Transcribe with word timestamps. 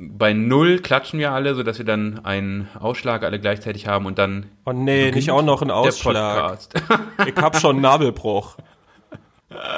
bei 0.00 0.32
null 0.32 0.78
klatschen 0.78 1.18
wir 1.18 1.32
alle, 1.32 1.54
sodass 1.54 1.76
wir 1.76 1.84
dann 1.84 2.24
einen 2.24 2.70
Ausschlag 2.78 3.22
alle 3.22 3.38
gleichzeitig 3.38 3.86
haben 3.86 4.06
und 4.06 4.18
dann. 4.18 4.46
Oh 4.64 4.72
nee, 4.72 5.10
nicht 5.10 5.30
auch 5.30 5.42
noch 5.42 5.60
ein 5.60 5.70
Ausschlag. 5.70 6.58
ich 7.26 7.36
hab 7.36 7.60
schon 7.60 7.76
einen 7.76 7.82
Nabelbruch. 7.82 8.56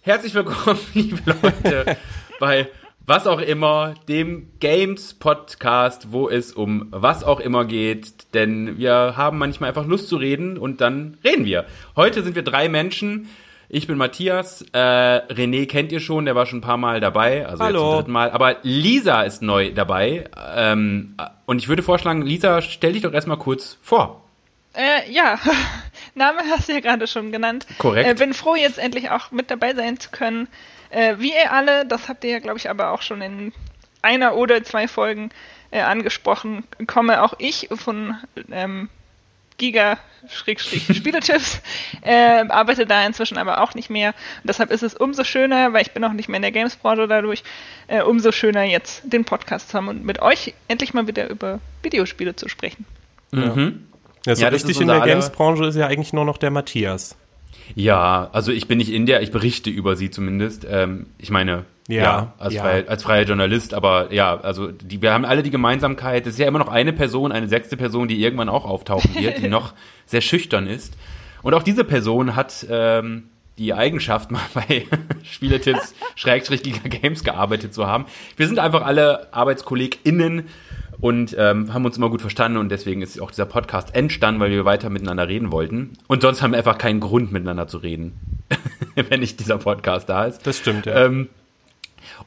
Herzlich 0.00 0.34
willkommen, 0.34 0.80
liebe 0.94 1.20
Leute, 1.26 1.96
bei 2.40 2.66
was 3.06 3.28
auch 3.28 3.40
immer, 3.40 3.94
dem 4.08 4.50
Games 4.58 5.14
Podcast, 5.14 6.10
wo 6.10 6.28
es 6.28 6.52
um 6.52 6.88
was 6.90 7.22
auch 7.22 7.38
immer 7.38 7.64
geht. 7.66 8.34
Denn 8.34 8.78
wir 8.78 9.14
haben 9.16 9.38
manchmal 9.38 9.68
einfach 9.68 9.86
Lust 9.86 10.08
zu 10.08 10.16
reden 10.16 10.58
und 10.58 10.80
dann 10.80 11.18
reden 11.22 11.44
wir. 11.44 11.66
Heute 11.94 12.24
sind 12.24 12.34
wir 12.34 12.42
drei 12.42 12.68
Menschen. 12.68 13.28
Ich 13.72 13.86
bin 13.86 13.96
Matthias. 13.96 14.62
Äh, 14.72 14.78
René 14.78 15.68
kennt 15.68 15.92
ihr 15.92 16.00
schon, 16.00 16.24
der 16.24 16.34
war 16.34 16.44
schon 16.44 16.58
ein 16.58 16.62
paar 16.62 16.76
Mal 16.76 16.98
dabei, 16.98 17.46
also 17.46 17.62
Hallo. 17.62 17.78
jetzt 17.78 17.82
zum 17.82 17.96
dritten 17.98 18.10
Mal. 18.10 18.30
Aber 18.32 18.56
Lisa 18.62 19.22
ist 19.22 19.42
neu 19.42 19.70
dabei. 19.72 20.24
Ähm, 20.56 21.14
und 21.46 21.58
ich 21.58 21.68
würde 21.68 21.84
vorschlagen, 21.84 22.22
Lisa, 22.22 22.62
stell 22.62 22.94
dich 22.94 23.02
doch 23.02 23.12
erstmal 23.12 23.36
kurz 23.36 23.78
vor. 23.80 24.24
Äh, 24.74 25.08
ja, 25.12 25.38
Name 26.16 26.40
hast 26.50 26.68
du 26.68 26.72
ja 26.72 26.80
gerade 26.80 27.06
schon 27.06 27.30
genannt. 27.30 27.64
Korrekt. 27.78 28.10
Äh, 28.10 28.14
bin 28.14 28.34
froh, 28.34 28.56
jetzt 28.56 28.78
endlich 28.78 29.10
auch 29.10 29.30
mit 29.30 29.52
dabei 29.52 29.72
sein 29.72 30.00
zu 30.00 30.10
können. 30.10 30.48
Äh, 30.90 31.16
wie 31.18 31.30
ihr 31.30 31.52
alle, 31.52 31.86
das 31.86 32.08
habt 32.08 32.24
ihr 32.24 32.30
ja, 32.30 32.38
glaube 32.40 32.58
ich, 32.58 32.68
aber 32.68 32.90
auch 32.90 33.02
schon 33.02 33.22
in 33.22 33.52
einer 34.02 34.34
oder 34.34 34.64
zwei 34.64 34.88
Folgen 34.88 35.30
äh, 35.70 35.82
angesprochen, 35.82 36.64
komme 36.88 37.22
auch 37.22 37.34
ich 37.38 37.68
von 37.72 38.16
ähm, 38.50 38.88
Giga-Spieletipps, 39.60 41.60
äh, 42.02 42.44
arbeite 42.48 42.86
da 42.86 43.06
inzwischen 43.06 43.38
aber 43.38 43.60
auch 43.60 43.74
nicht 43.74 43.90
mehr. 43.90 44.14
Und 44.42 44.48
deshalb 44.48 44.70
ist 44.70 44.82
es 44.82 44.94
umso 44.94 45.22
schöner, 45.22 45.72
weil 45.72 45.82
ich 45.82 45.92
bin 45.92 46.02
auch 46.02 46.12
nicht 46.12 46.28
mehr 46.28 46.36
in 46.36 46.42
der 46.42 46.52
Games-Branche 46.52 47.06
dadurch, 47.06 47.44
äh, 47.86 48.02
umso 48.02 48.32
schöner 48.32 48.64
jetzt 48.64 49.02
den 49.04 49.24
Podcast 49.24 49.68
zu 49.68 49.76
haben 49.76 49.88
und 49.88 50.04
mit 50.04 50.20
euch 50.22 50.54
endlich 50.68 50.94
mal 50.94 51.06
wieder 51.06 51.28
über 51.28 51.60
Videospiele 51.82 52.34
zu 52.34 52.48
sprechen. 52.48 52.86
Mhm. 53.32 53.86
Ja, 54.26 54.34
so 54.34 54.42
Ja, 54.42 54.48
richtig 54.48 54.80
in 54.80 54.88
der 54.88 55.00
Games-Branche 55.00 55.66
ist 55.66 55.76
ja 55.76 55.86
eigentlich 55.86 56.12
nur 56.12 56.24
noch 56.24 56.38
der 56.38 56.50
Matthias. 56.50 57.16
Ja, 57.74 58.30
also 58.32 58.50
ich 58.50 58.66
bin 58.66 58.78
nicht 58.78 58.90
in 58.90 59.06
der, 59.06 59.22
ich 59.22 59.30
berichte 59.30 59.70
über 59.70 59.94
sie 59.94 60.10
zumindest. 60.10 60.66
Ähm, 60.68 61.06
ich 61.18 61.30
meine, 61.30 61.64
ja, 61.90 62.02
Ja, 62.02 62.32
als, 62.38 62.54
ja. 62.54 62.62
Freier, 62.62 62.84
als 62.88 63.02
freier 63.02 63.24
Journalist, 63.24 63.74
aber 63.74 64.12
ja, 64.12 64.38
also 64.40 64.68
die, 64.68 65.02
wir 65.02 65.12
haben 65.12 65.24
alle 65.24 65.42
die 65.42 65.50
Gemeinsamkeit, 65.50 66.26
es 66.26 66.34
ist 66.34 66.38
ja 66.38 66.46
immer 66.46 66.58
noch 66.58 66.68
eine 66.68 66.92
Person, 66.92 67.32
eine 67.32 67.48
sechste 67.48 67.76
Person, 67.76 68.08
die 68.08 68.22
irgendwann 68.22 68.48
auch 68.48 68.64
auftauchen 68.64 69.14
wird, 69.14 69.38
die 69.38 69.48
noch 69.50 69.74
sehr 70.06 70.20
schüchtern 70.20 70.66
ist. 70.66 70.94
Und 71.42 71.54
auch 71.54 71.62
diese 71.62 71.84
Person 71.84 72.36
hat 72.36 72.66
ähm, 72.68 73.24
die 73.58 73.74
Eigenschaft, 73.74 74.30
mal 74.32 74.40
bei 74.54 74.86
Spieletipps 75.22 75.94
Schrägstrich 76.16 76.62
Giga 76.62 76.88
Games 76.88 77.24
gearbeitet 77.24 77.74
zu 77.74 77.86
haben. 77.86 78.06
Wir 78.36 78.46
sind 78.46 78.58
einfach 78.58 78.82
alle 78.82 79.32
ArbeitskollegInnen 79.32 80.48
und 81.00 81.34
ähm, 81.38 81.72
haben 81.72 81.84
uns 81.84 81.96
immer 81.96 82.10
gut 82.10 82.20
verstanden 82.20 82.58
und 82.58 82.70
deswegen 82.70 83.02
ist 83.02 83.20
auch 83.20 83.30
dieser 83.30 83.46
Podcast 83.46 83.94
entstanden, 83.94 84.40
weil 84.40 84.50
wir 84.50 84.64
weiter 84.64 84.90
miteinander 84.90 85.28
reden 85.28 85.50
wollten. 85.50 85.92
Und 86.08 86.22
sonst 86.22 86.42
haben 86.42 86.52
wir 86.52 86.58
einfach 86.58 86.78
keinen 86.78 87.00
Grund, 87.00 87.32
miteinander 87.32 87.66
zu 87.66 87.78
reden, 87.78 88.12
wenn 88.94 89.20
nicht 89.20 89.40
dieser 89.40 89.58
Podcast 89.58 90.08
da 90.08 90.24
ist. 90.24 90.46
Das 90.46 90.58
stimmt, 90.58 90.86
ja. 90.86 91.06
Ähm, 91.06 91.28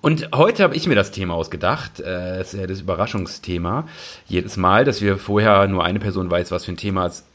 und 0.02 0.30
heute 0.33 0.63
habe 0.63 0.75
ich 0.75 0.88
mir 0.88 0.95
das 0.95 1.11
Thema 1.11 1.33
ausgedacht. 1.33 1.99
Äh, 1.99 2.38
Das 2.38 2.53
ist 2.53 2.59
ja 2.59 2.67
das 2.67 2.81
Überraschungsthema. 2.81 3.88
Jedes 4.27 4.58
Mal, 4.58 4.86
dass 4.86 5.02
wir 5.02 5.17
vorher 5.17 5.67
nur 5.67 5.83
eine 5.83 5.99
Person 5.99 6.30
weiß, 6.30 6.52
was 6.52 6.66
für 6.66 6.72
ein 6.72 6.77
Thema 6.77 7.05
es 7.05 7.25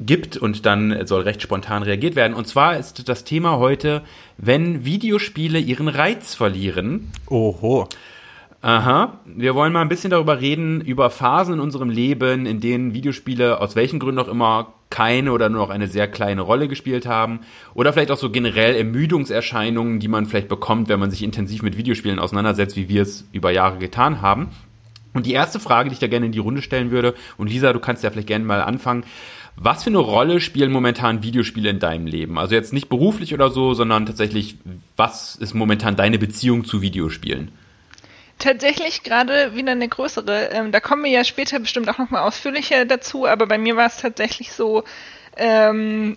gibt 0.00 0.36
und 0.36 0.64
dann 0.64 1.06
soll 1.06 1.22
recht 1.22 1.42
spontan 1.42 1.82
reagiert 1.82 2.14
werden. 2.14 2.34
Und 2.34 2.46
zwar 2.46 2.76
ist 2.76 3.08
das 3.08 3.24
Thema 3.24 3.58
heute, 3.58 4.02
wenn 4.36 4.84
Videospiele 4.84 5.58
ihren 5.58 5.88
Reiz 5.88 6.34
verlieren. 6.34 7.10
Oho. 7.26 7.88
Aha, 8.60 9.20
wir 9.24 9.54
wollen 9.54 9.72
mal 9.72 9.82
ein 9.82 9.88
bisschen 9.88 10.10
darüber 10.10 10.40
reden, 10.40 10.80
über 10.80 11.10
Phasen 11.10 11.54
in 11.54 11.60
unserem 11.60 11.90
Leben, 11.90 12.44
in 12.44 12.60
denen 12.60 12.92
Videospiele 12.92 13.60
aus 13.60 13.76
welchen 13.76 14.00
Gründen 14.00 14.20
auch 14.20 14.28
immer 14.28 14.72
keine 14.90 15.32
oder 15.32 15.48
nur 15.48 15.62
noch 15.62 15.70
eine 15.70 15.86
sehr 15.86 16.08
kleine 16.08 16.42
Rolle 16.42 16.68
gespielt 16.68 17.06
haben. 17.06 17.40
Oder 17.74 17.92
vielleicht 17.92 18.10
auch 18.10 18.18
so 18.18 18.30
generell 18.30 18.74
Ermüdungserscheinungen, 18.74 20.00
die 20.00 20.08
man 20.08 20.26
vielleicht 20.26 20.48
bekommt, 20.48 20.88
wenn 20.88 21.00
man 21.00 21.10
sich 21.10 21.22
intensiv 21.22 21.62
mit 21.62 21.76
Videospielen 21.76 22.18
auseinandersetzt, 22.18 22.76
wie 22.76 22.88
wir 22.88 23.02
es 23.02 23.28
über 23.32 23.50
Jahre 23.50 23.78
getan 23.78 24.22
haben. 24.22 24.48
Und 25.14 25.26
die 25.26 25.32
erste 25.32 25.60
Frage, 25.60 25.88
die 25.88 25.94
ich 25.94 26.00
da 26.00 26.06
gerne 26.06 26.26
in 26.26 26.32
die 26.32 26.38
Runde 26.38 26.62
stellen 26.62 26.90
würde, 26.90 27.14
und 27.36 27.50
Lisa, 27.50 27.72
du 27.72 27.80
kannst 27.80 28.04
ja 28.04 28.10
vielleicht 28.10 28.28
gerne 28.28 28.44
mal 28.44 28.62
anfangen. 28.62 29.04
Was 29.56 29.82
für 29.82 29.90
eine 29.90 29.98
Rolle 29.98 30.40
spielen 30.40 30.70
momentan 30.70 31.22
Videospiele 31.22 31.70
in 31.70 31.80
deinem 31.80 32.06
Leben? 32.06 32.38
Also 32.38 32.54
jetzt 32.54 32.72
nicht 32.72 32.88
beruflich 32.88 33.34
oder 33.34 33.50
so, 33.50 33.74
sondern 33.74 34.06
tatsächlich, 34.06 34.56
was 34.96 35.34
ist 35.34 35.54
momentan 35.54 35.96
deine 35.96 36.18
Beziehung 36.18 36.64
zu 36.64 36.80
Videospielen? 36.80 37.50
Tatsächlich 38.38 39.02
gerade 39.02 39.54
wieder 39.56 39.72
eine 39.72 39.88
größere. 39.88 40.50
Ähm, 40.50 40.70
da 40.70 40.80
kommen 40.80 41.04
wir 41.04 41.10
ja 41.10 41.24
später 41.24 41.58
bestimmt 41.58 41.88
auch 41.88 41.98
nochmal 41.98 42.22
ausführlicher 42.22 42.84
dazu, 42.84 43.26
aber 43.26 43.46
bei 43.46 43.58
mir 43.58 43.76
war 43.76 43.86
es 43.86 43.96
tatsächlich 43.96 44.52
so, 44.52 44.84
ähm, 45.36 46.16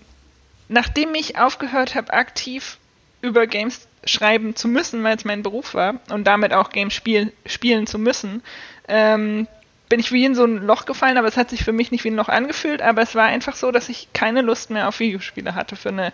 nachdem 0.68 1.16
ich 1.16 1.38
aufgehört 1.40 1.96
habe, 1.96 2.14
aktiv 2.14 2.78
über 3.22 3.48
Games 3.48 3.88
schreiben 4.04 4.56
zu 4.56 4.68
müssen, 4.68 5.04
weil 5.04 5.16
es 5.16 5.26
mein 5.26 5.44
Beruf 5.44 5.74
war 5.74 6.00
und 6.12 6.26
damit 6.26 6.54
auch 6.54 6.70
Games 6.70 6.94
spiel 6.94 7.34
spielen 7.46 7.88
zu 7.88 7.98
müssen, 7.98 8.44
ähm, 8.88 9.48
bin 9.90 10.00
ich 10.00 10.12
wie 10.12 10.26
in 10.26 10.36
so 10.36 10.46
ein 10.46 10.66
Loch 10.66 10.86
gefallen, 10.86 11.18
aber 11.18 11.28
es 11.28 11.38
hat 11.38 11.50
sich 11.50 11.64
für 11.64 11.74
mich 11.74 11.92
nicht 11.92 12.03
wie 12.03 12.12
ein 12.12 12.16
Loch 12.16 12.30
angefühlt, 12.30 12.82
aber 12.82 13.02
es 13.02 13.14
war 13.14 13.26
einfach 13.26 13.56
so, 13.56 13.72
dass 13.72 13.90
ich 13.90 14.08
keine 14.14 14.42
Lust 14.42 14.70
mehr 14.70 14.88
auf 14.88 15.00
Videospiele 15.00 15.53
hatte 15.53 15.76
für 15.76 15.90
eine 15.90 16.14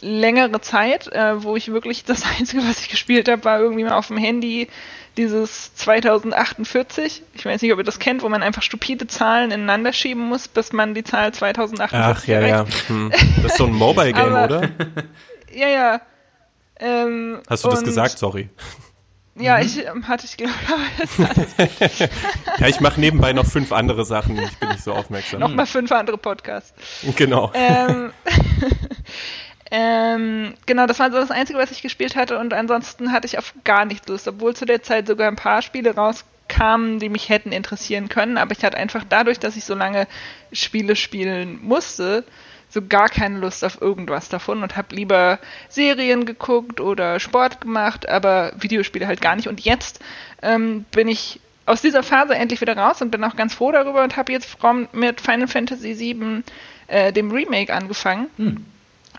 längere 0.00 0.60
Zeit, 0.60 1.08
äh, 1.12 1.42
wo 1.42 1.56
ich 1.56 1.72
wirklich 1.72 2.04
das 2.06 2.24
Einzige, 2.38 2.62
was 2.64 2.80
ich 2.80 2.88
gespielt 2.88 3.28
habe, 3.28 3.44
war 3.44 3.60
irgendwie 3.60 3.84
mal 3.84 3.92
auf 3.92 4.08
dem 4.08 4.16
Handy 4.16 4.68
dieses 5.16 5.74
2048. 5.74 7.22
Ich 7.34 7.44
weiß 7.44 7.60
nicht, 7.62 7.72
ob 7.72 7.78
ihr 7.78 7.84
das 7.84 7.98
kennt, 7.98 8.22
wo 8.22 8.28
man 8.28 8.42
einfach 8.42 8.62
stupide 8.62 9.06
Zahlen 9.06 9.50
ineinander 9.50 9.92
schieben 9.92 10.28
muss, 10.28 10.48
bis 10.48 10.72
man 10.72 10.94
die 10.94 11.04
Zahl 11.04 11.34
2048 11.34 11.98
Ach, 12.00 12.26
ja, 12.26 12.40
ja. 12.40 12.46
erreicht. 12.58 12.88
Hm. 12.88 13.10
Das 13.42 13.52
ist 13.52 13.58
so 13.58 13.66
ein 13.66 13.72
Mobile-Game, 13.72 14.32
oder? 14.32 14.70
Ja, 15.52 15.68
ja. 15.68 16.00
Ähm, 16.78 17.40
Hast 17.48 17.64
du 17.64 17.68
das 17.68 17.82
gesagt? 17.82 18.18
Sorry. 18.18 18.48
Ja, 19.36 19.60
ich 19.60 19.86
ähm, 19.86 20.06
hatte 20.06 20.26
ich 20.26 20.36
glaube 20.36 20.52
ich 21.80 22.00
Ja, 22.58 22.66
ich 22.66 22.80
mache 22.80 23.00
nebenbei 23.00 23.32
noch 23.32 23.46
fünf 23.46 23.72
andere 23.72 24.04
Sachen. 24.04 24.38
Ich 24.38 24.58
bin 24.58 24.68
nicht 24.70 24.82
so 24.82 24.92
aufmerksam. 24.92 25.40
noch 25.40 25.54
mal 25.54 25.66
fünf 25.66 25.92
andere 25.92 26.18
Podcasts. 26.18 26.74
Genau. 27.16 27.50
ähm, 27.54 28.12
ähm, 29.70 30.54
genau, 30.66 30.86
das 30.86 30.98
war 30.98 31.10
so 31.10 31.18
das 31.18 31.30
Einzige, 31.30 31.58
was 31.58 31.70
ich 31.70 31.82
gespielt 31.82 32.16
hatte 32.16 32.38
und 32.38 32.52
ansonsten 32.52 33.12
hatte 33.12 33.26
ich 33.26 33.38
auf 33.38 33.54
gar 33.64 33.84
nichts 33.84 34.08
Lust, 34.08 34.26
obwohl 34.26 34.54
zu 34.54 34.64
der 34.64 34.82
Zeit 34.82 35.06
sogar 35.06 35.28
ein 35.28 35.36
paar 35.36 35.62
Spiele 35.62 35.94
rauskamen, 35.94 36.98
die 36.98 37.08
mich 37.08 37.28
hätten 37.28 37.52
interessieren 37.52 38.08
können, 38.08 38.36
aber 38.36 38.52
ich 38.52 38.64
hatte 38.64 38.76
einfach 38.76 39.04
dadurch, 39.08 39.38
dass 39.38 39.56
ich 39.56 39.64
so 39.64 39.74
lange 39.74 40.08
Spiele 40.52 40.96
spielen 40.96 41.60
musste, 41.62 42.24
so 42.68 42.82
gar 42.82 43.08
keine 43.08 43.38
Lust 43.38 43.64
auf 43.64 43.80
irgendwas 43.80 44.28
davon 44.28 44.62
und 44.62 44.76
habe 44.76 44.94
lieber 44.94 45.38
Serien 45.68 46.24
geguckt 46.24 46.80
oder 46.80 47.20
Sport 47.20 47.60
gemacht, 47.60 48.08
aber 48.08 48.52
Videospiele 48.58 49.06
halt 49.06 49.20
gar 49.20 49.36
nicht. 49.36 49.48
Und 49.48 49.60
jetzt 49.60 50.00
ähm, 50.40 50.84
bin 50.92 51.08
ich 51.08 51.40
aus 51.66 51.82
dieser 51.82 52.02
Phase 52.02 52.34
endlich 52.34 52.60
wieder 52.60 52.76
raus 52.76 53.02
und 53.02 53.10
bin 53.10 53.22
auch 53.24 53.36
ganz 53.36 53.54
froh 53.54 53.72
darüber 53.72 54.02
und 54.02 54.16
habe 54.16 54.32
jetzt 54.32 54.56
mit 54.92 55.20
Final 55.20 55.48
Fantasy 55.48 55.98
VII 55.98 56.42
äh, 56.86 57.12
dem 57.12 57.30
Remake 57.30 57.72
angefangen. 57.72 58.28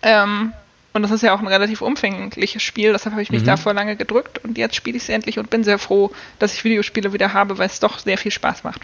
Ähm, 0.01 0.53
und 0.94 1.03
das 1.03 1.12
ist 1.12 1.23
ja 1.23 1.34
auch 1.34 1.39
ein 1.39 1.47
relativ 1.47 1.81
umfängliches 1.81 2.62
Spiel, 2.62 2.91
deshalb 2.91 3.13
habe 3.13 3.22
ich 3.22 3.31
mich 3.31 3.44
davor 3.44 3.73
lange 3.73 3.95
gedrückt 3.95 4.44
und 4.44 4.57
jetzt 4.57 4.75
spiele 4.75 4.97
ich 4.97 5.03
es 5.03 5.09
endlich 5.09 5.39
und 5.39 5.50
bin 5.50 5.63
sehr 5.63 5.79
froh, 5.79 6.12
dass 6.38 6.53
ich 6.53 6.66
Videospiele 6.66 7.13
wieder 7.13 7.34
habe, 7.34 7.57
weil 7.57 7.67
es 7.67 7.79
doch 7.79 8.00
sehr 8.00 8.17
viel 8.17 8.31
Spaß 8.31 8.66
macht. 8.66 8.81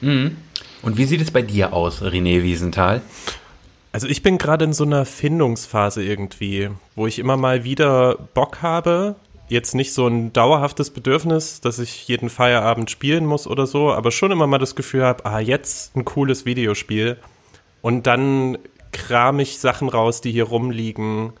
Mhm. 0.00 0.38
Und 0.82 0.96
wie 0.96 1.04
sieht 1.04 1.20
es 1.20 1.30
bei 1.30 1.42
dir 1.42 1.74
aus, 1.74 2.00
René 2.00 2.42
Wiesenthal? 2.42 3.02
Also 3.92 4.06
ich 4.06 4.22
bin 4.22 4.38
gerade 4.38 4.64
in 4.64 4.72
so 4.72 4.84
einer 4.84 5.04
Findungsphase 5.04 6.02
irgendwie, 6.02 6.70
wo 6.94 7.06
ich 7.06 7.18
immer 7.18 7.36
mal 7.36 7.64
wieder 7.64 8.16
Bock 8.34 8.62
habe. 8.62 9.16
Jetzt 9.48 9.74
nicht 9.74 9.92
so 9.92 10.06
ein 10.06 10.32
dauerhaftes 10.32 10.90
Bedürfnis, 10.90 11.60
dass 11.60 11.80
ich 11.80 12.06
jeden 12.06 12.30
Feierabend 12.30 12.90
spielen 12.90 13.26
muss 13.26 13.48
oder 13.48 13.66
so, 13.66 13.92
aber 13.92 14.12
schon 14.12 14.30
immer 14.30 14.46
mal 14.46 14.58
das 14.58 14.76
Gefühl 14.76 15.02
habe, 15.02 15.26
ah, 15.26 15.40
jetzt 15.40 15.96
ein 15.96 16.04
cooles 16.04 16.46
Videospiel. 16.46 17.16
Und 17.82 18.06
dann 18.06 18.58
kram 18.92 19.40
ich 19.40 19.58
Sachen 19.58 19.88
raus, 19.88 20.20
die 20.20 20.32
hier 20.32 20.44
rumliegen, 20.44 21.32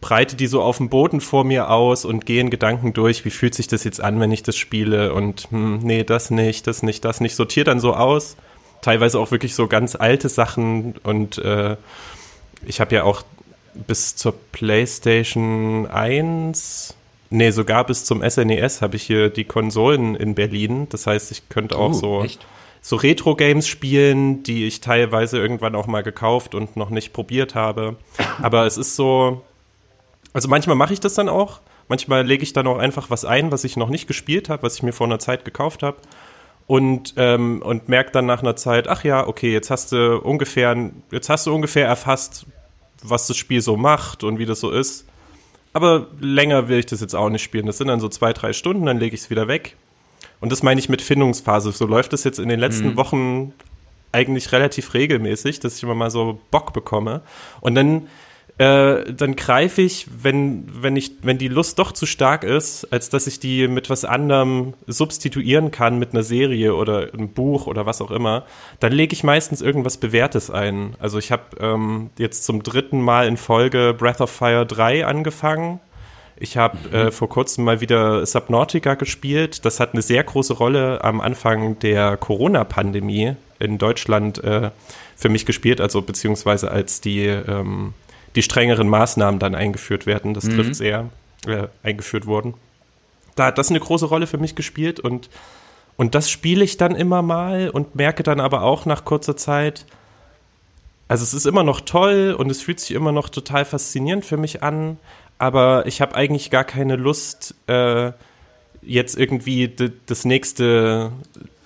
breite 0.00 0.36
die 0.36 0.46
so 0.46 0.62
auf 0.62 0.78
dem 0.78 0.88
Boden 0.88 1.20
vor 1.20 1.44
mir 1.44 1.70
aus 1.70 2.04
und 2.04 2.24
gehe 2.24 2.40
in 2.40 2.50
Gedanken 2.50 2.92
durch, 2.92 3.24
wie 3.24 3.30
fühlt 3.30 3.54
sich 3.54 3.66
das 3.66 3.84
jetzt 3.84 4.00
an, 4.00 4.20
wenn 4.20 4.32
ich 4.32 4.42
das 4.42 4.56
spiele 4.56 5.12
und 5.12 5.48
hm, 5.50 5.78
nee, 5.78 6.04
das 6.04 6.30
nicht, 6.30 6.66
das 6.66 6.82
nicht, 6.82 7.04
das 7.04 7.20
nicht, 7.20 7.34
sortiere 7.34 7.64
dann 7.64 7.80
so 7.80 7.94
aus. 7.94 8.36
Teilweise 8.80 9.18
auch 9.18 9.32
wirklich 9.32 9.54
so 9.54 9.66
ganz 9.66 9.96
alte 9.96 10.28
Sachen 10.28 10.94
und 11.02 11.38
äh, 11.38 11.76
ich 12.64 12.80
habe 12.80 12.94
ja 12.94 13.02
auch 13.04 13.22
bis 13.74 14.16
zur 14.16 14.34
PlayStation 14.52 15.86
1, 15.86 16.94
nee, 17.30 17.50
sogar 17.50 17.84
bis 17.84 18.04
zum 18.04 18.28
SNES 18.28 18.82
habe 18.82 18.96
ich 18.96 19.02
hier 19.02 19.30
die 19.30 19.44
Konsolen 19.44 20.14
in 20.14 20.34
Berlin. 20.34 20.88
Das 20.90 21.06
heißt, 21.06 21.30
ich 21.30 21.48
könnte 21.48 21.76
auch 21.76 21.90
Uh, 21.90 21.94
so 21.94 22.24
echt? 22.24 22.46
So 22.88 22.96
Retro-Games 22.96 23.68
spielen, 23.68 24.42
die 24.44 24.64
ich 24.64 24.80
teilweise 24.80 25.36
irgendwann 25.36 25.74
auch 25.74 25.86
mal 25.86 26.02
gekauft 26.02 26.54
und 26.54 26.74
noch 26.74 26.88
nicht 26.88 27.12
probiert 27.12 27.54
habe. 27.54 27.96
Aber 28.40 28.64
es 28.64 28.78
ist 28.78 28.96
so, 28.96 29.42
Also 30.32 30.48
manchmal 30.48 30.74
mache 30.74 30.94
ich 30.94 31.00
das 31.00 31.12
dann 31.12 31.28
auch. 31.28 31.60
Manchmal 31.88 32.26
lege 32.26 32.42
ich 32.42 32.54
dann 32.54 32.66
auch 32.66 32.78
einfach 32.78 33.10
was 33.10 33.26
ein, 33.26 33.52
was 33.52 33.64
ich 33.64 33.76
noch 33.76 33.90
nicht 33.90 34.06
gespielt 34.06 34.48
habe, 34.48 34.62
was 34.62 34.76
ich 34.76 34.82
mir 34.82 34.94
vor 34.94 35.06
einer 35.06 35.18
Zeit 35.18 35.44
gekauft 35.44 35.82
habe. 35.82 35.98
Und, 36.66 37.12
ähm, 37.18 37.60
und 37.60 37.90
merke 37.90 38.10
dann 38.10 38.24
nach 38.24 38.40
einer 38.40 38.56
Zeit, 38.56 38.88
ach 38.88 39.04
ja, 39.04 39.26
okay, 39.26 39.52
jetzt 39.52 39.70
hast 39.70 39.92
du 39.92 40.16
ungefähr, 40.16 40.74
jetzt 41.10 41.28
hast 41.28 41.46
du 41.46 41.54
ungefähr 41.54 41.86
erfasst, 41.86 42.46
was 43.02 43.26
das 43.26 43.36
Spiel 43.36 43.60
so 43.60 43.76
macht 43.76 44.24
und 44.24 44.38
wie 44.38 44.46
das 44.46 44.60
so 44.60 44.70
ist. 44.70 45.04
Aber 45.74 46.06
länger 46.20 46.68
will 46.68 46.78
ich 46.78 46.86
das 46.86 47.02
jetzt 47.02 47.14
auch 47.14 47.28
nicht 47.28 47.42
spielen. 47.42 47.66
Das 47.66 47.76
sind 47.76 47.88
dann 47.88 48.00
so 48.00 48.08
zwei, 48.08 48.32
drei 48.32 48.54
Stunden, 48.54 48.86
dann 48.86 48.98
lege 48.98 49.14
ich 49.14 49.20
es 49.20 49.30
wieder 49.30 49.46
weg. 49.46 49.76
Und 50.40 50.52
das 50.52 50.62
meine 50.62 50.78
ich 50.80 50.88
mit 50.88 51.02
Findungsphase. 51.02 51.72
So 51.72 51.86
läuft 51.86 52.12
es 52.12 52.24
jetzt 52.24 52.38
in 52.38 52.48
den 52.48 52.60
letzten 52.60 52.90
mhm. 52.90 52.96
Wochen 52.96 53.52
eigentlich 54.12 54.52
relativ 54.52 54.94
regelmäßig, 54.94 55.60
dass 55.60 55.76
ich 55.76 55.82
immer 55.82 55.94
mal 55.94 56.10
so 56.10 56.40
Bock 56.50 56.72
bekomme. 56.72 57.22
Und 57.60 57.74
dann 57.74 58.08
äh, 58.58 59.12
dann 59.12 59.36
greife 59.36 59.82
ich, 59.82 60.08
wenn, 60.20 60.64
wenn, 60.82 60.96
ich, 60.96 61.12
wenn 61.22 61.38
die 61.38 61.46
Lust 61.46 61.78
doch 61.78 61.92
zu 61.92 62.06
stark 62.06 62.42
ist, 62.42 62.92
als 62.92 63.08
dass 63.08 63.28
ich 63.28 63.38
die 63.38 63.68
mit 63.68 63.88
was 63.88 64.04
anderem 64.04 64.74
substituieren 64.88 65.70
kann, 65.70 66.00
mit 66.00 66.12
einer 66.12 66.24
Serie 66.24 66.74
oder 66.74 67.12
einem 67.12 67.28
Buch 67.28 67.68
oder 67.68 67.86
was 67.86 68.02
auch 68.02 68.10
immer, 68.10 68.44
dann 68.80 68.92
lege 68.92 69.12
ich 69.12 69.22
meistens 69.22 69.62
irgendwas 69.62 69.96
Bewährtes 69.96 70.50
ein. 70.50 70.96
Also 70.98 71.18
ich 71.18 71.30
habe 71.30 71.56
ähm, 71.60 72.10
jetzt 72.18 72.44
zum 72.44 72.64
dritten 72.64 73.00
Mal 73.00 73.28
in 73.28 73.36
Folge 73.36 73.94
Breath 73.96 74.20
of 74.20 74.30
Fire 74.30 74.66
3 74.66 75.06
angefangen. 75.06 75.78
Ich 76.40 76.56
habe 76.56 76.78
mhm. 76.88 76.94
äh, 76.94 77.10
vor 77.10 77.28
kurzem 77.28 77.64
mal 77.64 77.80
wieder 77.80 78.24
Subnautica 78.24 78.94
gespielt. 78.94 79.64
Das 79.64 79.80
hat 79.80 79.92
eine 79.92 80.02
sehr 80.02 80.22
große 80.22 80.54
Rolle 80.54 81.02
am 81.02 81.20
Anfang 81.20 81.78
der 81.80 82.16
Corona-Pandemie 82.16 83.34
in 83.58 83.78
Deutschland 83.78 84.42
äh, 84.44 84.70
für 85.16 85.28
mich 85.28 85.46
gespielt, 85.46 85.80
also 85.80 86.02
beziehungsweise 86.02 86.70
als 86.70 87.00
die 87.00 87.26
ähm, 87.26 87.94
die 88.38 88.42
strengeren 88.42 88.88
Maßnahmen 88.88 89.40
dann 89.40 89.54
eingeführt 89.54 90.06
werden. 90.06 90.34
Das 90.34 90.44
mhm. 90.44 90.54
trifft 90.54 90.76
sehr, 90.76 91.06
äh, 91.46 91.68
eingeführt 91.82 92.26
wurden. 92.26 92.54
Da 93.34 93.46
hat 93.46 93.58
das 93.58 93.70
eine 93.70 93.80
große 93.80 94.06
Rolle 94.06 94.26
für 94.26 94.38
mich 94.38 94.54
gespielt 94.54 95.00
und, 95.00 95.28
und 95.96 96.14
das 96.14 96.30
spiele 96.30 96.64
ich 96.64 96.76
dann 96.76 96.94
immer 96.94 97.22
mal 97.22 97.70
und 97.70 97.94
merke 97.94 98.22
dann 98.22 98.40
aber 98.40 98.62
auch 98.62 98.86
nach 98.86 99.04
kurzer 99.04 99.36
Zeit, 99.36 99.86
also 101.06 101.22
es 101.22 101.32
ist 101.34 101.46
immer 101.46 101.62
noch 101.62 101.80
toll 101.80 102.34
und 102.36 102.50
es 102.50 102.60
fühlt 102.60 102.80
sich 102.80 102.92
immer 102.92 103.12
noch 103.12 103.28
total 103.28 103.64
faszinierend 103.64 104.24
für 104.24 104.36
mich 104.36 104.62
an, 104.62 104.98
aber 105.38 105.86
ich 105.86 106.00
habe 106.00 106.14
eigentlich 106.14 106.50
gar 106.50 106.64
keine 106.64 106.96
Lust, 106.96 107.54
äh, 107.66 108.12
jetzt 108.82 109.18
irgendwie 109.18 109.72
das 110.06 110.24
nächste, 110.24 111.12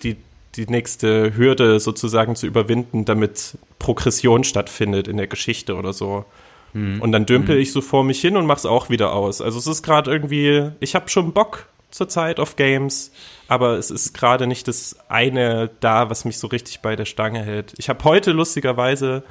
die, 0.03 0.17
die 0.57 0.67
nächste 0.67 1.37
Hürde 1.37 1.81
sozusagen 1.81 2.37
zu 2.37 2.47
überwinden, 2.47 3.05
damit 3.05 3.57
Progression 3.79 4.45
stattfindet 4.45 5.09
in 5.09 5.17
der 5.17 5.27
Geschichte 5.27 5.77
oder 5.77 5.93
so. 5.93 6.25
Mhm. 6.73 7.01
Und 7.01 7.13
dann 7.13 7.27
dümpel 7.27 7.57
mhm. 7.57 7.63
ich 7.63 7.73
so 7.73 7.81
vor 7.81 8.05
mich 8.05 8.21
hin 8.21 8.37
und 8.37 8.47
mach's 8.47 8.67
auch 8.67 8.91
wieder 8.91 9.15
aus. 9.15 9.41
Also 9.41 9.59
es 9.59 9.67
ist 9.67 9.83
gerade 9.83 10.11
irgendwie, 10.11 10.71
ich 10.81 10.95
habe 10.95 11.09
schon 11.09 11.33
Bock 11.33 11.67
zurzeit 11.91 12.41
auf 12.41 12.57
Games, 12.57 13.13
aber 13.49 13.79
es 13.79 13.91
ist 13.91 14.15
gerade 14.15 14.47
nicht 14.47 14.67
das 14.69 14.97
eine 15.09 15.71
da, 15.81 16.11
was 16.11 16.25
mich 16.25 16.39
so 16.39 16.47
richtig 16.47 16.81
bei 16.81 16.97
der 16.97 17.05
Stange 17.05 17.43
hält. 17.43 17.75
Ich 17.77 17.89
habe 17.89 18.03
heute 18.05 18.33
lustigerweise 18.33 19.23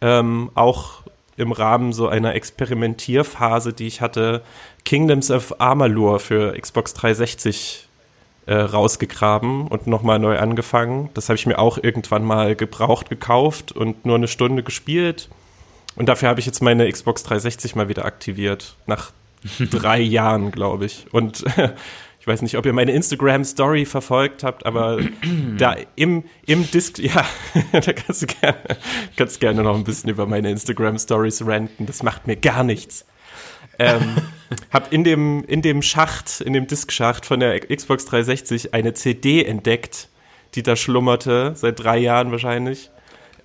ähm, 0.00 0.50
auch 0.54 1.03
im 1.36 1.52
Rahmen 1.52 1.92
so 1.92 2.08
einer 2.08 2.34
Experimentierphase, 2.34 3.72
die 3.72 3.86
ich 3.86 4.00
hatte, 4.00 4.42
Kingdoms 4.84 5.30
of 5.30 5.60
Amalur 5.60 6.20
für 6.20 6.58
Xbox 6.58 6.94
360 6.94 7.88
äh, 8.46 8.54
rausgegraben 8.54 9.66
und 9.68 9.86
nochmal 9.86 10.18
neu 10.18 10.38
angefangen. 10.38 11.10
Das 11.14 11.28
habe 11.28 11.36
ich 11.36 11.46
mir 11.46 11.58
auch 11.58 11.78
irgendwann 11.80 12.24
mal 12.24 12.54
gebraucht 12.54 13.08
gekauft 13.08 13.72
und 13.72 14.04
nur 14.04 14.16
eine 14.16 14.28
Stunde 14.28 14.62
gespielt. 14.62 15.28
Und 15.96 16.08
dafür 16.08 16.28
habe 16.28 16.40
ich 16.40 16.46
jetzt 16.46 16.60
meine 16.62 16.90
Xbox 16.90 17.22
360 17.22 17.76
mal 17.76 17.88
wieder 17.88 18.04
aktiviert. 18.04 18.76
Nach 18.86 19.12
drei 19.70 20.00
Jahren, 20.00 20.50
glaube 20.50 20.86
ich. 20.86 21.06
Und 21.12 21.44
ich 22.24 22.28
weiß 22.28 22.40
nicht, 22.40 22.56
ob 22.56 22.64
ihr 22.64 22.72
meine 22.72 22.92
Instagram-Story 22.92 23.84
verfolgt 23.84 24.44
habt, 24.44 24.64
aber 24.64 24.98
da 25.58 25.76
im, 25.94 26.24
im 26.46 26.70
Disc, 26.70 26.98
ja, 26.98 27.22
da 27.70 27.92
kannst 27.92 28.22
du 28.22 28.26
gerne, 28.26 28.56
kannst 29.14 29.40
gerne 29.40 29.62
noch 29.62 29.74
ein 29.76 29.84
bisschen 29.84 30.08
über 30.08 30.24
meine 30.24 30.50
Instagram-Stories 30.50 31.46
ranten. 31.46 31.84
Das 31.84 32.02
macht 32.02 32.26
mir 32.26 32.36
gar 32.36 32.64
nichts. 32.64 33.04
ähm, 33.78 34.16
hab 34.72 34.90
in 34.90 35.04
dem, 35.04 35.44
in 35.44 35.60
dem 35.60 35.82
Schacht, 35.82 36.40
in 36.40 36.54
dem 36.54 36.66
Diskschacht 36.66 37.26
von 37.26 37.40
der 37.40 37.60
Xbox 37.60 38.06
360 38.06 38.72
eine 38.72 38.94
CD 38.94 39.44
entdeckt, 39.44 40.08
die 40.54 40.62
da 40.62 40.76
schlummerte, 40.76 41.52
seit 41.54 41.78
drei 41.78 41.98
Jahren 41.98 42.30
wahrscheinlich 42.30 42.90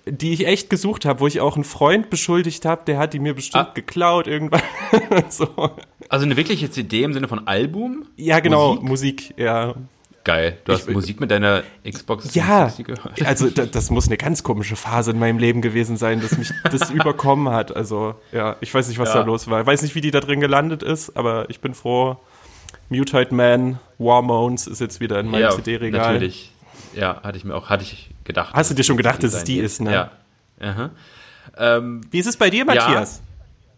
die 0.06 0.32
ich 0.32 0.46
echt 0.46 0.70
gesucht 0.70 1.04
habe, 1.04 1.20
wo 1.20 1.26
ich 1.26 1.40
auch 1.40 1.56
einen 1.56 1.64
Freund 1.64 2.08
beschuldigt 2.08 2.64
habe, 2.64 2.84
der 2.86 2.98
hat 2.98 3.12
die 3.12 3.18
mir 3.18 3.34
bestimmt 3.34 3.68
ah. 3.68 3.72
geklaut 3.74 4.26
irgendwann. 4.26 4.62
so. 5.28 5.76
Also 6.10 6.26
eine 6.26 6.36
wirkliche 6.36 6.68
CD 6.68 7.04
im 7.04 7.12
Sinne 7.12 7.28
von 7.28 7.46
Album? 7.46 8.04
Ja, 8.16 8.40
genau, 8.40 8.74
Musik, 8.74 8.88
Musik 8.88 9.34
ja. 9.38 9.74
Geil. 10.24 10.58
Du 10.64 10.72
hast 10.72 10.88
ich, 10.88 10.94
Musik 10.94 11.20
mit 11.20 11.30
deiner 11.30 11.62
Xbox 11.88 12.34
ja, 12.34 12.66
gehört. 12.66 13.22
Also 13.24 13.48
da, 13.48 13.64
das 13.64 13.90
muss 13.90 14.08
eine 14.08 14.16
ganz 14.16 14.42
komische 14.42 14.74
Phase 14.74 15.12
in 15.12 15.20
meinem 15.20 15.38
Leben 15.38 15.62
gewesen 15.62 15.96
sein, 15.96 16.20
dass 16.20 16.36
mich 16.36 16.50
das 16.64 16.90
überkommen 16.90 17.54
hat. 17.54 17.74
Also 17.74 18.16
ja, 18.32 18.56
ich 18.60 18.74
weiß 18.74 18.88
nicht, 18.88 18.98
was 18.98 19.10
ja. 19.10 19.20
da 19.20 19.22
los 19.22 19.48
war. 19.48 19.60
Ich 19.60 19.66
weiß 19.66 19.82
nicht, 19.82 19.94
wie 19.94 20.00
die 20.00 20.10
da 20.10 20.18
drin 20.18 20.40
gelandet 20.40 20.82
ist, 20.82 21.16
aber 21.16 21.48
ich 21.48 21.60
bin 21.60 21.74
froh. 21.74 22.16
Mutate 22.88 23.32
Man, 23.32 23.78
Warmones 23.98 24.66
ist 24.66 24.80
jetzt 24.80 24.98
wieder 24.98 25.20
in 25.20 25.28
meinem 25.28 25.42
ja, 25.42 25.50
CD-Regal. 25.50 26.14
Natürlich. 26.14 26.52
Ja, 26.92 27.22
hatte 27.22 27.38
ich 27.38 27.44
mir 27.44 27.54
auch, 27.54 27.70
hatte 27.70 27.84
ich 27.84 28.10
gedacht. 28.24 28.52
Hast 28.52 28.68
du 28.68 28.74
dir 28.74 28.82
schon 28.82 28.96
gedacht, 28.96 29.22
dass 29.22 29.32
es 29.32 29.44
die 29.44 29.58
ist, 29.58 29.80
ne? 29.80 30.10
Ja. 30.60 30.90
Ähm, 31.56 32.00
wie 32.10 32.18
ist 32.18 32.26
es 32.26 32.36
bei 32.36 32.50
dir, 32.50 32.64
Matthias? 32.64 33.18
Ja, 33.18 33.29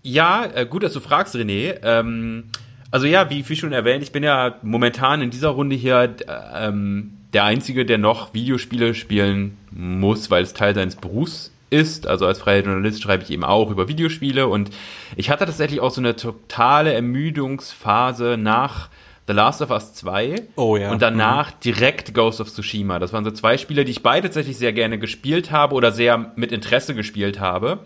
ja 0.03 0.45
äh, 0.55 0.67
gut, 0.67 0.83
dass 0.83 0.93
du 0.93 1.01
fragst, 1.01 1.35
René. 1.35 1.77
Ähm, 1.83 2.45
also 2.91 3.07
ja, 3.07 3.31
wie, 3.31 3.49
wie 3.49 3.57
schon 3.57 3.73
erwähnt, 3.73 4.03
ich 4.03 4.13
bin 4.13 4.23
ja 4.23 4.57
momentan 4.63 5.23
in 5.23 5.31
dieser 5.31 5.49
Runde 5.49 5.75
hier 5.77 6.15
ähm, 6.55 7.19
der 7.33 7.45
Einzige, 7.45 7.87
der 7.87 7.99
noch 7.99 8.35
Videospiele 8.35 8.95
spielen 8.95 9.57
muss, 9.71 10.31
weil 10.31 10.43
es 10.43 10.53
Teil 10.53 10.75
seines 10.75 10.97
Berufs 10.97 11.51
ist. 11.71 12.07
Also 12.07 12.27
als 12.27 12.39
freier 12.39 12.63
Journalist 12.63 13.03
schreibe 13.03 13.23
ich 13.23 13.31
eben 13.31 13.45
auch 13.45 13.71
über 13.71 13.89
Videospiele 13.89 14.47
und 14.47 14.71
ich 15.17 15.31
hatte 15.31 15.47
tatsächlich 15.47 15.81
auch 15.81 15.91
so 15.91 16.01
eine 16.01 16.17
totale 16.17 16.93
Ermüdungsphase 16.93 18.37
nach 18.39 18.91
The 19.27 19.33
Last 19.33 19.63
of 19.63 19.71
Us 19.71 19.95
2 19.95 20.43
oh, 20.57 20.77
ja. 20.77 20.91
und 20.91 21.01
danach 21.01 21.53
mhm. 21.53 21.61
direkt 21.65 22.13
Ghost 22.13 22.41
of 22.41 22.51
Tsushima. 22.51 22.99
Das 22.99 23.13
waren 23.13 23.25
so 23.25 23.31
zwei 23.31 23.57
Spiele, 23.57 23.85
die 23.85 23.93
ich 23.93 24.03
beide 24.03 24.29
tatsächlich 24.29 24.59
sehr 24.59 24.73
gerne 24.73 24.99
gespielt 24.99 25.51
habe 25.51 25.75
oder 25.75 25.93
sehr 25.93 26.33
mit 26.37 26.53
Interesse 26.53 26.95
gespielt 26.95 27.41
habe 27.41 27.79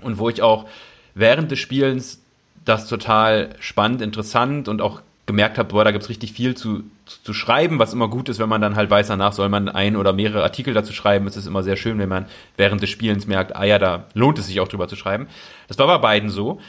und 0.00 0.18
wo 0.18 0.30
ich 0.30 0.40
auch 0.40 0.66
während 1.14 1.50
des 1.50 1.58
Spielens 1.58 2.20
das 2.64 2.88
total 2.88 3.50
spannend, 3.60 4.02
interessant 4.02 4.68
und 4.68 4.80
auch 4.80 5.02
gemerkt 5.26 5.58
habe, 5.58 5.68
boah, 5.68 5.84
da 5.84 5.92
gibt's 5.92 6.08
richtig 6.08 6.32
viel 6.32 6.56
zu, 6.56 6.82
zu, 7.06 7.22
zu, 7.22 7.32
schreiben, 7.32 7.78
was 7.78 7.92
immer 7.92 8.08
gut 8.08 8.28
ist, 8.28 8.38
wenn 8.38 8.48
man 8.48 8.60
dann 8.60 8.76
halt 8.76 8.90
weiß, 8.90 9.08
danach 9.08 9.32
soll 9.32 9.48
man 9.48 9.68
ein 9.68 9.96
oder 9.96 10.12
mehrere 10.12 10.42
Artikel 10.42 10.74
dazu 10.74 10.92
schreiben. 10.92 11.26
Es 11.26 11.36
ist 11.36 11.46
immer 11.46 11.62
sehr 11.62 11.76
schön, 11.76 11.98
wenn 11.98 12.08
man 12.08 12.26
während 12.56 12.82
des 12.82 12.90
Spielens 12.90 13.26
merkt, 13.26 13.54
ah 13.54 13.64
ja, 13.64 13.78
da 13.78 14.04
lohnt 14.14 14.38
es 14.38 14.46
sich 14.46 14.60
auch 14.60 14.68
drüber 14.68 14.88
zu 14.88 14.96
schreiben. 14.96 15.28
Das 15.68 15.78
war 15.78 15.86
bei 15.86 15.98
beiden 15.98 16.28
so. 16.28 16.60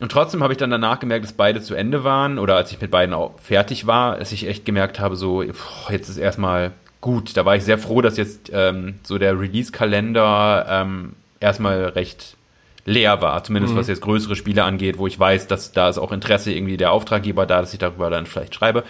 Und 0.00 0.12
trotzdem 0.12 0.42
habe 0.42 0.52
ich 0.52 0.58
dann 0.58 0.70
danach 0.70 0.98
gemerkt, 0.98 1.24
dass 1.24 1.32
beide 1.32 1.60
zu 1.60 1.74
Ende 1.74 2.04
waren 2.04 2.38
oder 2.38 2.56
als 2.56 2.70
ich 2.70 2.80
mit 2.80 2.90
beiden 2.90 3.14
auch 3.14 3.38
fertig 3.40 3.86
war, 3.86 4.18
dass 4.18 4.32
ich 4.32 4.46
echt 4.46 4.64
gemerkt 4.64 4.98
habe, 4.98 5.16
so 5.16 5.42
pff, 5.42 5.90
jetzt 5.90 6.08
ist 6.08 6.16
erstmal 6.16 6.72
gut. 7.00 7.36
Da 7.36 7.44
war 7.44 7.56
ich 7.56 7.64
sehr 7.64 7.78
froh, 7.78 8.00
dass 8.00 8.16
jetzt 8.16 8.50
ähm, 8.52 8.94
so 9.02 9.18
der 9.18 9.38
Release-Kalender 9.38 10.66
ähm, 10.68 11.12
erstmal 11.38 11.84
recht 11.84 12.36
leer 12.90 13.22
war, 13.22 13.42
zumindest 13.44 13.74
mhm. 13.74 13.78
was 13.78 13.88
jetzt 13.88 14.02
größere 14.02 14.36
Spiele 14.36 14.64
angeht, 14.64 14.98
wo 14.98 15.06
ich 15.06 15.18
weiß, 15.18 15.46
dass 15.46 15.72
da 15.72 15.88
ist 15.88 15.98
auch 15.98 16.12
Interesse 16.12 16.52
irgendwie 16.52 16.76
der 16.76 16.92
Auftraggeber 16.92 17.46
da, 17.46 17.60
dass 17.60 17.72
ich 17.72 17.78
darüber 17.78 18.10
dann 18.10 18.26
vielleicht 18.26 18.54
schreibe. 18.54 18.84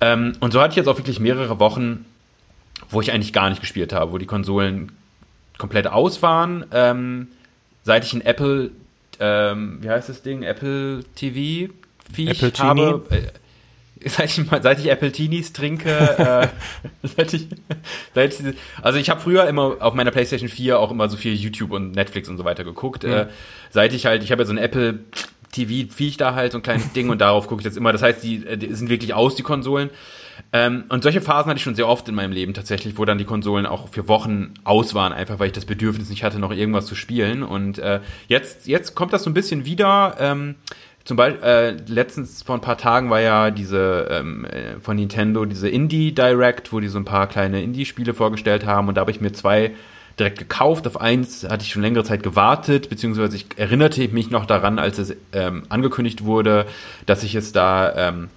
Ähm, 0.00 0.34
und 0.40 0.52
so 0.52 0.60
hatte 0.60 0.72
ich 0.72 0.76
jetzt 0.76 0.88
auch 0.88 0.98
wirklich 0.98 1.20
mehrere 1.20 1.58
Wochen, 1.58 2.04
wo 2.90 3.00
ich 3.00 3.12
eigentlich 3.12 3.32
gar 3.32 3.48
nicht 3.48 3.60
gespielt 3.60 3.92
habe, 3.92 4.12
wo 4.12 4.18
die 4.18 4.26
Konsolen 4.26 4.92
komplett 5.58 5.86
aus 5.86 6.22
waren. 6.22 6.66
Ähm, 6.72 7.28
seit 7.82 8.04
ich 8.04 8.12
ein 8.12 8.20
Apple 8.20 8.70
ähm, 9.20 9.78
wie 9.80 9.90
heißt 9.90 10.08
das 10.08 10.22
Ding, 10.22 10.42
Apple 10.42 11.04
TV 11.14 11.72
Viech 12.12 12.42
Apple 12.42 12.64
habe. 12.64 13.04
Äh, 13.10 13.22
seit 14.06 14.36
ich, 14.36 14.44
seit 14.62 14.78
ich 14.78 14.90
Apple 14.90 15.12
Teenies 15.12 15.52
trinke, 15.52 15.90
äh, 15.90 16.48
seit 17.16 17.32
ich, 17.32 17.48
seit 18.14 18.38
ich, 18.38 18.54
also 18.82 18.98
ich 18.98 19.08
habe 19.08 19.20
früher 19.20 19.46
immer 19.46 19.76
auf 19.80 19.94
meiner 19.94 20.10
PlayStation 20.10 20.48
4 20.48 20.78
auch 20.78 20.90
immer 20.90 21.08
so 21.08 21.16
viel 21.16 21.34
YouTube 21.34 21.72
und 21.72 21.92
Netflix 21.92 22.28
und 22.28 22.36
so 22.36 22.44
weiter 22.44 22.64
geguckt. 22.64 23.04
Mhm. 23.04 23.12
Äh, 23.12 23.26
seit 23.70 23.92
ich 23.94 24.06
halt, 24.06 24.22
ich 24.22 24.30
habe 24.30 24.42
ja 24.42 24.46
so 24.46 24.52
ein 24.52 24.58
Apple 24.58 25.00
TV 25.52 25.90
Viech 25.90 26.16
da 26.16 26.34
halt, 26.34 26.52
so 26.52 26.58
ein 26.58 26.62
kleines 26.62 26.92
Ding 26.92 27.08
und 27.08 27.20
darauf 27.20 27.46
gucke 27.46 27.60
ich 27.60 27.64
jetzt 27.64 27.76
immer. 27.76 27.92
Das 27.92 28.02
heißt, 28.02 28.22
die, 28.22 28.44
äh, 28.46 28.58
die 28.58 28.74
sind 28.74 28.90
wirklich 28.90 29.14
aus, 29.14 29.36
die 29.36 29.42
Konsolen. 29.42 29.90
Ähm, 30.52 30.84
und 30.88 31.02
solche 31.02 31.20
Phasen 31.20 31.48
hatte 31.48 31.58
ich 31.58 31.62
schon 31.62 31.76
sehr 31.76 31.88
oft 31.88 32.08
in 32.08 32.14
meinem 32.14 32.32
Leben 32.32 32.54
tatsächlich, 32.54 32.98
wo 32.98 33.04
dann 33.04 33.18
die 33.18 33.24
Konsolen 33.24 33.66
auch 33.66 33.88
für 33.88 34.08
Wochen 34.08 34.54
aus 34.64 34.94
waren, 34.94 35.12
einfach 35.12 35.38
weil 35.38 35.46
ich 35.46 35.52
das 35.52 35.64
Bedürfnis 35.64 36.10
nicht 36.10 36.24
hatte, 36.24 36.40
noch 36.40 36.50
irgendwas 36.50 36.86
zu 36.86 36.94
spielen. 36.94 37.42
Und 37.42 37.78
äh, 37.78 38.00
jetzt, 38.28 38.66
jetzt 38.66 38.94
kommt 38.94 39.12
das 39.12 39.22
so 39.22 39.30
ein 39.30 39.34
bisschen 39.34 39.64
wieder. 39.64 40.16
Ähm, 40.18 40.56
zum 41.04 41.18
Beispiel, 41.18 41.42
äh, 41.42 41.70
letztens 41.86 42.42
vor 42.42 42.54
ein 42.54 42.62
paar 42.62 42.78
Tagen 42.78 43.10
war 43.10 43.20
ja 43.20 43.50
diese 43.50 44.08
ähm, 44.10 44.46
äh, 44.46 44.80
von 44.80 44.96
Nintendo 44.96 45.44
diese 45.44 45.68
Indie 45.68 46.12
Direct, 46.12 46.72
wo 46.72 46.80
die 46.80 46.88
so 46.88 46.98
ein 46.98 47.04
paar 47.04 47.26
kleine 47.26 47.62
Indie-Spiele 47.62 48.14
vorgestellt 48.14 48.64
haben 48.64 48.88
und 48.88 48.94
da 48.94 49.02
habe 49.02 49.10
ich 49.10 49.20
mir 49.20 49.32
zwei 49.32 49.72
direkt 50.18 50.38
gekauft. 50.38 50.86
Auf 50.86 51.00
eins 51.00 51.44
hatte 51.44 51.62
ich 51.62 51.72
schon 51.72 51.82
längere 51.82 52.04
Zeit 52.04 52.22
gewartet, 52.22 52.88
beziehungsweise 52.88 53.36
ich 53.36 53.46
erinnerte 53.56 54.06
mich 54.08 54.30
noch 54.30 54.46
daran, 54.46 54.78
als 54.78 54.98
es 54.98 55.14
ähm, 55.32 55.64
angekündigt 55.68 56.24
wurde, 56.24 56.66
dass 57.04 57.22
ich 57.22 57.34
es 57.34 57.52
da 57.52 58.08
ähm, 58.08 58.28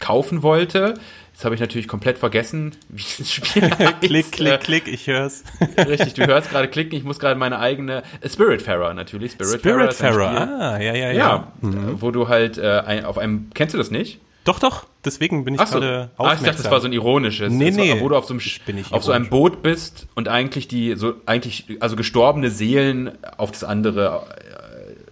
kaufen 0.00 0.42
wollte. 0.42 0.94
Jetzt 1.36 1.44
habe 1.44 1.54
ich 1.54 1.60
natürlich 1.60 1.86
komplett 1.86 2.16
vergessen, 2.16 2.74
wie 2.88 3.04
das 3.18 3.30
Spiel 3.34 3.68
klick, 4.00 4.32
klick, 4.32 4.60
klick, 4.60 4.88
ich 4.88 5.06
hör's. 5.06 5.44
Richtig, 5.76 6.14
du 6.14 6.26
hörst 6.26 6.48
gerade 6.48 6.66
klicken. 6.66 6.96
Ich 6.96 7.04
muss 7.04 7.18
gerade 7.18 7.38
meine 7.38 7.58
eigene 7.58 8.04
äh, 8.22 8.28
Spiritfarer 8.30 8.94
natürlich. 8.94 9.32
Spiritfarer, 9.32 9.92
Spirit 9.92 10.18
ah, 10.18 10.78
ja, 10.80 10.94
ja, 10.94 10.94
ja. 10.94 11.12
Ja, 11.12 11.52
mhm. 11.60 12.00
wo 12.00 12.10
du 12.10 12.28
halt 12.28 12.56
äh, 12.56 13.02
auf 13.04 13.18
einem, 13.18 13.50
kennst 13.52 13.74
du 13.74 13.78
das 13.78 13.90
nicht? 13.90 14.18
Doch, 14.44 14.58
doch, 14.58 14.86
deswegen 15.04 15.44
bin 15.44 15.56
ich 15.56 15.60
Ach 15.60 15.66
so. 15.66 15.78
gerade 15.78 16.10
Ah, 16.16 16.32
ich 16.32 16.40
dachte, 16.40 16.62
das 16.62 16.70
war 16.70 16.80
so 16.80 16.86
ein 16.86 16.94
ironisches. 16.94 17.52
Nee, 17.52 17.66
das 17.66 17.76
war, 17.76 17.84
nee. 17.84 18.00
Wo 18.00 18.08
du 18.08 18.16
auf 18.16 18.24
so 18.24 18.32
einem, 18.32 18.84
auf 18.88 19.04
so 19.04 19.12
einem. 19.12 19.28
Boot 19.28 19.62
bist 19.62 20.06
und 20.14 20.28
eigentlich 20.28 20.68
die, 20.68 20.94
so, 20.94 21.16
eigentlich, 21.26 21.66
also 21.80 21.96
gestorbene 21.96 22.48
Seelen 22.48 23.12
auf 23.36 23.50
das 23.50 23.62
andere 23.62 24.22
äh, 24.38 24.65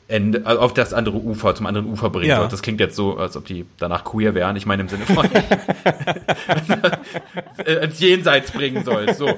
Ende, 0.06 0.44
also 0.44 0.60
auf 0.60 0.74
das 0.74 0.92
andere 0.92 1.16
Ufer, 1.16 1.54
zum 1.54 1.66
anderen 1.66 1.86
Ufer 1.86 2.10
bringen 2.10 2.28
Ja. 2.28 2.46
Das 2.46 2.60
klingt 2.60 2.78
jetzt 2.78 2.94
so, 2.94 3.16
als 3.16 3.38
ob 3.38 3.46
die 3.46 3.64
danach 3.78 4.04
queer 4.04 4.34
wären. 4.34 4.54
Ich 4.56 4.66
meine 4.66 4.82
im 4.82 4.88
Sinne 4.88 5.06
von 5.06 5.24
äh, 7.64 7.84
ins 7.84 8.00
Jenseits 8.00 8.50
bringen 8.50 8.84
sollst. 8.84 9.18
So, 9.18 9.30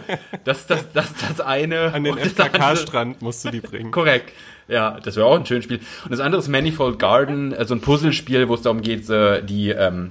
das, 0.44 0.66
das, 0.66 0.86
das, 0.92 1.12
das 1.28 1.40
eine. 1.40 1.94
An 1.94 2.02
den 2.02 2.18
FKK-Strand 2.18 3.22
musst 3.22 3.44
du 3.44 3.50
die 3.50 3.60
bringen. 3.60 3.92
Korrekt. 3.92 4.32
Ja, 4.66 4.98
das 5.00 5.14
wäre 5.14 5.26
auch 5.26 5.38
ein 5.38 5.46
schönes 5.46 5.64
Spiel. 5.64 5.78
Und 6.04 6.10
das 6.10 6.18
andere 6.18 6.40
ist 6.40 6.48
Manifold 6.48 6.98
Garden, 6.98 7.52
äh, 7.52 7.64
so 7.64 7.74
ein 7.74 7.80
Puzzlespiel, 7.80 8.48
wo 8.48 8.54
es 8.54 8.62
darum 8.62 8.82
geht, 8.82 9.08
die 9.08 9.70
ähm, 9.70 10.10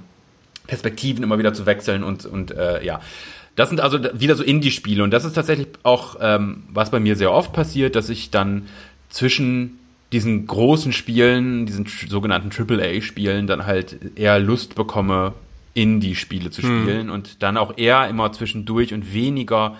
Perspektiven 0.66 1.22
immer 1.22 1.38
wieder 1.38 1.52
zu 1.52 1.66
wechseln 1.66 2.02
und, 2.02 2.24
und 2.24 2.52
äh, 2.52 2.82
ja. 2.84 3.00
Das 3.56 3.70
sind 3.70 3.80
also 3.80 3.98
wieder 4.12 4.36
so 4.36 4.44
Indie-Spiele 4.44 5.02
und 5.02 5.10
das 5.10 5.24
ist 5.24 5.32
tatsächlich 5.32 5.68
auch, 5.82 6.16
ähm, 6.20 6.64
was 6.68 6.90
bei 6.90 7.00
mir 7.00 7.16
sehr 7.16 7.32
oft 7.32 7.54
passiert, 7.54 7.96
dass 7.96 8.10
ich 8.10 8.30
dann 8.30 8.68
zwischen 9.08 9.78
diesen 10.12 10.46
großen 10.46 10.92
Spielen, 10.92 11.66
diesen 11.66 11.86
sogenannten 12.08 12.50
AAA-Spielen, 12.50 13.46
dann 13.46 13.66
halt 13.66 13.96
eher 14.16 14.38
Lust 14.38 14.74
bekomme, 14.74 15.34
Indie-Spiele 15.74 16.50
zu 16.50 16.62
spielen 16.62 17.10
und 17.10 17.42
dann 17.42 17.58
auch 17.58 17.76
eher 17.76 18.08
immer 18.08 18.32
zwischendurch 18.32 18.94
und 18.94 19.12
weniger 19.12 19.76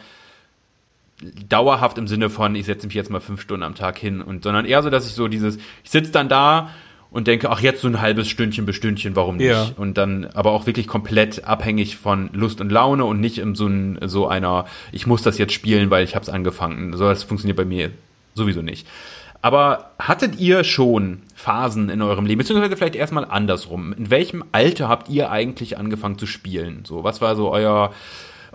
dauerhaft 1.49 1.97
im 1.97 2.06
Sinne 2.06 2.28
von, 2.28 2.54
ich 2.54 2.66
setze 2.66 2.87
mich 2.87 2.95
jetzt 2.95 3.09
mal 3.09 3.21
fünf 3.21 3.40
Stunden 3.40 3.62
am 3.62 3.75
Tag 3.75 3.97
hin 3.99 4.21
und 4.21 4.45
sondern 4.45 4.66
eher 4.66 4.83
so, 4.83 4.90
dass 4.90 5.06
ich 5.06 5.14
so 5.14 5.28
dieses, 5.28 5.56
ich 5.56 5.90
sitze 5.90 6.12
dann 6.12 6.28
da 6.28 6.71
und 7.11 7.26
denke, 7.26 7.49
ach 7.49 7.61
jetzt 7.61 7.80
so 7.80 7.88
ein 7.88 8.02
halbes 8.02 8.28
Stündchen 8.28 8.66
bis 8.66 8.76
Stündchen, 8.76 9.16
warum 9.16 9.38
nicht? 9.38 9.47
Ja. 9.47 9.71
Und 9.76 9.97
dann 9.97 10.26
aber 10.35 10.50
auch 10.50 10.66
wirklich 10.66 10.87
komplett 10.87 11.45
abhängig 11.45 11.97
von 11.97 12.28
Lust 12.35 12.61
und 12.61 12.71
Laune 12.71 13.06
und 13.06 13.21
nicht 13.21 13.38
in 13.38 13.54
so, 13.54 13.66
ein, 13.66 13.99
so 14.02 14.28
einer, 14.28 14.66
ich 14.92 15.06
muss 15.06 15.23
das 15.23 15.38
jetzt 15.38 15.54
spielen, 15.54 15.88
weil 15.88 16.04
ich 16.04 16.14
habe 16.14 16.25
es 16.25 16.28
angefangen. 16.28 16.95
So, 16.95 17.04
das 17.04 17.23
funktioniert 17.23 17.56
bei 17.56 17.64
mir 17.64 17.90
sowieso 18.35 18.61
nicht. 18.61 18.87
Aber 19.47 19.93
hattet 20.00 20.41
ihr 20.41 20.65
schon 20.65 21.23
Phasen 21.37 21.88
in 21.88 22.03
eurem 22.03 22.26
Leben, 22.26 22.38
beziehungsweise 22.38 22.76
vielleicht 22.76 22.97
erstmal 22.97 23.25
andersrum? 23.25 23.93
In 23.93 24.11
welchem 24.11 24.43
Alter 24.50 24.88
habt 24.88 25.09
ihr 25.09 25.31
eigentlich 25.31 25.79
angefangen 25.79 26.19
zu 26.19 26.26
spielen? 26.26 26.85
So, 26.85 27.05
was 27.05 27.21
war 27.21 27.37
so 27.37 27.53
euer, 27.53 27.93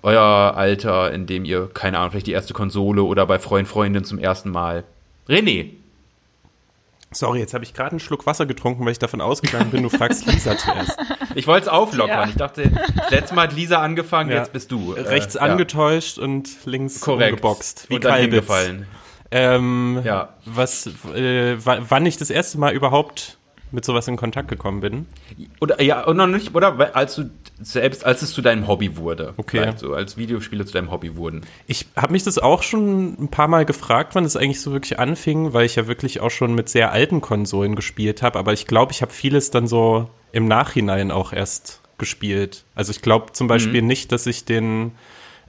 euer 0.03 0.19
Alter, 0.57 1.13
in 1.13 1.27
dem 1.27 1.45
ihr, 1.45 1.69
keine 1.73 1.97
Ahnung, 1.97 2.11
vielleicht 2.11 2.27
die 2.27 2.33
erste 2.33 2.53
Konsole 2.53 3.03
oder 3.03 3.25
bei 3.25 3.39
Freund, 3.39 3.69
Freundin 3.69 4.03
zum 4.03 4.19
ersten 4.19 4.51
Mal? 4.51 4.83
René, 5.29 5.69
Sorry, 7.13 7.39
jetzt 7.39 7.53
habe 7.53 7.63
ich 7.63 7.73
gerade 7.73 7.91
einen 7.91 7.99
Schluck 8.01 8.25
Wasser 8.25 8.45
getrunken, 8.45 8.83
weil 8.85 8.91
ich 8.91 8.99
davon 8.99 9.21
ausgegangen 9.21 9.71
bin, 9.71 9.83
du 9.83 9.89
fragst 9.89 10.25
Lisa 10.31 10.57
zuerst. 10.57 10.97
ich 11.35 11.47
wollte 11.47 11.67
es 11.67 11.71
auflockern. 11.71 12.19
Ja. 12.23 12.27
Ich 12.27 12.35
dachte, 12.35 12.69
das 12.97 13.11
letzte 13.11 13.35
Mal 13.35 13.47
hat 13.47 13.55
Lisa 13.55 13.79
angefangen, 13.81 14.29
Ja. 14.29 14.37
jetzt 14.39 14.51
bist 14.51 14.71
du. 14.73 14.93
Äh, 14.93 15.01
Rechts 15.01 15.35
ja. 15.35 15.41
angetäuscht 15.41 16.17
und 16.19 16.49
links 16.65 16.99
Korrekt. 16.99 17.31
umgeboxt. 17.31 17.89
Wie 17.89 17.95
und 17.95 18.03
dann 18.03 18.11
Kalbitz. 18.13 18.47
Ähm, 19.31 20.01
Ja. 20.03 20.29
Was, 20.45 20.87
äh, 21.15 21.55
wa- 21.65 21.79
wann 21.87 22.05
ich 22.05 22.17
das 22.17 22.29
erste 22.29 22.57
Mal 22.59 22.73
überhaupt 22.73 23.37
mit 23.73 23.85
sowas 23.85 24.05
in 24.09 24.17
Kontakt 24.17 24.49
gekommen 24.49 24.81
bin. 24.81 25.05
Oder 25.61 25.81
ja, 25.81 26.03
oder 26.03 26.13
noch 26.13 26.27
nicht, 26.27 26.53
oder 26.53 26.93
als 26.93 27.15
du 27.15 27.29
selbst, 27.61 28.03
als 28.05 28.21
es 28.21 28.33
zu 28.33 28.41
deinem 28.41 28.67
Hobby 28.67 28.97
wurde. 28.97 29.33
Okay. 29.37 29.71
So, 29.77 29.93
als 29.93 30.17
Videospiele 30.17 30.65
zu 30.65 30.73
deinem 30.73 30.91
Hobby 30.91 31.15
wurden. 31.15 31.43
Ich 31.67 31.87
habe 31.95 32.11
mich 32.11 32.23
das 32.25 32.37
auch 32.37 32.63
schon 32.63 33.13
ein 33.17 33.29
paar 33.29 33.47
Mal 33.47 33.63
gefragt, 33.63 34.13
wann 34.13 34.25
es 34.25 34.35
eigentlich 34.35 34.59
so 34.59 34.73
wirklich 34.73 34.99
anfing, 34.99 35.53
weil 35.53 35.65
ich 35.65 35.77
ja 35.77 35.87
wirklich 35.87 36.19
auch 36.19 36.31
schon 36.31 36.53
mit 36.53 36.67
sehr 36.67 36.91
alten 36.91 37.21
Konsolen 37.21 37.77
gespielt 37.77 38.21
habe. 38.21 38.37
Aber 38.39 38.51
ich 38.51 38.67
glaube, 38.67 38.91
ich 38.91 39.01
habe 39.01 39.13
vieles 39.13 39.51
dann 39.51 39.67
so 39.67 40.09
im 40.33 40.49
Nachhinein 40.49 41.09
auch 41.09 41.31
erst 41.31 41.79
gespielt. 41.97 42.65
Also 42.75 42.91
ich 42.91 43.01
glaube 43.01 43.31
zum 43.31 43.47
Beispiel 43.47 43.81
nicht, 43.81 44.11
dass 44.11 44.27
ich 44.27 44.43
den 44.43 44.91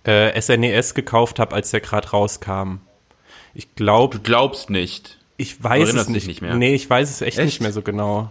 äh, 0.04 0.40
SNES 0.40 0.94
gekauft 0.94 1.40
habe, 1.40 1.56
als 1.56 1.72
der 1.72 1.80
gerade 1.80 2.08
rauskam. 2.10 2.76
Ich 3.54 3.74
glaube, 3.74 4.16
Du 4.18 4.22
glaubst 4.22 4.70
nicht. 4.70 5.18
ich 5.36 5.62
weiß 5.62 5.92
es 5.94 6.08
nicht. 6.08 6.26
nicht 6.26 6.42
mehr? 6.42 6.54
Nee, 6.54 6.74
ich 6.74 6.88
weiß 6.88 7.10
es 7.10 7.20
echt, 7.20 7.38
Echt? 7.38 7.46
nicht 7.46 7.60
mehr 7.60 7.72
so 7.72 7.82
genau. 7.82 8.30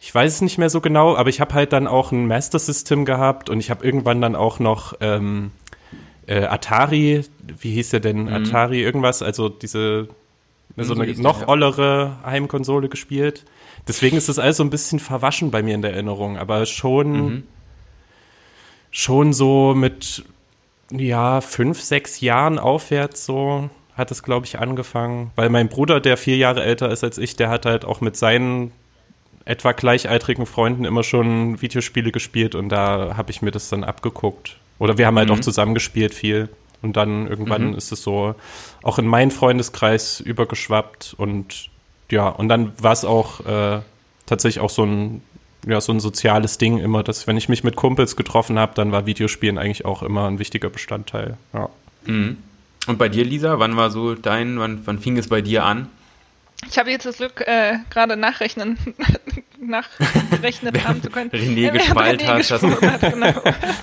Ich 0.00 0.14
weiß 0.14 0.34
es 0.34 0.40
nicht 0.42 0.58
mehr 0.58 0.68
so 0.70 0.80
genau, 0.80 1.16
aber 1.16 1.30
ich 1.30 1.40
habe 1.40 1.54
halt 1.54 1.72
dann 1.72 1.86
auch 1.86 2.12
ein 2.12 2.26
Master 2.26 2.58
System 2.58 3.04
gehabt 3.06 3.48
und 3.48 3.58
ich 3.58 3.70
habe 3.70 3.84
irgendwann 3.84 4.20
dann 4.20 4.36
auch 4.36 4.58
noch 4.58 4.94
ähm, 5.00 5.50
äh, 6.26 6.44
Atari, 6.44 7.24
wie 7.60 7.72
hieß 7.72 7.90
der 7.90 8.00
denn? 8.00 8.28
Atari 8.28 8.82
irgendwas, 8.82 9.22
also 9.22 9.48
diese 9.48 10.08
so 10.76 10.94
Mhm. 10.94 11.00
eine 11.00 11.12
der, 11.14 11.22
noch 11.22 11.40
ja. 11.42 11.48
ollere 11.48 12.18
Heimkonsole 12.24 12.88
gespielt. 12.88 13.44
Deswegen 13.88 14.16
ist 14.16 14.28
das 14.28 14.38
alles 14.38 14.56
so 14.58 14.64
ein 14.64 14.70
bisschen 14.70 14.98
verwaschen 14.98 15.50
bei 15.50 15.62
mir 15.62 15.74
in 15.74 15.82
der 15.82 15.92
Erinnerung, 15.92 16.36
aber 16.36 16.66
schon 16.66 17.12
Mhm. 17.26 17.42
schon 18.90 19.32
so 19.32 19.74
mit 19.74 20.24
ja 20.90 21.40
fünf, 21.40 21.80
sechs 21.80 22.20
Jahren 22.20 22.58
aufwärts 22.58 23.24
so 23.24 23.70
hat 23.96 24.10
es, 24.10 24.22
glaube 24.22 24.46
ich, 24.46 24.58
angefangen. 24.58 25.30
Weil 25.36 25.50
mein 25.50 25.68
Bruder, 25.68 26.00
der 26.00 26.16
vier 26.16 26.36
Jahre 26.36 26.62
älter 26.62 26.90
ist 26.90 27.04
als 27.04 27.18
ich, 27.18 27.36
der 27.36 27.48
hat 27.48 27.66
halt 27.66 27.84
auch 27.84 28.00
mit 28.00 28.16
seinen 28.16 28.72
etwa 29.44 29.72
gleichaltrigen 29.72 30.46
Freunden 30.46 30.84
immer 30.84 31.02
schon 31.02 31.60
Videospiele 31.60 32.12
gespielt 32.12 32.54
und 32.54 32.70
da 32.70 33.16
habe 33.16 33.30
ich 33.30 33.42
mir 33.42 33.50
das 33.50 33.68
dann 33.68 33.84
abgeguckt. 33.84 34.56
Oder 34.78 34.98
wir 34.98 35.06
haben 35.06 35.18
halt 35.18 35.30
auch 35.30 35.40
zusammen 35.40 35.74
gespielt 35.74 36.14
viel. 36.14 36.48
Und 36.82 36.96
dann 36.98 37.26
irgendwann 37.26 37.74
ist 37.74 37.92
es 37.92 38.02
so 38.02 38.34
auch 38.82 38.98
in 38.98 39.06
meinen 39.06 39.30
Freundeskreis 39.30 40.20
übergeschwappt 40.20 41.14
und 41.16 41.70
ja, 42.10 42.28
und 42.28 42.48
dann 42.48 42.72
war 42.78 42.92
es 42.92 43.06
auch 43.06 43.40
äh, 43.46 43.80
tatsächlich 44.26 44.62
auch 44.62 44.68
so 44.68 44.84
ein, 44.84 45.22
ja, 45.66 45.80
so 45.80 45.92
ein 45.92 46.00
soziales 46.00 46.58
Ding 46.58 46.78
immer, 46.78 47.02
dass 47.02 47.26
wenn 47.26 47.38
ich 47.38 47.48
mich 47.48 47.64
mit 47.64 47.76
Kumpels 47.76 48.16
getroffen 48.16 48.58
habe, 48.58 48.74
dann 48.74 48.92
war 48.92 49.06
Videospielen 49.06 49.56
eigentlich 49.56 49.86
auch 49.86 50.02
immer 50.02 50.26
ein 50.26 50.38
wichtiger 50.38 50.68
Bestandteil. 50.68 51.38
Ja. 51.54 51.70
Und 52.86 52.98
bei 52.98 53.08
dir, 53.08 53.24
Lisa, 53.24 53.58
wann 53.58 53.76
war 53.76 53.90
so 53.90 54.14
dein, 54.14 54.58
wann, 54.58 54.86
wann 54.86 54.98
fing 54.98 55.16
es 55.16 55.28
bei 55.28 55.40
dir 55.40 55.64
an? 55.64 55.88
Ich 56.68 56.78
habe 56.78 56.90
jetzt 56.90 57.06
das 57.06 57.18
Glück, 57.18 57.40
äh, 57.46 57.78
gerade 57.90 58.16
nachrechnen, 58.16 58.78
nachgerechnet 59.60 60.86
haben 60.86 61.02
zu 61.02 61.10
können. 61.10 61.30
René 61.32 61.68
Äh, 61.68 61.70
gespalt 61.70 62.22
René 62.22 62.50
hast, 62.50 62.52
hat, 62.52 63.00
genau. 63.00 63.42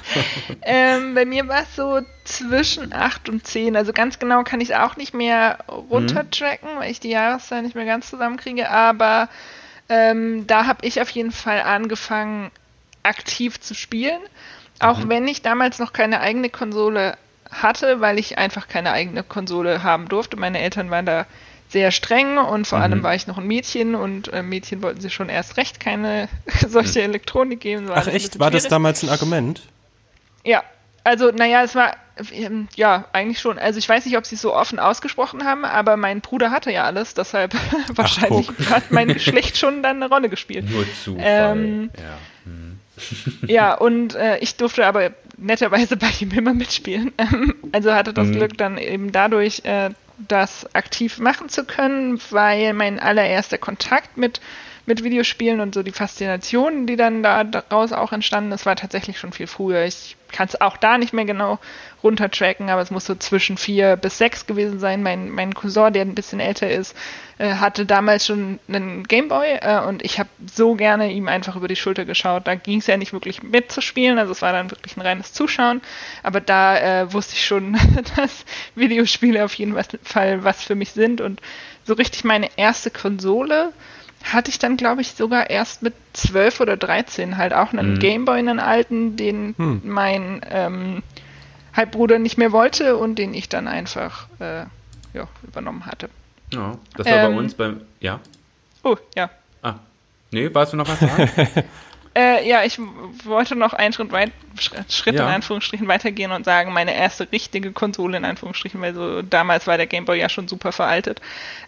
ähm, 0.64 1.14
bei 1.14 1.26
mir 1.26 1.48
war 1.48 1.64
es 1.64 1.76
so 1.76 2.02
zwischen 2.24 2.94
8 2.94 3.30
und 3.30 3.46
10. 3.46 3.76
Also 3.76 3.94
ganz 3.94 4.20
genau 4.20 4.44
kann 4.44 4.62
ich 4.62 4.70
es 4.70 4.76
auch 4.76 4.98
nicht 4.98 5.14
mehr 5.14 5.60
runtertracken, 5.68 6.70
weil 6.78 6.92
ich 6.92 7.00
die 7.00 7.10
Jahreszahl 7.10 7.62
nicht 7.62 7.76
mehr 7.76 7.86
ganz 7.86 8.10
zusammenkriege. 8.10 8.70
Aber 8.70 9.30
ähm, 9.90 10.48
da 10.48 10.66
habe 10.66 10.86
ich 10.86 11.02
auf 11.02 11.10
jeden 11.10 11.32
Fall 11.32 11.62
angefangen, 11.62 12.52
aktiv 13.04 13.60
zu 13.60 13.74
spielen. 13.74 14.22
Auch 14.80 15.08
wenn 15.08 15.28
ich 15.28 15.42
damals 15.42 15.78
noch 15.78 15.94
keine 15.94 16.22
eigene 16.22 16.50
Konsole 16.50 17.16
hatte, 17.52 18.02
weil 18.02 18.18
ich 18.20 18.38
einfach 18.38 18.68
keine 18.68 18.92
eigene 18.92 19.24
Konsole 19.24 19.84
haben 19.84 20.08
durfte. 20.08 20.38
Meine 20.38 20.60
Eltern 20.60 20.90
waren 20.90 21.06
da 21.06 21.26
sehr 21.70 21.92
streng 21.92 22.38
und 22.38 22.68
vor 22.68 22.80
allem 22.80 23.02
war 23.02 23.16
ich 23.16 23.28
noch 23.28 23.38
ein 23.38 23.48
Mädchen 23.48 23.96
und 23.96 24.32
äh, 24.34 24.44
Mädchen 24.44 24.82
wollten 24.82 25.00
sich 25.00 25.14
schon 25.14 25.30
erst 25.30 25.56
recht 25.56 25.80
keine 25.80 26.28
solche 26.68 27.02
Elektronik 27.02 27.62
geben. 27.62 27.90
Ach 27.94 28.08
ein 28.08 28.14
echt, 28.14 28.40
war 28.40 28.52
das 28.52 28.68
damals 28.68 29.04
ein 29.04 29.10
Argument? 29.10 29.62
Ja, 30.44 30.64
also 31.06 31.32
naja, 31.32 31.64
es 31.64 31.74
war, 31.74 31.96
ähm, 32.34 32.68
ja, 32.76 33.06
eigentlich 33.14 33.40
schon. 33.40 33.58
Also 33.58 33.80
ich 33.80 33.88
weiß 33.88 34.06
nicht, 34.06 34.18
ob 34.18 34.26
sie 34.26 34.36
es 34.36 34.42
so 34.42 34.54
offen 34.54 34.80
ausgesprochen 34.80 35.46
haben, 35.46 35.64
aber 35.64 35.96
mein 35.96 36.20
Bruder 36.20 36.52
hatte 36.52 36.72
ja 36.72 36.84
alles, 36.84 37.14
deshalb 37.14 37.54
wahrscheinlich 37.96 38.48
guck. 38.48 38.70
hat 38.70 38.92
mein 38.92 39.08
Geschlecht 39.14 39.58
schon 39.58 39.82
dann 39.82 40.04
eine 40.04 40.10
Rolle 40.10 40.28
gespielt. 40.28 40.70
Nur 40.70 40.86
Zufall. 41.04 41.24
Ähm, 41.26 41.90
ja. 41.98 42.18
Ja, 43.48 43.74
und 43.74 44.16
äh, 44.16 44.38
ich 44.40 44.56
durfte 44.56 44.86
aber 44.86 45.12
netterweise 45.38 45.98
bei 45.98 46.12
ihm 46.20 46.32
immer 46.32 46.54
mitspielen. 46.54 47.12
Ähm, 47.18 47.56
also 47.72 47.94
hatte 47.94 48.14
das 48.14 48.32
Glück 48.32 48.58
dann 48.58 48.78
eben 48.78 49.12
dadurch, 49.12 49.64
äh, 49.64 49.90
das 50.28 50.74
aktiv 50.76 51.20
machen 51.20 51.50
zu 51.50 51.66
können, 51.66 52.20
weil 52.30 52.74
mein 52.74 53.00
allererster 53.00 53.58
Kontakt 53.58 54.18
mit 54.18 54.40
mit 54.86 55.04
Videospielen 55.04 55.60
und 55.60 55.74
so 55.74 55.84
die 55.84 55.92
Faszination, 55.92 56.88
die 56.88 56.96
dann 56.96 57.24
da 57.24 57.44
daraus 57.44 57.92
auch 57.94 58.12
entstanden 58.12 58.52
ist, 58.52 58.66
war 58.66 58.76
tatsächlich 58.76 59.20
schon 59.20 59.32
viel 59.32 59.48
früher. 59.48 59.86
Ich 59.86 60.18
kann 60.32 60.48
es 60.48 60.60
auch 60.60 60.78
da 60.78 60.98
nicht 60.98 61.14
mehr 61.14 61.26
genau 61.26 61.60
runtertracken, 62.04 62.70
aber 62.70 62.82
es 62.82 62.90
muss 62.90 63.06
so 63.06 63.16
zwischen 63.16 63.58
vier 63.58 63.96
bis 63.96 64.18
sechs 64.18 64.48
gewesen 64.48 64.80
sein. 64.80 65.04
Mein, 65.04 65.30
mein 65.30 65.54
Cousin, 65.54 65.94
der 65.94 66.04
ein 66.04 66.16
bisschen 66.16 66.40
älter 66.40 66.70
ist, 66.70 66.96
äh, 67.38 67.56
hatte 67.56 67.86
damals 67.86 68.26
schon 68.26 68.60
einen 68.68 69.04
Gameboy 69.04 69.60
äh, 69.62 69.82
und 69.82 70.04
ich 70.04 70.20
habe 70.20 70.30
so 70.52 70.76
gerne 70.76 71.12
ihm 71.12 71.28
einfach 71.28 71.56
über 71.56 71.68
die 71.68 71.76
Schulter 71.76 72.06
geschaut. 72.06 72.48
Da 72.48 72.56
ging 72.56 72.80
es 72.80 72.88
ja 72.88 72.98
nicht 72.98 73.14
wirklich 73.14 73.44
mitzuspielen, 73.44 74.18
also 74.18 74.32
es 74.32 74.42
war 74.42 74.54
dann 74.54 74.72
wirklich 74.72 74.98
ein 74.98 75.02
reines 75.02 75.34
Zuschauen. 75.34 75.82
Aber 76.24 76.42
da 76.42 76.78
äh, 76.78 77.14
wusste 77.14 77.34
ich 77.34 77.46
schon, 77.46 77.78
dass 78.16 78.46
Videospiele 78.76 79.44
auf 79.46 79.54
jeden 79.56 79.78
Fall 80.04 80.44
was 80.44 80.64
für 80.64 80.76
mich 80.76 80.92
sind 80.92 81.22
und 81.22 81.42
so 81.84 81.94
richtig 81.94 82.24
meine 82.24 82.50
erste 82.58 82.90
Konsole 82.90 83.74
hatte 84.24 84.50
ich 84.50 84.60
dann, 84.60 84.78
glaube 84.78 85.02
ich, 85.02 85.14
sogar 85.14 85.50
erst 85.50 85.82
mit 85.82 85.94
12 86.14 86.60
oder 86.60 86.78
13 86.78 87.38
halt 87.38 87.54
auch 87.54 87.74
einen 87.74 87.94
mhm. 87.94 88.00
Gameboy, 88.00 88.40
einen 88.40 88.60
alten, 88.60 89.16
den 89.16 89.56
hm. 89.58 89.82
mein 89.84 90.42
ähm, 90.50 91.04
Halbbruder 91.74 92.20
nicht 92.20 92.38
mehr 92.38 92.52
wollte 92.52 92.98
und 92.98 93.16
den 93.16 93.34
ich 93.34 93.50
dann 93.50 93.68
einfach 93.68 94.28
äh, 94.40 94.66
ja, 95.14 95.28
übernommen 95.44 95.86
hatte. 95.86 96.10
Ja, 96.54 96.78
das 96.96 97.08
war 97.08 97.14
ähm, 97.14 97.32
bei 97.32 97.38
uns 97.38 97.54
beim. 97.54 97.82
Ja. 98.00 98.20
Oh, 98.84 98.98
ja. 99.16 99.30
Ah. 99.62 99.76
Nee, 100.32 100.54
weißt 100.54 100.74
du 100.74 100.78
noch 100.78 100.88
was 100.88 101.00
sagen? 101.00 101.30
äh, 102.16 102.48
ja, 102.48 102.64
ich 102.64 102.80
wollte 103.24 103.56
noch 103.56 103.74
einen 103.74 103.94
Schritt, 103.94 104.12
weit, 104.12 104.32
Schritt 104.90 105.16
ja. 105.16 105.28
in 105.28 105.34
Anführungsstrichen 105.34 105.88
weitergehen 105.88 106.32
und 106.32 106.46
sagen, 106.46 106.74
meine 106.74 106.94
erste 106.94 107.32
richtige 107.32 107.72
Konsole 107.72 108.18
in 108.18 108.26
Anführungsstrichen, 108.26 108.82
weil 108.82 108.94
so 108.94 109.22
damals 109.22 109.68
war 109.68 109.78
der 109.78 109.88
Gameboy 109.88 110.20
ja 110.20 110.30
schon 110.30 110.48
super 110.48 110.72
veraltet. 110.72 111.22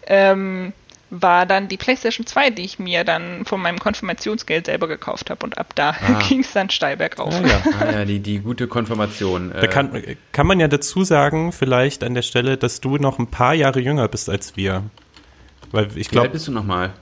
Ähm, 0.06 0.72
war 1.20 1.46
dann 1.46 1.68
die 1.68 1.76
PlayStation 1.76 2.26
2, 2.26 2.50
die 2.50 2.62
ich 2.62 2.78
mir 2.78 3.04
dann 3.04 3.44
von 3.44 3.60
meinem 3.60 3.78
Konfirmationsgeld 3.78 4.66
selber 4.66 4.88
gekauft 4.88 5.30
habe. 5.30 5.44
Und 5.44 5.58
ab 5.58 5.74
da 5.74 5.90
ah. 5.90 6.22
ging 6.28 6.40
es 6.40 6.52
dann 6.52 6.70
steil 6.70 6.96
bergauf. 6.96 7.34
Ah, 7.34 7.46
ja, 7.46 7.62
ah, 7.80 7.92
ja 7.92 8.04
die, 8.04 8.20
die 8.20 8.40
gute 8.40 8.66
Konfirmation. 8.66 9.52
Da 9.52 9.66
kann, 9.66 10.02
kann 10.32 10.46
man 10.46 10.58
ja 10.58 10.68
dazu 10.68 11.04
sagen, 11.04 11.52
vielleicht 11.52 12.02
an 12.02 12.14
der 12.14 12.22
Stelle, 12.22 12.56
dass 12.56 12.80
du 12.80 12.96
noch 12.96 13.18
ein 13.18 13.28
paar 13.28 13.54
Jahre 13.54 13.80
jünger 13.80 14.08
bist 14.08 14.28
als 14.28 14.56
wir. 14.56 14.82
Weil 15.70 15.88
ich 15.96 16.08
glaube. 16.08 16.24
Wie 16.24 16.28
alt 16.28 16.32
bist 16.32 16.48
du 16.48 16.52
nochmal? 16.52 16.92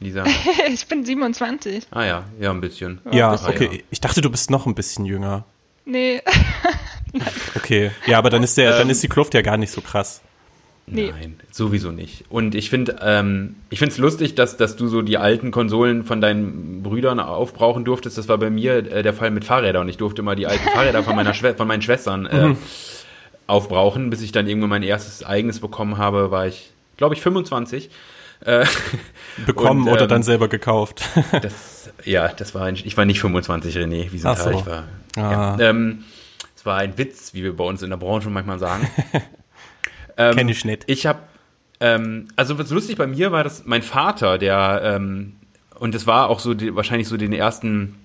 Lisa? 0.00 0.24
ich 0.72 0.86
bin 0.86 1.04
27. 1.04 1.86
Ah 1.90 2.04
ja, 2.04 2.24
ja, 2.40 2.50
ein 2.50 2.60
bisschen. 2.60 3.00
Ja, 3.06 3.34
ja 3.34 3.48
okay. 3.48 3.84
Ich 3.90 4.00
dachte, 4.00 4.20
du 4.20 4.30
bist 4.30 4.50
noch 4.50 4.66
ein 4.66 4.74
bisschen 4.74 5.04
jünger. 5.04 5.44
Nee. 5.84 6.22
okay. 7.56 7.90
Ja, 8.06 8.18
aber 8.18 8.30
dann 8.30 8.42
ist 8.42 8.56
der, 8.56 8.72
ähm, 8.72 8.78
dann 8.78 8.90
ist 8.90 9.02
die 9.02 9.08
Kluft 9.08 9.34
ja 9.34 9.42
gar 9.42 9.56
nicht 9.56 9.70
so 9.70 9.80
krass. 9.80 10.22
Nee. 10.86 11.12
Nein, 11.12 11.36
sowieso 11.50 11.90
nicht. 11.92 12.24
Und 12.28 12.54
ich 12.54 12.68
finde 12.68 12.96
ähm, 13.02 13.56
ich 13.70 13.78
finde 13.78 13.92
es 13.92 13.98
lustig, 13.98 14.34
dass, 14.34 14.56
dass 14.56 14.76
du 14.76 14.88
so 14.88 15.02
die 15.02 15.16
alten 15.16 15.50
Konsolen 15.52 16.04
von 16.04 16.20
deinen 16.20 16.82
Brüdern 16.82 17.20
aufbrauchen 17.20 17.84
durftest. 17.84 18.18
Das 18.18 18.28
war 18.28 18.38
bei 18.38 18.50
mir 18.50 18.78
äh, 18.90 19.02
der 19.02 19.14
Fall 19.14 19.30
mit 19.30 19.44
Fahrrädern. 19.44 19.82
Und 19.82 19.88
ich 19.88 19.96
durfte 19.96 20.22
mal 20.22 20.34
die 20.34 20.46
alten 20.46 20.68
Fahrräder 20.68 21.02
von, 21.04 21.14
meiner 21.14 21.34
von 21.34 21.68
meinen 21.68 21.82
Schwestern 21.82 22.26
äh, 22.26 22.48
mhm. 22.48 22.56
aufbrauchen, 23.46 24.10
bis 24.10 24.22
ich 24.22 24.32
dann 24.32 24.48
irgendwann 24.48 24.70
mein 24.70 24.82
erstes 24.82 25.24
eigenes 25.24 25.60
bekommen 25.60 25.98
habe, 25.98 26.30
war 26.30 26.46
ich, 26.48 26.72
glaube 26.96 27.14
ich, 27.14 27.22
25. 27.22 27.88
Äh, 28.44 28.66
Bekommen 29.46 29.82
und, 29.82 29.86
ähm, 29.86 29.92
oder 29.92 30.06
dann 30.08 30.24
selber 30.24 30.48
gekauft? 30.48 31.02
das, 31.42 31.90
ja, 32.04 32.28
das 32.28 32.54
war 32.54 32.64
ein, 32.64 32.74
ich 32.74 32.96
war 32.96 33.04
nicht 33.04 33.20
25, 33.20 33.76
René, 33.76 34.10
wie 34.10 34.18
sind 34.18 34.36
so. 34.36 34.50
ich 34.50 34.66
war. 34.66 34.84
Ah. 35.16 35.56
Ja, 35.58 35.60
ähm, 35.60 36.04
es 36.56 36.66
war 36.66 36.78
ein 36.78 36.98
Witz, 36.98 37.34
wie 37.34 37.44
wir 37.44 37.56
bei 37.56 37.64
uns 37.64 37.82
in 37.82 37.90
der 37.90 37.96
Branche 37.96 38.30
manchmal 38.30 38.58
sagen. 38.58 38.88
Ähm, 40.16 40.36
Kenne 40.36 40.52
ich 40.52 40.64
nicht. 40.64 40.84
Ich 40.86 41.06
habe, 41.06 41.20
ähm, 41.80 42.28
also 42.36 42.58
was 42.58 42.70
lustig 42.70 42.96
bei 42.96 43.06
mir 43.06 43.32
war, 43.32 43.44
dass 43.44 43.64
mein 43.64 43.82
Vater, 43.82 44.38
der, 44.38 44.80
ähm, 44.84 45.34
und 45.78 45.94
es 45.94 46.06
war 46.06 46.28
auch 46.28 46.40
so 46.40 46.54
die, 46.54 46.74
wahrscheinlich 46.74 47.08
so 47.08 47.16
den 47.16 47.32
ersten 47.32 47.96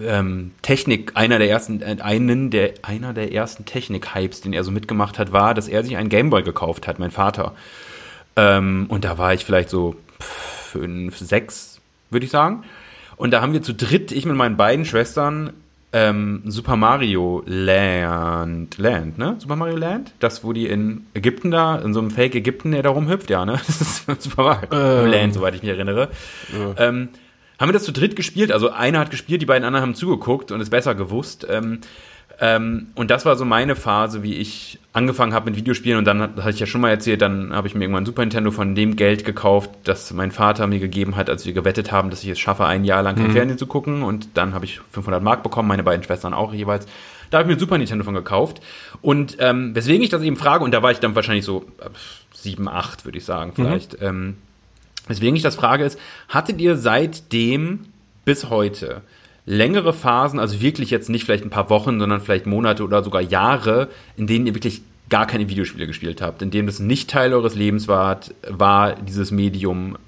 ähm, 0.00 0.52
Technik, 0.62 1.12
einer 1.14 1.38
der 1.38 1.50
ersten, 1.50 1.82
äh, 1.82 1.96
einen 2.00 2.50
der, 2.50 2.74
einer 2.82 3.12
der 3.12 3.32
ersten 3.32 3.64
Technik-Hypes, 3.64 4.40
den 4.40 4.52
er 4.52 4.64
so 4.64 4.70
mitgemacht 4.70 5.18
hat, 5.18 5.32
war, 5.32 5.54
dass 5.54 5.68
er 5.68 5.84
sich 5.84 5.96
einen 5.96 6.08
Gameboy 6.08 6.42
gekauft 6.42 6.86
hat, 6.86 6.98
mein 6.98 7.10
Vater. 7.10 7.54
Ähm, 8.36 8.86
und 8.88 9.04
da 9.04 9.18
war 9.18 9.34
ich 9.34 9.44
vielleicht 9.44 9.68
so 9.68 9.96
fünf, 10.18 11.18
sechs, 11.18 11.80
würde 12.10 12.24
ich 12.24 12.32
sagen. 12.32 12.64
Und 13.16 13.32
da 13.32 13.42
haben 13.42 13.52
wir 13.52 13.62
zu 13.62 13.74
dritt, 13.74 14.10
ich 14.10 14.24
mit 14.24 14.36
meinen 14.36 14.56
beiden 14.56 14.84
Schwestern, 14.84 15.52
ähm, 15.92 16.42
Super 16.46 16.76
Mario 16.76 17.42
Land, 17.46 18.78
Land, 18.78 19.18
ne? 19.18 19.36
Super 19.38 19.56
Mario 19.56 19.76
Land? 19.76 20.14
Das, 20.20 20.42
wo 20.42 20.52
die 20.52 20.66
in 20.66 21.06
Ägypten 21.14 21.50
da, 21.50 21.76
in 21.76 21.92
so 21.92 22.00
einem 22.00 22.10
Fake 22.10 22.34
Ägypten, 22.34 22.72
der 22.72 22.82
da 22.82 22.90
rumhüpft, 22.90 23.30
ja, 23.30 23.44
ne? 23.44 23.52
Das 23.66 23.80
ist 23.80 24.22
Super 24.22 24.42
Mario 24.42 24.68
ähm. 25.04 25.10
Land, 25.10 25.34
soweit 25.34 25.54
ich 25.54 25.62
mich 25.62 25.70
erinnere. 25.70 26.08
Ja. 26.52 26.88
Ähm, 26.88 27.10
haben 27.58 27.68
wir 27.68 27.74
das 27.74 27.84
zu 27.84 27.92
dritt 27.92 28.16
gespielt, 28.16 28.50
also 28.50 28.70
einer 28.70 28.98
hat 28.98 29.10
gespielt, 29.10 29.42
die 29.42 29.46
beiden 29.46 29.64
anderen 29.64 29.82
haben 29.82 29.94
zugeguckt 29.94 30.50
und 30.50 30.60
es 30.60 30.70
besser 30.70 30.94
gewusst. 30.94 31.46
Ähm, 31.48 31.80
ähm, 32.42 32.88
und 32.96 33.12
das 33.12 33.24
war 33.24 33.36
so 33.36 33.44
meine 33.44 33.76
Phase, 33.76 34.24
wie 34.24 34.34
ich 34.34 34.80
angefangen 34.92 35.32
habe 35.32 35.48
mit 35.48 35.56
Videospielen. 35.56 35.96
Und 35.96 36.06
dann 36.06 36.20
hatte 36.20 36.50
ich 36.50 36.58
ja 36.58 36.66
schon 36.66 36.80
mal 36.80 36.90
erzählt, 36.90 37.22
dann 37.22 37.54
habe 37.54 37.68
ich 37.68 37.76
mir 37.76 37.84
irgendwann 37.84 38.04
Super 38.04 38.22
Nintendo 38.22 38.50
von 38.50 38.74
dem 38.74 38.96
Geld 38.96 39.24
gekauft, 39.24 39.70
das 39.84 40.12
mein 40.12 40.32
Vater 40.32 40.66
mir 40.66 40.80
gegeben 40.80 41.14
hat, 41.14 41.30
als 41.30 41.46
wir 41.46 41.52
gewettet 41.52 41.92
haben, 41.92 42.10
dass 42.10 42.24
ich 42.24 42.30
es 42.30 42.40
schaffe, 42.40 42.66
ein 42.66 42.82
Jahr 42.82 43.04
lang 43.04 43.14
kein 43.14 43.28
mhm. 43.28 43.32
Fernsehen 43.32 43.58
zu 43.58 43.68
gucken. 43.68 44.02
Und 44.02 44.30
dann 44.34 44.54
habe 44.54 44.64
ich 44.64 44.80
500 44.90 45.22
Mark 45.22 45.44
bekommen, 45.44 45.68
meine 45.68 45.84
beiden 45.84 46.02
Schwestern 46.02 46.34
auch 46.34 46.52
jeweils. 46.52 46.86
Da 47.30 47.38
habe 47.38 47.48
ich 47.48 47.54
mir 47.54 47.60
Super 47.60 47.78
Nintendo 47.78 48.02
von 48.02 48.14
gekauft. 48.14 48.60
Und 49.02 49.36
ähm, 49.38 49.72
weswegen 49.76 50.02
ich 50.02 50.10
das 50.10 50.22
eben 50.22 50.36
frage, 50.36 50.64
und 50.64 50.72
da 50.72 50.82
war 50.82 50.90
ich 50.90 50.98
dann 50.98 51.14
wahrscheinlich 51.14 51.44
so 51.44 51.64
äh, 51.78 51.90
7, 52.34 52.66
8, 52.66 53.04
würde 53.04 53.18
ich 53.18 53.24
sagen, 53.24 53.52
vielleicht. 53.54 54.00
Mhm. 54.00 54.06
Ähm, 54.06 54.36
weswegen 55.06 55.36
ich 55.36 55.42
das 55.42 55.54
frage 55.54 55.84
ist, 55.84 55.96
hattet 56.28 56.60
ihr 56.60 56.76
seitdem 56.76 57.84
bis 58.24 58.50
heute 58.50 59.02
längere 59.44 59.92
Phasen, 59.92 60.38
also 60.38 60.60
wirklich 60.60 60.90
jetzt 60.90 61.08
nicht 61.08 61.24
vielleicht 61.24 61.44
ein 61.44 61.50
paar 61.50 61.70
Wochen, 61.70 61.98
sondern 61.98 62.20
vielleicht 62.20 62.46
Monate 62.46 62.84
oder 62.84 63.02
sogar 63.02 63.20
Jahre, 63.20 63.88
in 64.16 64.26
denen 64.26 64.46
ihr 64.46 64.54
wirklich 64.54 64.82
gar 65.08 65.26
keine 65.26 65.48
Videospiele 65.48 65.86
gespielt 65.86 66.22
habt, 66.22 66.42
in 66.42 66.50
denen 66.50 66.66
das 66.66 66.78
nicht 66.78 67.10
Teil 67.10 67.34
eures 67.34 67.54
Lebens 67.54 67.88
war, 67.88 68.20
war 68.48 68.94
dieses 68.94 69.30
Medium 69.30 69.98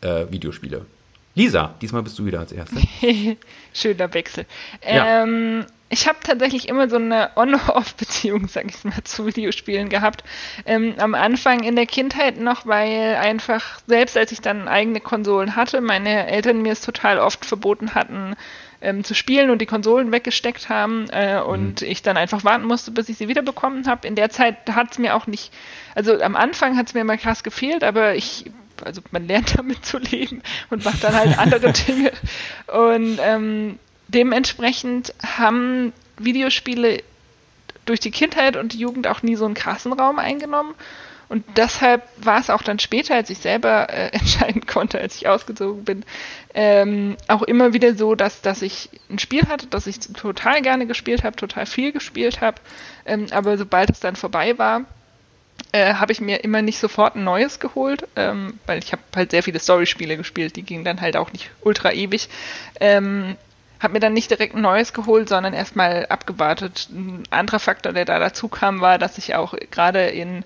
äh, 0.00 0.26
Videospiele. 0.30 0.86
Lisa, 1.34 1.74
diesmal 1.82 2.02
bist 2.02 2.18
du 2.18 2.24
wieder 2.24 2.38
als 2.38 2.52
Erste. 2.52 2.80
Schöner 3.74 4.14
Wechsel. 4.14 4.46
Ja. 4.86 5.24
Ähm, 5.24 5.66
ich 5.90 6.08
habe 6.08 6.18
tatsächlich 6.22 6.68
immer 6.68 6.88
so 6.88 6.96
eine 6.96 7.30
On-Off-Beziehung, 7.36 8.48
sag 8.48 8.66
ich 8.66 8.84
mal, 8.84 9.02
zu 9.04 9.26
Videospielen 9.26 9.88
gehabt. 9.88 10.24
Ähm, 10.64 10.94
am 10.98 11.14
Anfang 11.14 11.62
in 11.62 11.76
der 11.76 11.86
Kindheit 11.86 12.40
noch, 12.40 12.66
weil 12.66 13.16
einfach, 13.16 13.80
selbst 13.86 14.16
als 14.16 14.32
ich 14.32 14.40
dann 14.40 14.68
eigene 14.68 15.00
Konsolen 15.00 15.56
hatte, 15.56 15.80
meine 15.80 16.26
Eltern 16.28 16.62
mir 16.62 16.72
es 16.72 16.80
total 16.80 17.18
oft 17.18 17.44
verboten 17.44 17.94
hatten, 17.94 18.34
ähm, 18.84 19.02
zu 19.02 19.14
spielen 19.14 19.50
und 19.50 19.60
die 19.60 19.66
Konsolen 19.66 20.12
weggesteckt 20.12 20.68
haben 20.68 21.06
äh, 21.10 21.40
und 21.40 21.80
mhm. 21.80 21.88
ich 21.88 22.02
dann 22.02 22.16
einfach 22.16 22.44
warten 22.44 22.64
musste, 22.64 22.90
bis 22.90 23.08
ich 23.08 23.16
sie 23.16 23.28
wiederbekommen 23.28 23.86
habe. 23.86 24.06
In 24.06 24.14
der 24.14 24.30
Zeit 24.30 24.56
hat 24.70 24.92
es 24.92 24.98
mir 24.98 25.16
auch 25.16 25.26
nicht, 25.26 25.52
also 25.94 26.20
am 26.20 26.36
Anfang 26.36 26.76
hat 26.76 26.88
es 26.88 26.94
mir 26.94 27.00
immer 27.00 27.16
krass 27.16 27.42
gefehlt, 27.42 27.82
aber 27.82 28.14
ich 28.14 28.44
also 28.84 29.02
man 29.10 29.26
lernt 29.26 29.54
damit 29.58 29.84
zu 29.84 29.98
leben 29.98 30.42
und 30.70 30.84
macht 30.84 31.02
dann 31.02 31.14
halt 31.14 31.38
andere 31.38 31.72
Dinge. 31.88 32.12
Und 32.66 33.18
ähm, 33.22 33.78
dementsprechend 34.08 35.14
haben 35.22 35.92
Videospiele 36.18 37.02
durch 37.84 38.00
die 38.00 38.10
Kindheit 38.10 38.56
und 38.56 38.72
die 38.72 38.78
Jugend 38.78 39.06
auch 39.06 39.22
nie 39.22 39.36
so 39.36 39.44
einen 39.44 39.54
krassen 39.54 39.92
Raum 39.92 40.18
eingenommen. 40.18 40.74
Und 41.34 41.44
deshalb 41.56 42.04
war 42.16 42.38
es 42.38 42.48
auch 42.48 42.62
dann 42.62 42.78
später, 42.78 43.16
als 43.16 43.28
ich 43.28 43.38
selber 43.38 43.88
äh, 43.90 44.10
entscheiden 44.12 44.66
konnte, 44.66 45.00
als 45.00 45.16
ich 45.16 45.26
ausgezogen 45.26 45.82
bin, 45.82 46.04
ähm, 46.54 47.16
auch 47.26 47.42
immer 47.42 47.72
wieder 47.72 47.96
so, 47.96 48.14
dass, 48.14 48.40
dass 48.40 48.62
ich 48.62 48.88
ein 49.10 49.18
Spiel 49.18 49.48
hatte, 49.48 49.66
das 49.66 49.88
ich 49.88 49.98
total 49.98 50.62
gerne 50.62 50.86
gespielt 50.86 51.24
habe, 51.24 51.34
total 51.34 51.66
viel 51.66 51.90
gespielt 51.90 52.40
habe. 52.40 52.60
Ähm, 53.04 53.26
aber 53.32 53.58
sobald 53.58 53.90
es 53.90 53.98
dann 53.98 54.14
vorbei 54.14 54.58
war, 54.58 54.82
äh, 55.72 55.94
habe 55.94 56.12
ich 56.12 56.20
mir 56.20 56.44
immer 56.44 56.62
nicht 56.62 56.78
sofort 56.78 57.16
ein 57.16 57.24
neues 57.24 57.58
geholt, 57.58 58.06
ähm, 58.14 58.60
weil 58.66 58.78
ich 58.78 58.92
habe 58.92 59.02
halt 59.16 59.32
sehr 59.32 59.42
viele 59.42 59.58
Story-Spiele 59.58 60.16
gespielt, 60.16 60.54
die 60.54 60.62
gingen 60.62 60.84
dann 60.84 61.00
halt 61.00 61.16
auch 61.16 61.32
nicht 61.32 61.50
ultra 61.62 61.90
ewig. 61.90 62.28
Ähm, 62.78 63.34
habe 63.80 63.94
mir 63.94 64.00
dann 64.00 64.12
nicht 64.12 64.30
direkt 64.30 64.54
ein 64.54 64.62
neues 64.62 64.92
geholt, 64.92 65.28
sondern 65.28 65.52
erstmal 65.52 66.06
abgewartet. 66.06 66.90
Ein 66.92 67.24
anderer 67.30 67.58
Faktor, 67.58 67.92
der 67.92 68.04
da 68.04 68.20
dazu 68.20 68.46
kam, 68.46 68.80
war, 68.80 68.98
dass 68.98 69.18
ich 69.18 69.34
auch 69.34 69.56
gerade 69.72 70.06
in 70.06 70.44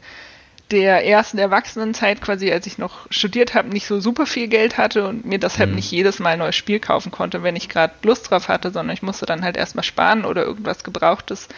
der 0.70 1.06
ersten 1.06 1.38
Erwachsenenzeit, 1.38 2.20
quasi 2.20 2.52
als 2.52 2.66
ich 2.66 2.78
noch 2.78 3.06
studiert 3.10 3.54
habe, 3.54 3.68
nicht 3.68 3.86
so 3.86 4.00
super 4.00 4.26
viel 4.26 4.48
Geld 4.48 4.76
hatte 4.76 5.06
und 5.06 5.24
mir 5.24 5.38
deshalb 5.38 5.70
mhm. 5.70 5.76
nicht 5.76 5.90
jedes 5.90 6.18
Mal 6.18 6.30
ein 6.30 6.40
neues 6.40 6.56
Spiel 6.56 6.78
kaufen 6.78 7.10
konnte, 7.10 7.42
wenn 7.42 7.56
ich 7.56 7.68
gerade 7.68 7.94
Lust 8.02 8.30
drauf 8.30 8.48
hatte, 8.48 8.70
sondern 8.70 8.94
ich 8.94 9.02
musste 9.02 9.26
dann 9.26 9.42
halt 9.42 9.56
erstmal 9.56 9.84
sparen 9.84 10.24
oder 10.24 10.44
irgendwas 10.44 10.84
Gebrauchtes 10.84 11.48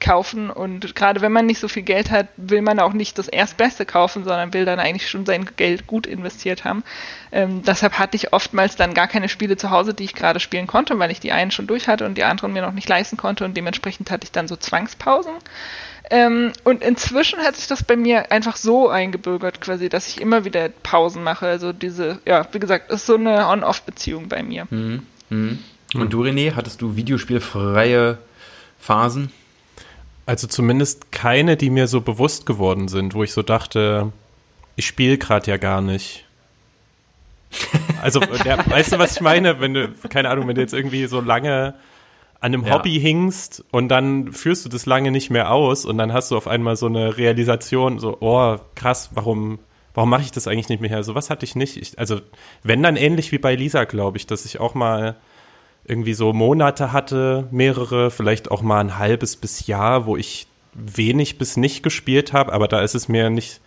kaufen. 0.00 0.50
Und 0.50 0.94
gerade 0.94 1.20
wenn 1.20 1.32
man 1.32 1.46
nicht 1.46 1.60
so 1.60 1.68
viel 1.68 1.82
Geld 1.82 2.10
hat, 2.10 2.28
will 2.36 2.62
man 2.62 2.78
auch 2.78 2.92
nicht 2.92 3.18
das 3.18 3.28
Erstbeste 3.28 3.86
kaufen, 3.86 4.24
sondern 4.24 4.52
will 4.52 4.64
dann 4.64 4.80
eigentlich 4.80 5.08
schon 5.08 5.26
sein 5.26 5.48
Geld 5.56 5.86
gut 5.86 6.06
investiert 6.06 6.64
haben. 6.64 6.84
Ähm, 7.32 7.62
deshalb 7.62 7.98
hatte 7.98 8.16
ich 8.16 8.32
oftmals 8.32 8.76
dann 8.76 8.94
gar 8.94 9.08
keine 9.08 9.28
Spiele 9.28 9.56
zu 9.56 9.70
Hause, 9.70 9.94
die 9.94 10.04
ich 10.04 10.14
gerade 10.14 10.40
spielen 10.40 10.66
konnte, 10.66 10.98
weil 10.98 11.10
ich 11.10 11.20
die 11.20 11.32
einen 11.32 11.50
schon 11.50 11.66
durch 11.66 11.88
hatte 11.88 12.06
und 12.06 12.16
die 12.16 12.24
anderen 12.24 12.52
mir 12.52 12.62
noch 12.62 12.72
nicht 12.72 12.88
leisten 12.88 13.16
konnte 13.16 13.44
und 13.44 13.56
dementsprechend 13.56 14.10
hatte 14.10 14.24
ich 14.24 14.32
dann 14.32 14.48
so 14.48 14.56
Zwangspausen. 14.56 15.34
Ähm, 16.10 16.52
und 16.64 16.82
inzwischen 16.82 17.40
hat 17.40 17.56
sich 17.56 17.66
das 17.66 17.82
bei 17.84 17.96
mir 17.96 18.32
einfach 18.32 18.56
so 18.56 18.88
eingebürgert, 18.88 19.60
quasi, 19.60 19.88
dass 19.88 20.08
ich 20.08 20.20
immer 20.20 20.44
wieder 20.44 20.68
Pausen 20.68 21.22
mache. 21.22 21.46
Also 21.46 21.72
diese, 21.72 22.20
ja, 22.24 22.46
wie 22.52 22.58
gesagt, 22.58 22.90
ist 22.90 23.06
so 23.06 23.16
eine 23.16 23.46
On-Off-Beziehung 23.48 24.28
bei 24.28 24.42
mir. 24.42 24.66
Mhm. 24.70 25.02
Mhm. 25.28 25.58
Und 25.94 26.12
du, 26.12 26.22
René, 26.22 26.54
hattest 26.54 26.80
du 26.80 26.96
videospielfreie 26.96 28.18
Phasen? 28.80 29.30
Also 30.26 30.46
zumindest 30.46 31.12
keine, 31.12 31.56
die 31.56 31.70
mir 31.70 31.88
so 31.88 32.00
bewusst 32.00 32.46
geworden 32.46 32.88
sind, 32.88 33.14
wo 33.14 33.22
ich 33.22 33.32
so 33.32 33.42
dachte, 33.42 34.12
ich 34.76 34.86
spiele 34.86 35.18
gerade 35.18 35.50
ja 35.50 35.56
gar 35.56 35.80
nicht. 35.80 36.24
Also, 38.02 38.20
der, 38.20 38.58
weißt 38.70 38.92
du, 38.92 38.98
was 38.98 39.16
ich 39.16 39.20
meine? 39.22 39.58
Wenn 39.60 39.74
du, 39.74 39.88
keine 40.08 40.28
Ahnung, 40.28 40.46
wenn 40.46 40.54
du 40.54 40.60
jetzt 40.60 40.74
irgendwie 40.74 41.06
so 41.06 41.20
lange 41.20 41.74
an 42.40 42.54
einem 42.54 42.64
ja. 42.64 42.74
Hobby 42.74 43.00
hingst 43.00 43.64
und 43.72 43.88
dann 43.88 44.32
führst 44.32 44.64
du 44.64 44.68
das 44.68 44.86
lange 44.86 45.10
nicht 45.10 45.30
mehr 45.30 45.52
aus 45.52 45.84
und 45.84 45.98
dann 45.98 46.12
hast 46.12 46.30
du 46.30 46.36
auf 46.36 46.46
einmal 46.46 46.76
so 46.76 46.86
eine 46.86 47.16
Realisation, 47.16 47.98
so, 47.98 48.16
oh, 48.20 48.56
krass, 48.74 49.10
warum, 49.14 49.58
warum 49.94 50.10
mache 50.10 50.22
ich 50.22 50.30
das 50.30 50.46
eigentlich 50.46 50.68
nicht 50.68 50.80
mehr? 50.80 51.02
So 51.02 51.14
was 51.14 51.30
hatte 51.30 51.44
ich 51.44 51.56
nicht. 51.56 51.76
Ich, 51.76 51.98
also, 51.98 52.20
wenn 52.62 52.82
dann 52.82 52.96
ähnlich 52.96 53.32
wie 53.32 53.38
bei 53.38 53.56
Lisa, 53.56 53.84
glaube 53.84 54.18
ich, 54.18 54.26
dass 54.26 54.44
ich 54.44 54.60
auch 54.60 54.74
mal 54.74 55.16
irgendwie 55.84 56.14
so 56.14 56.32
Monate 56.32 56.92
hatte, 56.92 57.48
mehrere, 57.50 58.10
vielleicht 58.10 58.50
auch 58.50 58.62
mal 58.62 58.80
ein 58.80 58.98
halbes 58.98 59.36
bis 59.36 59.66
Jahr, 59.66 60.06
wo 60.06 60.16
ich 60.16 60.46
wenig 60.74 61.38
bis 61.38 61.56
nicht 61.56 61.82
gespielt 61.82 62.32
habe, 62.32 62.52
aber 62.52 62.68
da 62.68 62.82
ist 62.82 62.94
es 62.94 63.08
mir 63.08 63.30
nicht, 63.30 63.60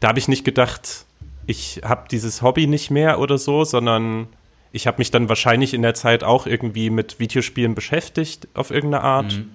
da 0.00 0.08
habe 0.08 0.18
ich 0.18 0.28
nicht 0.28 0.44
gedacht, 0.44 1.06
ich 1.46 1.80
habe 1.84 2.08
dieses 2.10 2.42
Hobby 2.42 2.66
nicht 2.66 2.90
mehr 2.90 3.18
oder 3.18 3.38
so, 3.38 3.64
sondern 3.64 4.28
ich 4.74 4.88
habe 4.88 4.98
mich 4.98 5.12
dann 5.12 5.28
wahrscheinlich 5.28 5.72
in 5.72 5.82
der 5.82 5.94
Zeit 5.94 6.24
auch 6.24 6.48
irgendwie 6.48 6.90
mit 6.90 7.20
Videospielen 7.20 7.76
beschäftigt 7.76 8.48
auf 8.54 8.72
irgendeine 8.72 9.04
Art. 9.04 9.36
Mhm. 9.38 9.50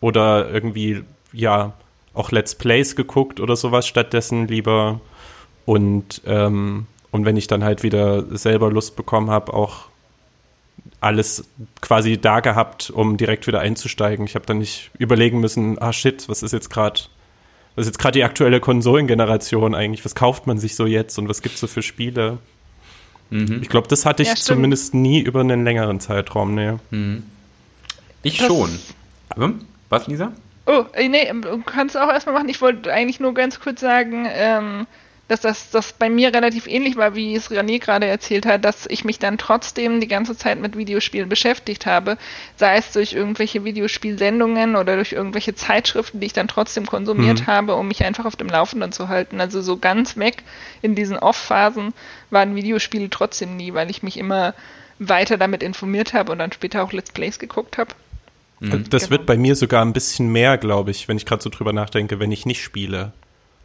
Oder 0.00 0.50
irgendwie, 0.50 1.04
ja, 1.32 1.74
auch 2.14 2.32
Let's 2.32 2.54
Plays 2.54 2.96
geguckt 2.96 3.38
oder 3.38 3.54
sowas 3.54 3.86
stattdessen 3.86 4.48
lieber. 4.48 5.02
Und, 5.66 6.22
ähm, 6.24 6.86
und 7.10 7.26
wenn 7.26 7.36
ich 7.36 7.48
dann 7.48 7.64
halt 7.64 7.82
wieder 7.82 8.24
selber 8.36 8.70
Lust 8.70 8.96
bekommen 8.96 9.28
habe, 9.28 9.52
auch 9.52 9.88
alles 11.00 11.46
quasi 11.82 12.18
da 12.18 12.40
gehabt, 12.40 12.88
um 12.88 13.18
direkt 13.18 13.46
wieder 13.46 13.60
einzusteigen. 13.60 14.24
Ich 14.24 14.36
habe 14.36 14.46
dann 14.46 14.58
nicht 14.58 14.90
überlegen 14.98 15.38
müssen, 15.40 15.78
ah 15.82 15.92
shit, 15.92 16.30
was 16.30 16.42
ist 16.42 16.52
jetzt 16.52 16.70
gerade, 16.70 17.00
was 17.74 17.82
ist 17.82 17.88
jetzt 17.92 17.98
gerade 17.98 18.18
die 18.18 18.24
aktuelle 18.24 18.60
Konsolengeneration 18.60 19.74
eigentlich? 19.74 20.02
Was 20.06 20.14
kauft 20.14 20.46
man 20.46 20.56
sich 20.56 20.76
so 20.76 20.86
jetzt 20.86 21.18
und 21.18 21.28
was 21.28 21.42
gibt's 21.42 21.60
so 21.60 21.66
für 21.66 21.82
Spiele? 21.82 22.38
Mhm. 23.34 23.58
Ich 23.62 23.68
glaube, 23.68 23.88
das 23.88 24.06
hatte 24.06 24.22
ich 24.22 24.28
ja, 24.28 24.36
zumindest 24.36 24.94
nie 24.94 25.20
über 25.20 25.40
einen 25.40 25.64
längeren 25.64 25.98
Zeitraum, 25.98 26.54
ne. 26.54 26.78
Mhm. 26.90 27.24
Ich 28.22 28.38
das 28.38 28.46
schon. 28.46 28.70
Hm? 29.34 29.60
Was, 29.88 30.06
Lisa? 30.06 30.32
Oh, 30.66 30.84
äh, 30.92 31.08
nee, 31.08 31.32
kannst 31.66 31.96
du 31.96 31.98
auch 31.98 32.08
erstmal 32.12 32.36
machen. 32.36 32.48
Ich 32.48 32.60
wollte 32.60 32.92
eigentlich 32.92 33.18
nur 33.18 33.34
ganz 33.34 33.58
kurz 33.58 33.80
sagen, 33.80 34.28
ähm, 34.30 34.86
dass 35.28 35.40
das, 35.40 35.70
das 35.70 35.94
bei 35.94 36.10
mir 36.10 36.34
relativ 36.34 36.66
ähnlich 36.66 36.96
war, 36.96 37.14
wie 37.14 37.34
es 37.34 37.50
René 37.50 37.78
gerade 37.78 38.06
erzählt 38.06 38.44
hat, 38.44 38.64
dass 38.64 38.86
ich 38.86 39.04
mich 39.04 39.18
dann 39.18 39.38
trotzdem 39.38 40.00
die 40.00 40.08
ganze 40.08 40.36
Zeit 40.36 40.60
mit 40.60 40.76
Videospielen 40.76 41.28
beschäftigt 41.28 41.86
habe, 41.86 42.18
sei 42.56 42.76
es 42.76 42.92
durch 42.92 43.14
irgendwelche 43.14 43.64
Videospielsendungen 43.64 44.76
oder 44.76 44.96
durch 44.96 45.12
irgendwelche 45.12 45.54
Zeitschriften, 45.54 46.20
die 46.20 46.26
ich 46.26 46.34
dann 46.34 46.48
trotzdem 46.48 46.84
konsumiert 46.84 47.40
mhm. 47.40 47.46
habe, 47.46 47.74
um 47.74 47.88
mich 47.88 48.04
einfach 48.04 48.26
auf 48.26 48.36
dem 48.36 48.48
Laufenden 48.48 48.92
zu 48.92 49.08
halten. 49.08 49.40
Also 49.40 49.62
so 49.62 49.78
ganz 49.78 50.16
weg 50.18 50.42
in 50.82 50.94
diesen 50.94 51.18
Off-Phasen 51.18 51.94
waren 52.30 52.54
Videospiele 52.54 53.08
trotzdem 53.08 53.56
nie, 53.56 53.72
weil 53.72 53.90
ich 53.90 54.02
mich 54.02 54.18
immer 54.18 54.54
weiter 54.98 55.38
damit 55.38 55.62
informiert 55.62 56.12
habe 56.12 56.32
und 56.32 56.38
dann 56.38 56.52
später 56.52 56.82
auch 56.82 56.92
Let's 56.92 57.12
Plays 57.12 57.38
geguckt 57.38 57.78
habe. 57.78 57.90
Mhm. 58.60 58.88
Das 58.90 59.04
genau. 59.04 59.10
wird 59.12 59.26
bei 59.26 59.36
mir 59.38 59.56
sogar 59.56 59.84
ein 59.84 59.92
bisschen 59.94 60.30
mehr, 60.30 60.58
glaube 60.58 60.90
ich, 60.90 61.08
wenn 61.08 61.16
ich 61.16 61.26
gerade 61.26 61.42
so 61.42 61.50
drüber 61.50 61.72
nachdenke, 61.72 62.20
wenn 62.20 62.30
ich 62.30 62.46
nicht 62.46 62.62
spiele. 62.62 63.12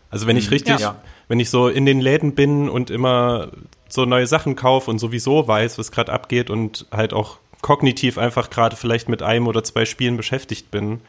Also 0.09 0.27
wenn 0.27 0.37
ich 0.37 0.47
mhm. 0.47 0.53
richtig, 0.53 0.79
ja. 0.79 1.01
wenn 1.27 1.39
ich 1.39 1.49
so 1.49 1.67
in 1.67 1.85
den 1.85 2.01
Läden 2.01 2.33
bin 2.33 2.69
und 2.69 2.89
immer 2.89 3.49
so 3.87 4.05
neue 4.05 4.27
Sachen 4.27 4.55
kaufe 4.55 4.89
und 4.89 4.99
sowieso 4.99 5.47
weiß, 5.47 5.77
was 5.77 5.91
gerade 5.91 6.11
abgeht 6.11 6.49
und 6.49 6.85
halt 6.91 7.13
auch 7.13 7.37
kognitiv 7.61 8.17
einfach 8.17 8.49
gerade 8.49 8.75
vielleicht 8.75 9.09
mit 9.09 9.21
einem 9.21 9.47
oder 9.47 9.63
zwei 9.63 9.85
Spielen 9.85 10.17
beschäftigt 10.17 10.71
bin, 10.71 11.01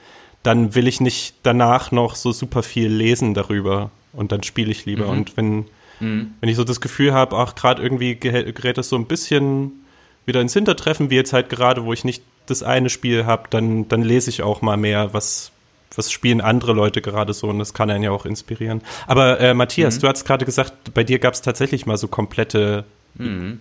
dann 0.42 0.74
will 0.74 0.88
ich 0.88 1.00
nicht 1.00 1.34
danach 1.42 1.92
noch 1.92 2.14
so 2.14 2.32
super 2.32 2.62
viel 2.62 2.88
lesen 2.88 3.34
darüber 3.34 3.90
und 4.12 4.32
dann 4.32 4.42
spiele 4.42 4.70
ich 4.70 4.86
lieber. 4.86 5.04
Mhm. 5.04 5.10
Und 5.10 5.36
wenn, 5.36 5.56
mhm. 6.00 6.34
wenn 6.40 6.48
ich 6.48 6.56
so 6.56 6.64
das 6.64 6.80
Gefühl 6.80 7.12
habe, 7.12 7.36
ach, 7.36 7.54
gerade 7.54 7.82
irgendwie 7.82 8.16
gerät 8.16 8.78
das 8.78 8.88
so 8.88 8.96
ein 8.96 9.06
bisschen 9.06 9.84
wieder 10.26 10.40
ins 10.40 10.54
Hintertreffen, 10.54 11.10
wie 11.10 11.16
jetzt 11.16 11.32
halt 11.32 11.48
gerade, 11.48 11.84
wo 11.84 11.92
ich 11.92 12.04
nicht 12.04 12.22
das 12.46 12.62
eine 12.62 12.90
Spiel 12.90 13.26
habe, 13.26 13.44
dann, 13.50 13.88
dann 13.88 14.02
lese 14.02 14.30
ich 14.30 14.42
auch 14.42 14.62
mal 14.62 14.76
mehr, 14.76 15.12
was, 15.12 15.52
was 15.96 16.10
spielen 16.12 16.40
andere 16.40 16.72
Leute 16.72 17.02
gerade 17.02 17.32
so 17.32 17.48
und 17.48 17.58
das 17.58 17.74
kann 17.74 17.90
einen 17.90 18.04
ja 18.04 18.10
auch 18.10 18.26
inspirieren. 18.26 18.82
Aber 19.06 19.40
äh, 19.40 19.54
Matthias, 19.54 19.96
mhm. 19.96 20.00
du 20.00 20.08
hast 20.08 20.24
gerade 20.24 20.44
gesagt, 20.44 20.94
bei 20.94 21.04
dir 21.04 21.18
gab 21.18 21.34
es 21.34 21.42
tatsächlich 21.42 21.86
mal 21.86 21.96
so 21.96 22.08
komplette 22.08 22.84
mhm. 23.14 23.60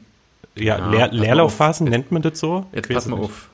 ja, 0.55 0.77
ja, 0.77 0.89
Leer 0.89 1.11
Leerlaufphasen, 1.11 1.87
nennt 1.87 2.11
man 2.11 2.21
das 2.21 2.39
so? 2.39 2.65
Jetzt 2.73 2.89
pass 2.89 3.07
mal 3.07 3.19
auf. 3.19 3.49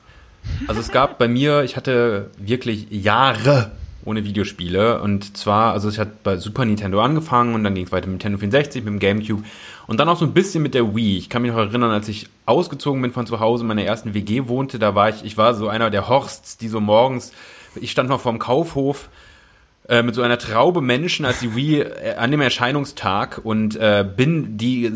Also 0.68 0.80
es 0.80 0.90
gab 0.90 1.18
bei 1.18 1.26
mir, 1.26 1.62
ich 1.62 1.76
hatte 1.76 2.30
wirklich 2.38 2.86
Jahre 2.90 3.72
ohne 4.04 4.24
Videospiele 4.24 5.02
und 5.02 5.36
zwar, 5.36 5.72
also 5.72 5.88
ich 5.88 5.98
hatte 5.98 6.12
bei 6.22 6.36
Super 6.36 6.64
Nintendo 6.64 7.00
angefangen 7.00 7.54
und 7.54 7.64
dann 7.64 7.74
ging 7.74 7.86
es 7.86 7.92
weiter 7.92 8.06
mit 8.06 8.14
Nintendo 8.14 8.38
64, 8.38 8.84
mit 8.84 8.92
dem 8.92 9.00
Gamecube 9.00 9.42
und 9.88 9.98
dann 9.98 10.08
auch 10.08 10.16
so 10.16 10.24
ein 10.24 10.32
bisschen 10.32 10.62
mit 10.62 10.74
der 10.74 10.94
Wii. 10.94 11.18
Ich 11.18 11.28
kann 11.28 11.42
mich 11.42 11.50
noch 11.50 11.58
erinnern, 11.58 11.90
als 11.90 12.08
ich 12.08 12.28
ausgezogen 12.44 13.02
bin 13.02 13.12
von 13.12 13.26
zu 13.26 13.40
Hause, 13.40 13.64
in 13.64 13.68
meiner 13.68 13.82
ersten 13.82 14.14
WG 14.14 14.46
wohnte, 14.46 14.78
da 14.78 14.94
war 14.94 15.08
ich, 15.08 15.24
ich 15.24 15.36
war 15.36 15.54
so 15.54 15.68
einer 15.68 15.90
der 15.90 16.08
Horsts, 16.08 16.56
die 16.56 16.68
so 16.68 16.80
morgens 16.80 17.32
ich 17.80 17.90
stand 17.90 18.08
noch 18.08 18.20
vorm 18.20 18.38
Kaufhof 18.38 19.08
äh, 19.88 20.02
mit 20.02 20.16
so 20.16 20.22
einer 20.22 20.38
Traube 20.38 20.80
Menschen 20.80 21.24
als 21.24 21.40
die 21.40 21.54
Wii 21.54 21.80
äh, 21.80 22.14
an 22.16 22.32
dem 22.32 22.40
Erscheinungstag 22.40 23.40
und 23.44 23.76
äh, 23.76 24.04
bin 24.04 24.58
die, 24.58 24.90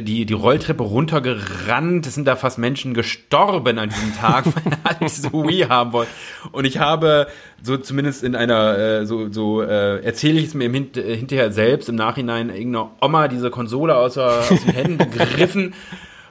die, 0.00 0.26
die 0.26 0.34
Rolltreppe 0.34 0.82
runtergerannt. 0.82 2.06
Es 2.06 2.14
sind 2.14 2.26
da 2.26 2.34
fast 2.34 2.58
Menschen 2.58 2.92
gestorben 2.92 3.78
an 3.78 3.90
diesem 3.90 4.16
Tag, 4.16 4.46
weil 4.64 4.78
alle 4.82 4.98
diese 5.00 5.32
Wii 5.32 5.66
haben 5.68 5.92
wollten. 5.92 6.10
Und 6.50 6.64
ich 6.64 6.78
habe 6.78 7.28
so 7.62 7.76
zumindest 7.76 8.24
in 8.24 8.34
einer, 8.34 8.76
äh, 8.76 9.06
so, 9.06 9.32
so 9.32 9.62
äh, 9.62 10.04
erzähle 10.04 10.40
ich 10.40 10.46
es 10.46 10.54
mir 10.54 10.68
Hint 10.68 10.96
äh, 10.96 11.16
hinterher 11.16 11.52
selbst, 11.52 11.88
im 11.88 11.94
Nachhinein 11.94 12.50
irgendeiner 12.50 12.90
Oma 13.00 13.28
diese 13.28 13.50
Konsole 13.50 13.96
aus, 13.96 14.18
aus 14.18 14.48
den 14.48 14.74
Händen 14.74 15.10
gegriffen 15.12 15.74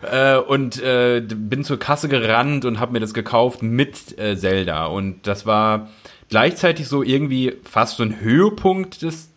äh, 0.02 0.38
und 0.38 0.82
äh, 0.82 1.22
bin 1.22 1.64
zur 1.64 1.80
Kasse 1.80 2.10
gerannt 2.10 2.66
und 2.66 2.80
habe 2.80 2.94
mir 2.94 3.00
das 3.00 3.14
gekauft 3.14 3.62
mit 3.62 4.18
äh, 4.20 4.38
Zelda. 4.38 4.86
Und 4.86 5.28
das 5.28 5.46
war 5.46 5.90
gleichzeitig 6.30 6.88
so 6.88 7.04
irgendwie 7.04 7.54
fast 7.64 7.98
so 7.98 8.04
ein 8.04 8.20
Höhepunkt 8.20 9.02
des, 9.02 9.30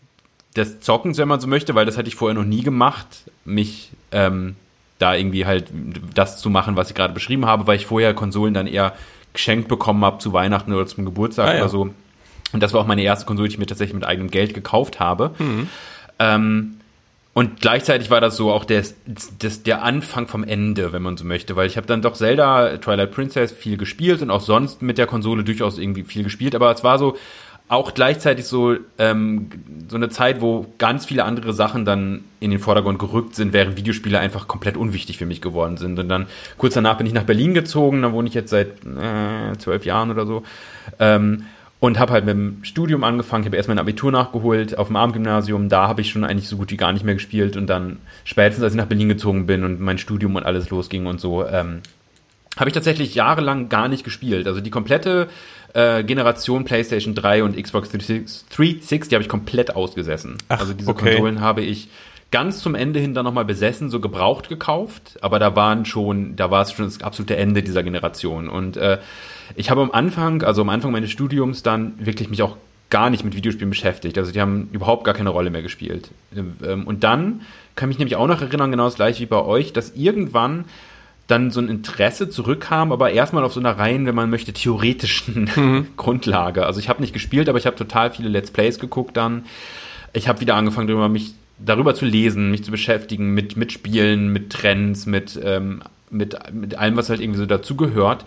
des 0.57 0.81
Zockens, 0.81 1.19
wenn 1.19 1.29
man 1.29 1.41
so 1.41 1.47
möchte, 1.49 1.75
weil 1.75 1.87
das 1.87 1.99
hatte 1.99 2.09
ich 2.09 2.17
vorher 2.17 2.35
noch 2.35 2.47
nie 2.47 2.63
gemacht, 2.63 3.31
mich 3.45 3.91
ähm, 4.13 4.57
da 4.99 5.15
irgendwie 5.15 5.45
halt 5.45 5.67
das 6.15 6.39
zu 6.39 6.51
machen, 6.51 6.77
was 6.77 6.89
ich 6.89 6.95
gerade 6.95 7.13
beschrieben 7.13 7.47
habe, 7.47 7.67
weil 7.67 7.77
ich 7.77 7.87
vorher 7.87 8.15
Konsolen 8.15 8.55
dann 8.55 8.67
eher 8.67 8.95
geschenkt 9.33 9.69
bekommen 9.69 10.05
habe 10.05 10.19
zu 10.19 10.33
Weihnachten 10.33 10.73
oder 10.73 10.87
zum 10.87 11.05
Geburtstag 11.05 11.49
ah, 11.49 11.55
ja. 11.55 11.61
oder 11.61 11.69
so. 11.69 11.91
Und 12.53 12.63
das 12.63 12.73
war 12.73 12.81
auch 12.81 12.87
meine 12.87 13.03
erste 13.03 13.27
Konsole, 13.27 13.49
die 13.49 13.55
ich 13.55 13.59
mir 13.59 13.67
tatsächlich 13.67 13.95
mit 13.95 14.05
eigenem 14.05 14.31
Geld 14.31 14.55
gekauft 14.55 15.01
habe. 15.01 15.33
Mhm. 15.39 15.69
Ähm, 16.21 16.77
und 17.35 17.61
gleichzeitig 17.61 18.11
war 18.11 18.21
das 18.21 18.37
so 18.37 18.53
auch 18.53 18.65
der, 18.65 18.85
des, 19.07 19.65
der 19.65 19.83
Anfang 19.83 20.29
vom 20.29 20.45
Ende, 20.45 20.93
wenn 20.93 21.03
man 21.03 21.17
so 21.17 21.25
möchte, 21.25 21.57
weil 21.57 21.67
ich 21.67 21.77
habe 21.77 21.87
dann 21.87 22.01
doch 22.01 22.15
Zelda, 22.15 22.79
Twilight 22.79 23.11
Princess 23.11 23.51
viel 23.51 23.77
gespielt 23.77 24.23
und 24.23 24.31
auch 24.31 24.41
sonst 24.41 24.83
mit 24.83 24.99
der 24.99 25.07
Konsole 25.07 25.43
durchaus 25.43 25.79
irgendwie 25.79 26.05
viel 26.05 26.23
gespielt, 26.23 26.55
aber 26.55 26.71
es 26.71 26.85
war 26.85 26.99
so 26.99 27.17
auch 27.67 27.95
gleichzeitig 27.95 28.45
so 28.45 28.77
ähm, 28.99 29.49
so 29.89 29.97
eine 29.97 30.11
Zeit, 30.11 30.41
wo 30.43 30.67
ganz 30.79 31.07
viele 31.07 31.25
andere 31.25 31.55
Sachen 31.55 31.85
dann 31.85 32.25
in 32.39 32.51
den 32.51 32.61
Vordergrund 32.61 32.99
gerückt 32.99 33.35
sind, 33.35 33.53
während 33.53 33.77
Videospiele 33.77 34.19
einfach 34.21 34.47
komplett 34.47 34.77
unwichtig 34.77 35.17
für 35.17 35.27
mich 35.27 35.41
geworden 35.41 35.79
sind. 35.79 35.99
Und 35.99 36.09
dann 36.09 36.27
kurz 36.59 36.75
danach 36.75 36.99
bin 36.99 37.07
ich 37.07 37.15
nach 37.15 37.25
Berlin 37.25 37.55
gezogen, 37.55 38.03
da 38.03 38.13
wohne 38.13 38.29
ich 38.29 38.35
jetzt 38.35 38.51
seit 38.51 38.69
äh, 38.85 39.57
zwölf 39.59 39.87
Jahren 39.87 40.11
oder 40.11 40.27
so. 40.27 40.43
Ähm, 41.01 41.47
und 41.81 41.99
habe 41.99 42.13
halt 42.13 42.25
mit 42.25 42.35
dem 42.35 42.65
Studium 42.65 43.05
angefangen. 43.05 43.43
Ich 43.43 43.47
habe 43.47 43.57
erst 43.57 43.69
mein 43.69 43.79
Abitur 43.79 44.11
nachgeholt 44.11 44.79
auf 44.79 44.87
dem 44.87 44.97
Abendgymnasium. 44.97 45.69
Da 45.69 45.87
habe 45.87 46.01
ich 46.01 46.11
schon 46.11 46.25
eigentlich 46.25 46.49
so 46.49 46.57
gut 46.57 46.71
wie 46.71 46.77
gar 46.77 46.93
nicht 46.93 47.05
mehr 47.05 47.15
gespielt. 47.15 47.57
Und 47.57 47.67
dann 47.67 47.99
spätestens, 48.25 48.65
als 48.65 48.73
ich 48.73 48.79
nach 48.79 48.87
Berlin 48.87 49.09
gezogen 49.09 49.47
bin 49.47 49.65
und 49.65 49.81
mein 49.81 49.99
Studium 49.99 50.37
und 50.37 50.45
alles 50.45 50.71
losging 50.71 51.07
und 51.07 51.21
so, 51.21 51.47
ähm, 51.47 51.81
habe 52.57 52.71
ich 52.71 52.75
tatsächlich 52.75 53.15
jahrelang 53.15 53.69
gar 53.69 53.89
nicht 53.89 54.05
gespielt. 54.05 54.47
Also 54.47 54.61
die 54.61 54.71
komplette 54.71 55.29
äh, 55.75 56.05
Generation 56.05 56.65
PlayStation 56.65 57.15
3 57.15 57.43
und 57.43 57.61
Xbox 57.61 57.91
360, 57.91 59.09
die 59.09 59.15
habe 59.15 59.23
ich 59.23 59.29
komplett 59.29 59.75
ausgesessen. 59.75 60.37
Ach, 60.49 60.61
also 60.61 60.73
diese 60.73 60.89
okay. 60.91 61.11
Konsolen 61.11 61.41
habe 61.41 61.63
ich 61.63 61.89
ganz 62.35 62.59
zum 62.59 62.75
Ende 62.75 62.99
hin 62.99 63.15
dann 63.15 63.25
nochmal 63.25 63.45
besessen, 63.45 63.91
so 63.91 64.01
gebraucht 64.01 64.49
gekauft, 64.49 65.19
aber 65.21 65.39
da 65.39 65.55
waren 65.55 65.85
schon, 65.85 66.35
da 66.35 66.51
war 66.51 66.63
es 66.63 66.73
schon 66.73 66.85
das 66.85 67.01
absolute 67.01 67.37
Ende 67.37 67.63
dieser 67.63 67.85
Generation. 67.85 68.49
Und 68.49 68.77
äh, 68.77 68.99
ich 69.55 69.71
habe 69.71 69.83
am 69.83 69.93
Anfang, 69.93 70.43
also 70.43 70.63
am 70.63 70.69
Anfang 70.69 70.91
meines 70.91 71.13
Studiums 71.13 71.63
dann 71.63 71.95
wirklich 72.05 72.31
mich 72.31 72.43
auch 72.43 72.57
gar 72.91 73.09
nicht 73.09 73.23
mit 73.23 73.37
Videospielen 73.37 73.71
beschäftigt. 73.71 74.19
Also 74.19 74.33
die 74.33 74.41
haben 74.41 74.69
überhaupt 74.73 75.05
gar 75.05 75.15
keine 75.15 75.31
Rolle 75.31 75.51
mehr 75.51 75.63
gespielt. 75.63 76.11
Ähm, 76.35 76.89
und 76.89 77.05
dann 77.05 77.43
kann 77.77 77.89
mich 77.89 77.99
nämlich 77.99 78.17
auch 78.17 78.27
noch 78.27 78.43
erinnern, 78.43 78.73
genau 78.73 78.87
das 78.87 78.97
gleiche 78.97 79.21
wie 79.21 79.27
bei 79.27 79.41
euch, 79.41 79.73
dass 79.73 79.95
irgendwann 79.95 80.65
dann 81.29 81.53
so 81.53 81.61
ein 81.61 81.69
Interesse 81.69 82.31
zurückkam, 82.31 82.91
aber 82.91 83.13
erstmal 83.13 83.45
auf 83.45 83.53
so 83.53 83.61
einer 83.61 83.79
rein, 83.79 84.07
wenn 84.07 84.15
man 84.17 84.29
möchte, 84.29 84.53
theoretischen 84.53 85.49
mhm. 85.55 85.87
Grundlage. 85.97 86.67
Also 86.67 86.81
ich 86.81 86.89
habe 86.89 87.01
nicht 87.01 87.13
gespielt, 87.13 87.49
aber 87.49 87.59
ich 87.59 87.67
habe 87.67 87.77
total 87.77 88.11
viele 88.11 88.29
Let's 88.29 88.51
Plays 88.51 88.81
geguckt 88.81 89.17
dann. 89.17 89.45
Ich 90.13 90.27
habe 90.27 90.41
wieder 90.41 90.57
angefangen, 90.57 90.89
darüber 90.89 91.09
mich 91.09 91.35
darüber 91.59 91.95
zu 91.95 92.05
lesen, 92.05 92.51
mich 92.51 92.65
zu 92.65 92.71
beschäftigen 92.71 93.33
mit, 93.35 93.57
mit 93.57 93.73
Spielen, 93.73 94.29
mit 94.29 94.51
Trends, 94.51 95.07
mit, 95.07 95.39
ähm, 95.43 95.83
mit, 96.11 96.37
mit 96.53 96.77
allem, 96.77 96.97
was 96.97 97.11
halt 97.11 97.21
irgendwie 97.21 97.39
so 97.39 97.47
dazugehört. 97.47 98.25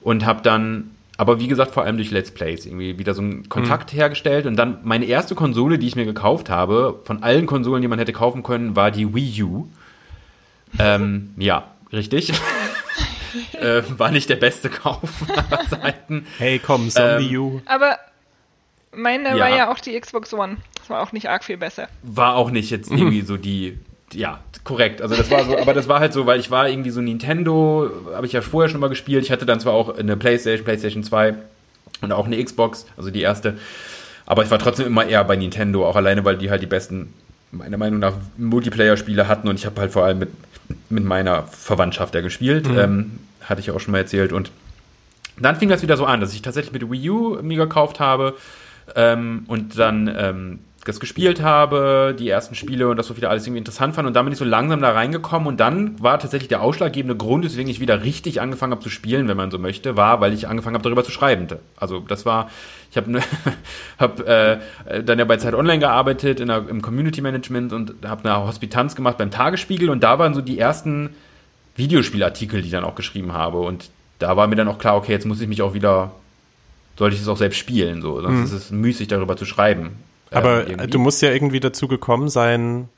Und 0.00 0.24
habe 0.24 0.42
dann, 0.42 0.90
aber 1.16 1.40
wie 1.40 1.48
gesagt, 1.48 1.72
vor 1.72 1.84
allem 1.84 1.96
durch 1.96 2.10
Let's 2.10 2.30
Plays 2.30 2.66
irgendwie 2.66 2.98
wieder 2.98 3.14
so 3.14 3.22
einen 3.22 3.48
Kontakt 3.48 3.92
mhm. 3.92 3.98
hergestellt. 3.98 4.46
Und 4.46 4.56
dann 4.56 4.78
meine 4.84 5.06
erste 5.06 5.34
Konsole, 5.34 5.78
die 5.78 5.86
ich 5.86 5.96
mir 5.96 6.04
gekauft 6.04 6.50
habe, 6.50 7.00
von 7.04 7.22
allen 7.22 7.46
Konsolen, 7.46 7.82
die 7.82 7.88
man 7.88 7.98
hätte 7.98 8.12
kaufen 8.12 8.42
können, 8.42 8.76
war 8.76 8.90
die 8.90 9.14
Wii 9.14 9.42
U. 9.42 9.68
Ähm, 10.78 11.30
ja, 11.36 11.64
richtig. 11.92 12.32
äh, 13.60 13.82
war 13.96 14.10
nicht 14.10 14.28
der 14.28 14.36
beste 14.36 14.70
Kauf 14.70 15.10
aller 15.28 15.66
Zeiten. 15.68 16.26
Hey, 16.38 16.60
komm, 16.64 16.90
Zombie 16.90 17.34
ähm, 17.34 17.40
U. 17.40 17.60
Aber 17.66 17.98
meine 18.94 19.30
ja. 19.30 19.38
war 19.38 19.48
ja 19.48 19.70
auch 19.70 19.78
die 19.78 19.98
Xbox 19.98 20.32
One. 20.32 20.56
Das 20.78 20.90
war 20.90 21.02
auch 21.02 21.12
nicht 21.12 21.28
arg 21.28 21.44
viel 21.44 21.56
besser. 21.56 21.88
War 22.02 22.36
auch 22.36 22.50
nicht 22.50 22.70
jetzt 22.70 22.90
irgendwie 22.90 23.22
so 23.22 23.36
die, 23.36 23.78
ja, 24.12 24.40
korrekt. 24.64 25.02
Also 25.02 25.16
das 25.16 25.30
war 25.30 25.44
so, 25.44 25.58
aber 25.58 25.74
das 25.74 25.88
war 25.88 26.00
halt 26.00 26.12
so, 26.12 26.26
weil 26.26 26.40
ich 26.40 26.50
war 26.50 26.68
irgendwie 26.68 26.90
so 26.90 27.00
Nintendo, 27.00 27.90
habe 28.14 28.26
ich 28.26 28.32
ja 28.32 28.40
vorher 28.40 28.68
schon 28.68 28.80
mal 28.80 28.88
gespielt. 28.88 29.24
Ich 29.24 29.30
hatte 29.30 29.46
dann 29.46 29.60
zwar 29.60 29.72
auch 29.72 29.96
eine 29.96 30.16
PlayStation, 30.16 30.64
PlayStation 30.64 31.02
2 31.02 31.34
und 32.02 32.12
auch 32.12 32.26
eine 32.26 32.42
Xbox, 32.42 32.86
also 32.96 33.10
die 33.10 33.22
erste. 33.22 33.58
Aber 34.26 34.42
ich 34.42 34.50
war 34.50 34.58
trotzdem 34.58 34.86
immer 34.86 35.06
eher 35.06 35.24
bei 35.24 35.36
Nintendo, 35.36 35.86
auch 35.86 35.96
alleine, 35.96 36.24
weil 36.24 36.36
die 36.36 36.50
halt 36.50 36.62
die 36.62 36.66
besten, 36.66 37.14
meiner 37.50 37.78
Meinung 37.78 37.98
nach, 37.98 38.14
Multiplayer-Spiele 38.36 39.26
hatten 39.26 39.48
und 39.48 39.56
ich 39.56 39.64
habe 39.64 39.80
halt 39.80 39.92
vor 39.92 40.04
allem 40.04 40.18
mit 40.18 40.28
mit 40.88 41.04
meiner 41.04 41.44
Verwandtschaft 41.44 42.14
da 42.14 42.20
gespielt. 42.20 42.68
Mhm. 42.68 42.78
Ähm, 42.78 43.10
hatte 43.42 43.60
ich 43.60 43.66
ja 43.66 43.74
auch 43.74 43.80
schon 43.80 43.92
mal 43.92 43.98
erzählt. 43.98 44.32
Und 44.32 44.50
dann 45.38 45.56
fing 45.56 45.68
das 45.68 45.82
wieder 45.82 45.96
so 45.96 46.04
an, 46.04 46.20
dass 46.20 46.34
ich 46.34 46.42
tatsächlich 46.42 46.72
mit 46.72 46.90
Wii 46.90 47.10
U 47.10 47.38
mir 47.42 47.56
gekauft 47.56 48.00
habe 48.00 48.34
ähm, 48.96 49.44
und 49.48 49.78
dann 49.78 50.14
ähm, 50.16 50.58
das 50.84 51.00
gespielt 51.00 51.42
habe, 51.42 52.16
die 52.18 52.28
ersten 52.28 52.54
Spiele 52.54 52.88
und 52.88 52.96
das 52.96 53.06
so 53.06 53.16
wieder 53.16 53.30
alles 53.30 53.46
irgendwie 53.46 53.58
interessant 53.58 53.94
fand. 53.94 54.08
Und 54.08 54.14
dann 54.14 54.24
bin 54.24 54.32
ich 54.32 54.38
so 54.38 54.44
langsam 54.44 54.80
da 54.80 54.92
reingekommen 54.92 55.46
und 55.46 55.60
dann 55.60 56.00
war 56.02 56.18
tatsächlich 56.18 56.48
der 56.48 56.62
ausschlaggebende 56.62 57.16
Grund, 57.16 57.44
weswegen 57.44 57.70
ich 57.70 57.80
wieder 57.80 58.02
richtig 58.04 58.40
angefangen 58.40 58.72
habe 58.72 58.82
zu 58.82 58.88
spielen, 58.88 59.28
wenn 59.28 59.36
man 59.36 59.50
so 59.50 59.58
möchte, 59.58 59.96
war, 59.96 60.20
weil 60.20 60.32
ich 60.32 60.48
angefangen 60.48 60.74
habe, 60.74 60.84
darüber 60.84 61.04
zu 61.04 61.10
schreiben. 61.10 61.46
Also 61.76 62.00
das 62.00 62.24
war, 62.24 62.50
ich 62.90 62.96
habe 62.96 63.20
hab, 63.98 64.26
äh, 64.26 64.58
dann 65.04 65.18
ja 65.18 65.24
bei 65.26 65.36
Zeit 65.36 65.54
Online 65.54 65.78
gearbeitet 65.78 66.40
in 66.40 66.48
der, 66.48 66.66
im 66.68 66.80
Community 66.80 67.20
Management 67.20 67.72
und 67.72 67.94
habe 68.06 68.28
eine 68.28 68.46
Hospitanz 68.46 68.96
gemacht 68.96 69.18
beim 69.18 69.30
Tagesspiegel 69.30 69.90
und 69.90 70.02
da 70.02 70.18
waren 70.18 70.32
so 70.32 70.40
die 70.40 70.58
ersten 70.58 71.10
Videospielartikel, 71.76 72.60
die 72.60 72.66
ich 72.66 72.72
dann 72.72 72.84
auch 72.84 72.94
geschrieben 72.94 73.32
habe. 73.32 73.60
Und 73.60 73.90
da 74.18 74.36
war 74.36 74.46
mir 74.46 74.56
dann 74.56 74.68
auch 74.68 74.78
klar, 74.78 74.96
okay, 74.96 75.12
jetzt 75.12 75.26
muss 75.26 75.40
ich 75.40 75.48
mich 75.48 75.62
auch 75.62 75.74
wieder, 75.74 76.12
sollte 76.98 77.14
ich 77.14 77.22
es 77.22 77.28
auch 77.28 77.36
selbst 77.36 77.58
spielen, 77.58 78.02
so, 78.02 78.20
sonst 78.20 78.38
mhm. 78.38 78.44
ist 78.44 78.52
es 78.52 78.70
müßig, 78.70 79.08
darüber 79.08 79.36
zu 79.36 79.44
schreiben. 79.44 79.92
Aber 80.30 80.68
ähm, 80.68 80.90
du 80.90 80.98
musst 80.98 81.22
ja 81.22 81.30
irgendwie 81.30 81.60
dazu 81.60 81.88
gekommen 81.88 82.28
sein, 82.28 82.88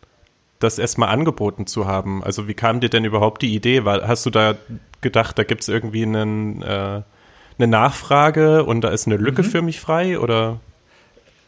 das 0.59 0.79
erstmal 0.79 1.11
angeboten 1.11 1.67
zu 1.67 1.87
haben. 1.87 2.25
Also 2.25 2.49
wie 2.49 2.55
kam 2.55 2.81
dir 2.81 2.89
denn 2.89 3.05
überhaupt 3.05 3.43
die 3.43 3.55
Idee? 3.55 3.85
Weil, 3.85 4.07
hast 4.07 4.27
du 4.27 4.31
da 4.31 4.55
gedacht, 5.01 5.39
da 5.39 5.45
gibt 5.45 5.63
es 5.63 5.69
irgendwie 5.69 6.03
einen, 6.03 6.63
äh, 6.63 7.03
eine 7.59 7.67
Nachfrage 7.67 8.65
und 8.65 8.83
da 8.83 8.89
ist 8.89 9.07
eine 9.07 9.17
Lücke 9.17 9.43
mhm. 9.43 9.47
für 9.47 9.63
mich 9.63 9.81
frei 9.81 10.19
oder? 10.19 10.61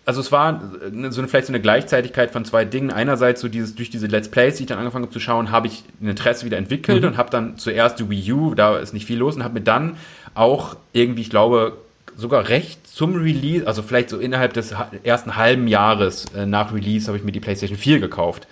Also 0.05 0.21
es 0.21 0.33
war 0.33 0.61
so 0.81 1.21
eine, 1.21 1.29
vielleicht 1.29 1.47
so 1.47 1.53
eine 1.53 1.61
Gleichzeitigkeit 1.61 2.33
von 2.33 2.45
zwei 2.45 2.65
Dingen. 2.65 2.91
Einerseits 2.91 3.41
so 3.41 3.49
dieses 3.49 3.75
durch 3.75 3.89
diese 3.89 4.09
Let's 4.09 4.29
Plays, 4.29 4.57
die 4.57 4.65
ich 4.65 4.69
dann 4.69 4.79
angefangen 4.79 5.05
habe 5.05 5.13
zu 5.13 5.21
schauen, 5.21 5.51
habe 5.51 5.69
ich 5.69 5.85
ein 6.01 6.09
Interesse 6.09 6.45
wieder 6.45 6.59
entwickelt 6.59 7.03
mhm. 7.03 7.11
und 7.11 7.17
habe 7.17 7.31
dann 7.31 7.57
zuerst 7.57 7.99
die 8.01 8.11
Wii 8.11 8.33
U, 8.33 8.55
da 8.55 8.79
ist 8.79 8.93
nicht 8.93 9.07
viel 9.07 9.19
los 9.19 9.37
und 9.37 9.45
habe 9.45 9.55
mir 9.55 9.61
dann 9.61 9.97
auch 10.35 10.77
irgendwie, 10.93 11.23
ich 11.23 11.31
glaube, 11.31 11.77
sogar 12.17 12.49
recht 12.49 12.87
zum 12.87 13.15
Release, 13.15 13.67
also 13.67 13.83
vielleicht 13.83 14.11
so 14.11 14.19
innerhalb 14.19 14.53
des 14.53 14.75
ersten 15.03 15.37
halben 15.37 15.69
Jahres 15.69 16.27
äh, 16.35 16.47
nach 16.47 16.73
Release 16.73 17.07
habe 17.07 17.19
ich 17.19 17.25
mir 17.25 17.33
die 17.33 17.41
PlayStation 17.41 17.79
4 17.79 18.01
gekauft. 18.01 18.47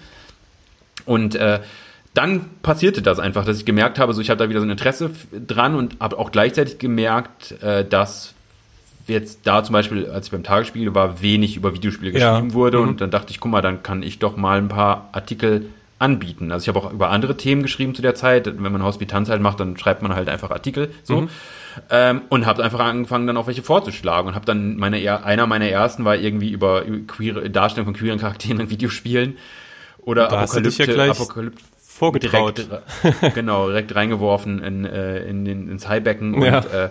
Und 1.04 1.34
äh, 1.34 1.60
dann 2.14 2.46
passierte 2.62 3.02
das 3.02 3.18
einfach, 3.18 3.44
dass 3.44 3.58
ich 3.58 3.64
gemerkt 3.64 3.98
habe, 3.98 4.12
so 4.14 4.20
ich 4.20 4.30
habe 4.30 4.38
da 4.38 4.48
wieder 4.48 4.60
so 4.60 4.66
ein 4.66 4.70
Interesse 4.70 5.10
dran 5.32 5.74
und 5.74 5.96
habe 6.00 6.18
auch 6.18 6.32
gleichzeitig 6.32 6.78
gemerkt, 6.78 7.62
äh, 7.62 7.84
dass 7.84 8.34
jetzt 9.06 9.40
da 9.44 9.62
zum 9.62 9.72
Beispiel, 9.72 10.06
als 10.06 10.26
ich 10.26 10.32
beim 10.32 10.42
Tagesspiegel 10.42 10.94
war, 10.94 11.20
wenig 11.22 11.56
über 11.56 11.74
Videospiele 11.74 12.12
geschrieben 12.12 12.48
ja. 12.48 12.54
wurde. 12.54 12.78
Mhm. 12.78 12.88
Und 12.88 13.00
dann 13.00 13.10
dachte 13.10 13.30
ich, 13.30 13.40
guck 13.40 13.50
mal, 13.50 13.62
dann 13.62 13.82
kann 13.82 14.02
ich 14.02 14.18
doch 14.18 14.36
mal 14.36 14.58
ein 14.58 14.68
paar 14.68 15.08
Artikel 15.12 15.66
anbieten. 16.00 16.50
Also 16.50 16.64
ich 16.64 16.74
habe 16.74 16.84
auch 16.84 16.92
über 16.92 17.10
andere 17.10 17.36
Themen 17.36 17.62
geschrieben 17.62 17.94
zu 17.94 18.00
der 18.00 18.14
Zeit. 18.14 18.46
Wenn 18.46 18.72
man 18.72 18.82
Hospitanz 18.82 19.28
halt 19.28 19.42
macht, 19.42 19.60
dann 19.60 19.76
schreibt 19.76 20.02
man 20.02 20.14
halt 20.14 20.28
einfach 20.28 20.50
Artikel 20.50 20.90
so. 21.04 21.22
Mhm. 21.22 21.28
Ähm, 21.90 22.22
und 22.30 22.46
habe 22.46 22.64
einfach 22.64 22.80
angefangen, 22.80 23.26
dann 23.26 23.36
auch 23.36 23.46
welche 23.46 23.62
vorzuschlagen 23.62 24.28
und 24.28 24.34
habe 24.34 24.46
dann 24.46 24.76
meine 24.76 25.24
einer 25.24 25.46
meiner 25.46 25.68
ersten 25.68 26.04
war 26.04 26.16
irgendwie 26.16 26.50
über, 26.50 26.84
queere 27.06 27.48
Darstellung 27.50 27.84
von 27.84 27.94
queeren 27.94 28.18
Charakteren 28.18 28.60
in 28.60 28.70
Videospielen 28.70 29.36
oder 29.98 30.26
da 30.26 30.40
Apokalypse, 30.40 30.84
ja 30.84 30.92
gleich 30.92 31.10
Apokalypse 31.10 31.64
vorgetraut. 31.76 32.58
Direkt, 32.58 33.34
genau, 33.34 33.68
direkt 33.68 33.94
reingeworfen 33.94 34.62
in, 34.62 34.84
äh, 34.86 35.22
in 35.26 35.44
den, 35.44 35.68
ins 35.68 35.86
Highbecken 35.86 36.34
und, 36.34 36.42
ja. 36.42 36.60
äh, 36.86 36.90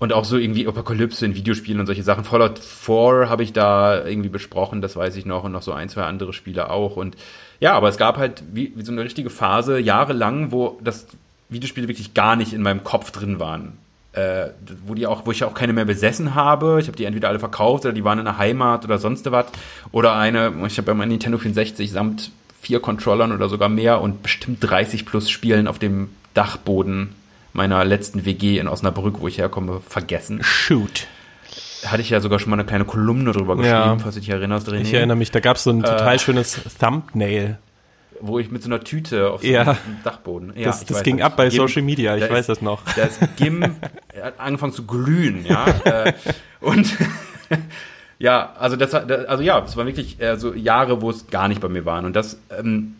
und 0.00 0.12
auch 0.12 0.24
so 0.24 0.36
irgendwie 0.36 0.66
Apokalypse 0.66 1.24
in 1.24 1.36
Videospielen 1.36 1.78
und 1.80 1.86
solche 1.86 2.02
Sachen. 2.02 2.24
Fallout 2.24 2.58
4 2.58 3.28
habe 3.28 3.44
ich 3.44 3.52
da 3.52 4.04
irgendwie 4.04 4.28
besprochen, 4.28 4.82
das 4.82 4.96
weiß 4.96 5.16
ich 5.16 5.24
noch, 5.24 5.44
und 5.44 5.52
noch 5.52 5.62
so 5.62 5.72
ein, 5.72 5.88
zwei 5.88 6.02
andere 6.02 6.32
Spiele 6.32 6.70
auch. 6.70 6.96
Und 6.96 7.16
ja, 7.60 7.74
aber 7.74 7.88
es 7.88 7.96
gab 7.96 8.18
halt 8.18 8.42
wie, 8.52 8.72
wie 8.74 8.82
so 8.82 8.92
eine 8.92 9.02
richtige 9.04 9.30
Phase, 9.30 9.78
jahrelang, 9.78 10.52
wo 10.52 10.78
das 10.82 11.06
Videospiele 11.48 11.88
wirklich 11.88 12.14
gar 12.14 12.36
nicht 12.36 12.52
in 12.52 12.62
meinem 12.62 12.84
Kopf 12.84 13.10
drin 13.10 13.40
waren. 13.40 13.78
Äh, 14.12 14.48
wo 14.86 14.94
die 14.94 15.06
auch, 15.06 15.26
wo 15.26 15.32
ich 15.32 15.44
auch 15.44 15.54
keine 15.54 15.72
mehr 15.72 15.84
besessen 15.84 16.34
habe. 16.34 16.78
Ich 16.80 16.86
habe 16.86 16.96
die 16.96 17.04
entweder 17.04 17.28
alle 17.28 17.38
verkauft 17.38 17.84
oder 17.84 17.92
die 17.92 18.04
waren 18.04 18.18
in 18.18 18.24
der 18.24 18.38
Heimat 18.38 18.84
oder 18.84 18.98
sonst 18.98 19.30
was. 19.30 19.46
Oder 19.92 20.16
eine, 20.16 20.52
ich 20.66 20.78
habe 20.78 20.86
bei 20.86 20.94
meinem 20.94 21.10
Nintendo 21.10 21.38
64 21.38 21.90
samt 21.90 22.30
vier 22.60 22.80
Controllern 22.80 23.32
oder 23.32 23.48
sogar 23.48 23.68
mehr 23.68 24.00
und 24.00 24.22
bestimmt 24.22 24.58
30 24.60 25.06
plus 25.06 25.30
Spielen 25.30 25.68
auf 25.68 25.78
dem 25.78 26.10
Dachboden 26.34 27.14
meiner 27.52 27.84
letzten 27.84 28.24
WG 28.24 28.58
in 28.58 28.68
Osnabrück, 28.68 29.20
wo 29.20 29.28
ich 29.28 29.38
herkomme, 29.38 29.80
vergessen. 29.86 30.40
Shoot. 30.42 31.06
Hatte 31.84 32.02
ich 32.02 32.10
ja 32.10 32.20
sogar 32.20 32.38
schon 32.38 32.50
mal 32.50 32.56
eine 32.56 32.64
kleine 32.64 32.84
Kolumne 32.84 33.32
drüber 33.32 33.56
geschrieben, 33.56 33.74
ja. 33.74 33.98
falls 33.98 34.14
du 34.14 34.20
dich 34.20 34.30
erinnerst. 34.30 34.68
René. 34.68 34.82
Ich 34.82 34.92
erinnere 34.92 35.16
mich, 35.16 35.30
da 35.30 35.40
gab 35.40 35.56
es 35.56 35.64
so 35.64 35.70
ein 35.70 35.82
total 35.82 36.16
äh, 36.16 36.18
schönes 36.18 36.60
Thumbnail. 36.78 37.58
Wo 38.20 38.38
ich 38.38 38.50
mit 38.50 38.62
so 38.62 38.68
einer 38.68 38.80
Tüte 38.80 39.30
auf 39.30 39.42
so 39.42 39.46
ja. 39.46 39.62
einem 39.62 39.76
Dachboden. 40.02 40.52
Ja, 40.56 40.66
das, 40.66 40.84
das 40.84 41.04
ging 41.04 41.22
ab 41.22 41.36
bei 41.36 41.48
Gim, 41.48 41.58
Social 41.58 41.82
Media, 41.82 42.16
ich 42.16 42.28
weiß 42.28 42.40
ist, 42.40 42.48
das 42.48 42.62
noch. 42.62 42.82
Da 42.96 43.04
ist 43.04 43.20
Gim 43.36 43.62
hat 44.22 44.40
angefangen 44.40 44.72
zu 44.72 44.86
glühen, 44.86 45.46
ja. 45.46 45.66
Äh, 45.84 46.12
und 46.60 46.96
ja, 48.18 48.54
also 48.58 48.76
das 48.76 48.92
also 48.94 49.42
ja, 49.42 49.62
es 49.64 49.76
waren 49.76 49.86
wirklich 49.86 50.20
äh, 50.20 50.36
so 50.36 50.54
Jahre, 50.54 51.00
wo 51.00 51.10
es 51.10 51.28
gar 51.28 51.46
nicht 51.46 51.60
bei 51.60 51.68
mir 51.68 51.84
waren. 51.84 52.04
Und 52.04 52.16
das 52.16 52.40
ähm, 52.58 52.96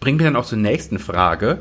bringt 0.00 0.18
mich 0.18 0.26
dann 0.26 0.36
auch 0.36 0.46
zur 0.46 0.58
nächsten 0.58 0.98
Frage. 0.98 1.58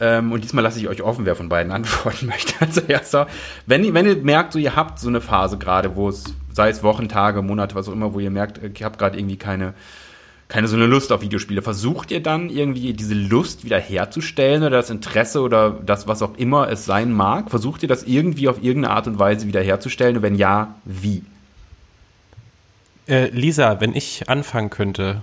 Ähm, 0.00 0.32
und 0.32 0.44
diesmal 0.44 0.62
lasse 0.62 0.78
ich 0.78 0.88
euch 0.88 1.02
offen, 1.02 1.26
wer 1.26 1.36
von 1.36 1.48
beiden 1.48 1.72
antworten 1.78 2.26
möchte. 2.26 2.54
Zuerst, 2.70 3.14
also 3.14 3.30
wenn, 3.66 3.92
wenn 3.94 4.06
ihr 4.06 4.16
merkt, 4.16 4.52
so 4.52 4.58
ihr 4.58 4.76
habt 4.76 4.98
so 4.98 5.08
eine 5.08 5.20
Phase 5.20 5.58
gerade, 5.58 5.96
wo 5.96 6.08
es, 6.08 6.24
sei 6.52 6.68
es 6.70 6.82
Wochen, 6.82 7.08
Tage, 7.08 7.42
Monate, 7.42 7.74
was 7.74 7.88
auch 7.88 7.92
immer, 7.92 8.14
wo 8.14 8.20
ihr 8.20 8.30
merkt, 8.30 8.60
ihr 8.78 8.86
habt 8.86 8.98
gerade 8.98 9.18
irgendwie 9.18 9.36
keine, 9.36 9.74
keine 10.48 10.68
so 10.68 10.76
eine 10.76 10.86
Lust 10.86 11.12
auf 11.12 11.20
Videospiele. 11.20 11.62
Versucht 11.62 12.10
ihr 12.10 12.22
dann 12.22 12.48
irgendwie 12.48 12.92
diese 12.92 13.14
Lust 13.14 13.64
wieder 13.64 13.78
herzustellen 13.78 14.62
oder 14.62 14.76
das 14.78 14.90
Interesse 14.90 15.40
oder 15.40 15.70
das, 15.70 16.06
was 16.06 16.22
auch 16.22 16.36
immer 16.36 16.70
es 16.70 16.84
sein 16.84 17.12
mag? 17.12 17.50
Versucht 17.50 17.82
ihr 17.82 17.88
das 17.88 18.04
irgendwie 18.04 18.48
auf 18.48 18.62
irgendeine 18.62 18.94
Art 18.94 19.06
und 19.08 19.18
Weise 19.18 19.46
wieder 19.46 19.62
herzustellen? 19.62 20.16
Und 20.16 20.22
wenn 20.22 20.36
ja, 20.36 20.76
wie? 20.84 21.22
Äh, 23.08 23.28
Lisa, 23.30 23.80
wenn 23.80 23.94
ich 23.94 24.28
anfangen 24.28 24.70
könnte, 24.70 25.22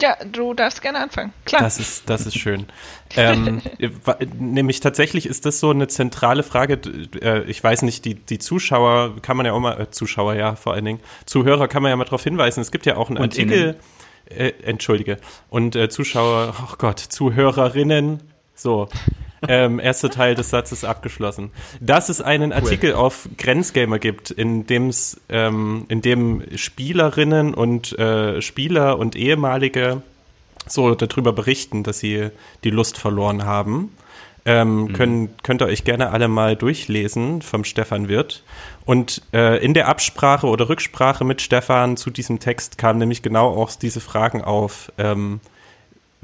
ja, 0.00 0.16
du 0.24 0.54
darfst 0.54 0.82
gerne 0.82 0.98
anfangen. 0.98 1.32
Klar. 1.44 1.62
Das 1.62 1.78
ist, 1.78 2.10
das 2.10 2.26
ist 2.26 2.36
schön. 2.36 2.66
ähm, 3.16 3.62
nämlich 4.38 4.80
tatsächlich 4.80 5.26
ist 5.26 5.46
das 5.46 5.60
so 5.60 5.70
eine 5.70 5.88
zentrale 5.88 6.42
Frage. 6.42 6.80
Äh, 7.20 7.42
ich 7.44 7.62
weiß 7.62 7.82
nicht, 7.82 8.04
die, 8.04 8.14
die 8.14 8.38
Zuschauer 8.38 9.16
kann 9.22 9.36
man 9.36 9.46
ja 9.46 9.52
auch 9.52 9.60
mal, 9.60 9.80
äh, 9.80 9.90
Zuschauer 9.90 10.34
ja 10.34 10.56
vor 10.56 10.74
allen 10.74 10.84
Dingen, 10.84 11.00
Zuhörer 11.26 11.68
kann 11.68 11.82
man 11.82 11.90
ja 11.90 11.96
mal 11.96 12.04
darauf 12.04 12.24
hinweisen. 12.24 12.60
Es 12.60 12.72
gibt 12.72 12.86
ja 12.86 12.96
auch 12.96 13.08
einen 13.08 13.18
Und 13.18 13.24
Artikel, 13.24 13.76
äh, 14.26 14.52
entschuldige, 14.62 15.18
und 15.48 15.76
äh, 15.76 15.88
Zuschauer, 15.88 16.54
oh 16.60 16.74
Gott, 16.78 16.98
Zuhörerinnen, 16.98 18.33
so, 18.54 18.88
ähm, 19.48 19.78
erster 19.78 20.10
Teil 20.10 20.34
des 20.34 20.50
Satzes 20.50 20.84
abgeschlossen. 20.84 21.50
Dass 21.80 22.08
es 22.08 22.20
einen 22.20 22.52
Artikel 22.52 22.92
cool. 22.92 22.98
auf 22.98 23.28
Grenzgamer 23.36 23.98
gibt, 23.98 24.30
in 24.30 24.66
dem's, 24.66 25.20
ähm, 25.28 25.86
in 25.88 26.02
dem 26.02 26.42
Spielerinnen 26.56 27.54
und 27.54 27.98
äh, 27.98 28.40
Spieler 28.40 28.98
und 28.98 29.16
ehemalige 29.16 30.02
so 30.66 30.94
darüber 30.94 31.32
berichten, 31.32 31.82
dass 31.82 31.98
sie 31.98 32.30
die 32.64 32.70
Lust 32.70 32.98
verloren 32.98 33.44
haben. 33.44 33.92
Ähm, 34.46 34.82
mhm. 34.82 34.92
können, 34.92 35.36
könnt 35.42 35.62
ihr 35.62 35.66
euch 35.66 35.84
gerne 35.84 36.10
alle 36.10 36.28
mal 36.28 36.54
durchlesen 36.54 37.40
vom 37.40 37.64
Stefan 37.64 38.08
Wirth. 38.08 38.42
Und 38.84 39.22
äh, 39.32 39.64
in 39.64 39.72
der 39.72 39.88
Absprache 39.88 40.46
oder 40.46 40.68
Rücksprache 40.68 41.24
mit 41.24 41.40
Stefan 41.40 41.96
zu 41.96 42.10
diesem 42.10 42.40
Text 42.40 42.76
kamen 42.76 42.98
nämlich 42.98 43.22
genau 43.22 43.48
auch 43.48 43.72
diese 43.74 44.00
Fragen 44.00 44.42
auf. 44.42 44.92
Ähm, 44.98 45.40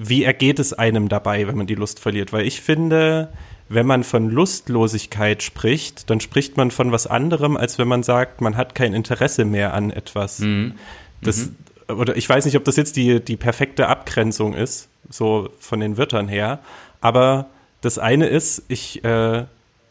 wie 0.02 0.24
ergeht 0.24 0.58
es 0.58 0.72
einem 0.72 1.10
dabei, 1.10 1.46
wenn 1.46 1.56
man 1.56 1.66
die 1.66 1.74
Lust 1.74 2.00
verliert? 2.00 2.32
Weil 2.32 2.46
ich 2.46 2.62
finde, 2.62 3.28
wenn 3.68 3.84
man 3.84 4.02
von 4.02 4.30
Lustlosigkeit 4.30 5.42
spricht, 5.42 6.08
dann 6.08 6.20
spricht 6.20 6.56
man 6.56 6.70
von 6.70 6.90
was 6.90 7.06
anderem, 7.06 7.56
als 7.58 7.78
wenn 7.78 7.86
man 7.86 8.02
sagt, 8.02 8.40
man 8.40 8.56
hat 8.56 8.74
kein 8.74 8.94
Interesse 8.94 9.44
mehr 9.44 9.74
an 9.74 9.90
etwas. 9.90 10.38
Mhm. 10.38 10.72
Das, 11.20 11.50
mhm. 11.88 11.98
Oder 11.98 12.16
ich 12.16 12.26
weiß 12.26 12.46
nicht, 12.46 12.56
ob 12.56 12.64
das 12.64 12.76
jetzt 12.76 12.96
die, 12.96 13.20
die 13.20 13.36
perfekte 13.36 13.88
Abgrenzung 13.88 14.54
ist, 14.54 14.88
so 15.10 15.50
von 15.58 15.80
den 15.80 15.98
Wörtern 15.98 16.28
her. 16.28 16.60
Aber 17.02 17.50
das 17.82 17.98
eine 17.98 18.26
ist, 18.26 18.62
ich, 18.68 19.04
äh, 19.04 19.44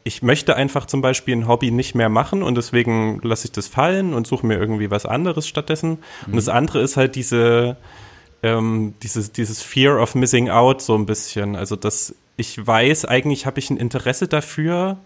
ich 0.04 0.24
möchte 0.24 0.56
einfach 0.56 0.88
zum 0.88 1.02
Beispiel 1.02 1.36
ein 1.36 1.48
Hobby 1.48 1.70
nicht 1.70 1.94
mehr 1.94 2.10
machen 2.10 2.42
und 2.42 2.56
deswegen 2.56 3.20
lasse 3.22 3.46
ich 3.46 3.52
das 3.52 3.68
fallen 3.68 4.16
und 4.16 4.26
suche 4.26 4.48
mir 4.48 4.58
irgendwie 4.58 4.90
was 4.90 5.06
anderes 5.06 5.48
stattdessen. 5.48 5.92
Mhm. 5.92 6.34
Und 6.34 6.36
das 6.38 6.50
andere 6.50 6.82
ist 6.82 6.98
halt 6.98 7.16
diese, 7.16 7.78
ähm, 8.44 8.94
dieses, 9.04 9.32
dieses 9.32 9.62
Fear 9.62 10.02
of 10.02 10.16
Missing 10.16 10.50
Out 10.50 10.82
so 10.82 10.96
ein 10.96 11.06
bisschen. 11.06 11.56
Also, 11.56 11.76
dass 11.76 12.16
ich 12.38 12.66
weiß, 12.66 13.06
eigentlich 13.06 13.46
habe 13.46 13.60
ich 13.60 13.70
ein 13.70 13.78
Interesse 13.78 14.28
dafür, 14.28 14.98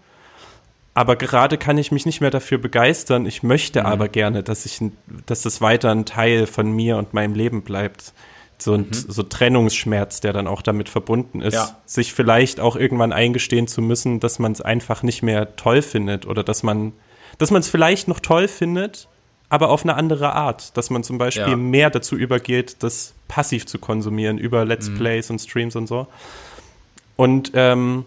aber 0.94 1.16
gerade 1.16 1.58
kann 1.58 1.76
ich 1.76 1.90
mich 1.90 2.06
nicht 2.06 2.20
mehr 2.20 2.30
dafür 2.30 2.58
begeistern. 2.58 3.26
Ich 3.26 3.42
möchte 3.42 3.80
mhm. 3.80 3.86
aber 3.86 4.08
gerne, 4.08 4.42
dass 4.42 4.64
ich, 4.64 4.80
dass 5.26 5.42
das 5.42 5.60
weiter 5.60 5.90
ein 5.90 6.06
Teil 6.06 6.46
von 6.46 6.70
mir 6.70 6.96
und 6.96 7.12
meinem 7.12 7.34
Leben 7.34 7.62
bleibt. 7.62 8.12
So 8.56 8.74
ein 8.74 8.82
mhm. 8.82 8.92
so 8.92 9.24
Trennungsschmerz, 9.24 10.20
der 10.20 10.32
dann 10.32 10.46
auch 10.46 10.62
damit 10.62 10.88
verbunden 10.88 11.40
ist, 11.40 11.54
ja. 11.54 11.76
sich 11.86 12.12
vielleicht 12.14 12.60
auch 12.60 12.76
irgendwann 12.76 13.12
eingestehen 13.12 13.66
zu 13.66 13.82
müssen, 13.82 14.20
dass 14.20 14.38
man 14.38 14.52
es 14.52 14.60
einfach 14.60 15.02
nicht 15.02 15.22
mehr 15.22 15.56
toll 15.56 15.82
findet 15.82 16.24
oder 16.26 16.44
dass 16.44 16.62
man, 16.62 16.92
dass 17.38 17.50
man 17.50 17.60
es 17.60 17.68
vielleicht 17.68 18.06
noch 18.06 18.20
toll 18.20 18.46
findet, 18.46 19.08
aber 19.48 19.70
auf 19.70 19.82
eine 19.82 19.96
andere 19.96 20.34
Art, 20.34 20.76
dass 20.76 20.88
man 20.90 21.02
zum 21.02 21.18
Beispiel 21.18 21.48
ja. 21.48 21.56
mehr 21.56 21.90
dazu 21.90 22.16
übergeht, 22.16 22.76
das 22.84 23.14
passiv 23.28 23.66
zu 23.66 23.78
konsumieren 23.78 24.38
über 24.38 24.64
Let's 24.64 24.88
mhm. 24.88 24.96
Plays 24.96 25.30
und 25.30 25.40
Streams 25.40 25.76
und 25.76 25.86
so. 25.86 26.06
Und 27.16 27.52
ähm, 27.54 28.04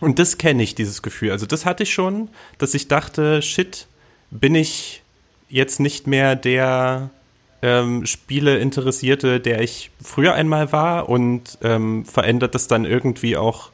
und 0.00 0.18
das 0.18 0.38
kenne 0.38 0.62
ich, 0.62 0.74
dieses 0.74 1.02
Gefühl. 1.02 1.32
Also 1.32 1.46
das 1.46 1.66
hatte 1.66 1.82
ich 1.82 1.92
schon, 1.92 2.28
dass 2.58 2.74
ich 2.74 2.88
dachte, 2.88 3.42
shit, 3.42 3.88
bin 4.30 4.54
ich 4.54 5.02
jetzt 5.48 5.80
nicht 5.80 6.06
mehr 6.06 6.36
der 6.36 7.10
ähm, 7.62 8.06
Spiele 8.06 8.58
interessierte, 8.58 9.40
der 9.40 9.60
ich 9.60 9.90
früher 10.02 10.34
einmal 10.34 10.70
war 10.70 11.08
und 11.08 11.58
ähm, 11.62 12.04
verändert 12.04 12.54
das 12.54 12.68
dann 12.68 12.84
irgendwie 12.84 13.36
auch 13.36 13.70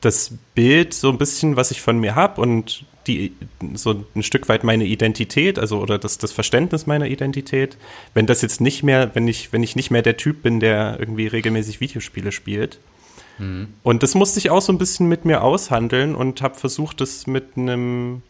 das 0.00 0.32
Bild 0.54 0.94
so 0.94 1.10
ein 1.10 1.18
bisschen, 1.18 1.56
was 1.56 1.70
ich 1.70 1.80
von 1.80 1.98
mir 1.98 2.14
habe 2.14 2.40
und 2.40 2.84
die 3.06 3.32
so 3.74 4.04
ein 4.14 4.22
Stück 4.22 4.48
weit 4.48 4.64
meine 4.64 4.84
Identität, 4.84 5.58
also 5.58 5.80
oder 5.80 5.98
das, 5.98 6.18
das 6.18 6.30
Verständnis 6.30 6.86
meiner 6.86 7.06
Identität, 7.06 7.78
wenn 8.14 8.26
das 8.26 8.42
jetzt 8.42 8.60
nicht 8.60 8.82
mehr, 8.82 9.10
wenn 9.14 9.26
ich, 9.26 9.52
wenn 9.52 9.62
ich 9.62 9.76
nicht 9.76 9.90
mehr 9.90 10.02
der 10.02 10.16
Typ 10.16 10.42
bin, 10.42 10.60
der 10.60 10.96
irgendwie 10.98 11.26
regelmäßig 11.26 11.80
Videospiele 11.80 12.32
spielt. 12.32 12.78
Mhm. 13.38 13.68
Und 13.82 14.02
das 14.02 14.14
musste 14.14 14.38
ich 14.38 14.50
auch 14.50 14.60
so 14.60 14.72
ein 14.72 14.78
bisschen 14.78 15.08
mit 15.08 15.24
mir 15.24 15.42
aushandeln 15.42 16.14
und 16.14 16.42
habe 16.42 16.54
versucht, 16.56 17.00
das 17.00 17.26
mit 17.26 17.56
einem 17.56 18.22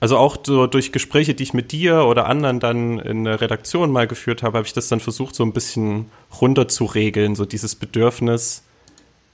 also 0.00 0.16
auch 0.16 0.38
so 0.42 0.66
durch 0.66 0.92
Gespräche, 0.92 1.34
die 1.34 1.42
ich 1.42 1.52
mit 1.52 1.72
dir 1.72 2.06
oder 2.06 2.26
anderen 2.26 2.58
dann 2.58 2.98
in 2.98 3.24
der 3.24 3.42
Redaktion 3.42 3.92
mal 3.92 4.06
geführt 4.06 4.42
habe, 4.42 4.56
habe 4.56 4.66
ich 4.66 4.72
das 4.72 4.88
dann 4.88 5.00
versucht, 5.00 5.34
so 5.34 5.44
ein 5.44 5.52
bisschen 5.52 6.06
runter 6.40 6.68
zu 6.68 6.86
regeln, 6.86 7.34
so 7.36 7.44
dieses 7.44 7.74
Bedürfnis, 7.74 8.64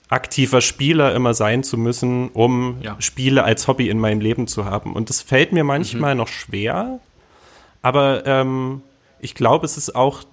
aktiver 0.09 0.61
Spieler 0.61 1.15
immer 1.15 1.35
sein 1.35 1.65
zu 1.65 1.77
müssen, 1.77 2.29
um 2.29 2.77
ja. 2.81 2.97
Spiele 3.01 3.45
als 3.45 3.67
Hobby 3.67 3.89
in 3.89 3.99
meinem 3.99 4.21
Leben 4.21 4.47
zu 4.47 4.65
haben. 4.65 4.95
Und 4.95 5.11
das 5.11 5.21
fällt 5.21 5.53
mir 5.53 5.65
manchmal 5.65 6.15
mhm. 6.15 6.19
noch 6.19 6.29
schwer, 6.29 7.01
aber 7.83 8.25
ähm, 8.27 8.83
ich 9.21 9.35
glaube, 9.35 9.67
es 9.67 9.77
ist 9.77 9.95
auch 9.95 10.25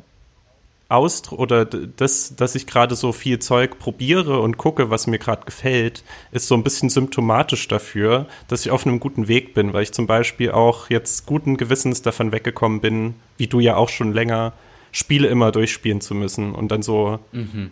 Ausdruck 0.90 1.40
oder 1.40 1.66
das, 1.66 2.36
dass 2.36 2.56
ich 2.56 2.68
gerade 2.68 2.96
so 2.96 3.12
viel 3.12 3.40
Zeug 3.40 3.80
probiere 3.80 4.40
und 4.42 4.58
gucke, 4.58 4.90
was 4.90 5.08
mir 5.08 5.18
gerade 5.18 5.46
gefällt, 5.46 6.04
ist 6.32 6.48
so 6.48 6.56
ein 6.56 6.64
bisschen 6.64 6.90
symptomatisch 6.90 7.68
dafür, 7.68 8.28
dass 8.48 8.66
ich 8.66 8.72
auf 8.72 8.86
einem 8.86 9.00
guten 9.00 9.28
Weg 9.28 9.54
bin, 9.54 9.74
weil 9.74 9.84
ich 9.84 9.92
zum 9.92 10.06
Beispiel 10.06 10.52
auch 10.52 10.90
jetzt 10.90 11.26
guten 11.26 11.58
Gewissens 11.58 12.04
davon 12.04 12.32
weggekommen 12.32 12.80
bin, 12.80 13.16
wie 13.38 13.48
du 13.48 13.60
ja 13.60 13.76
auch 13.76 13.90
schon 13.90 14.14
länger, 14.14 14.54
Spiele 14.92 15.28
immer 15.28 15.52
durchspielen 15.52 16.02
zu 16.02 16.14
müssen 16.14 16.54
und 16.54 16.72
dann 16.72 16.84
so 16.84 17.20
mhm. 17.32 17.72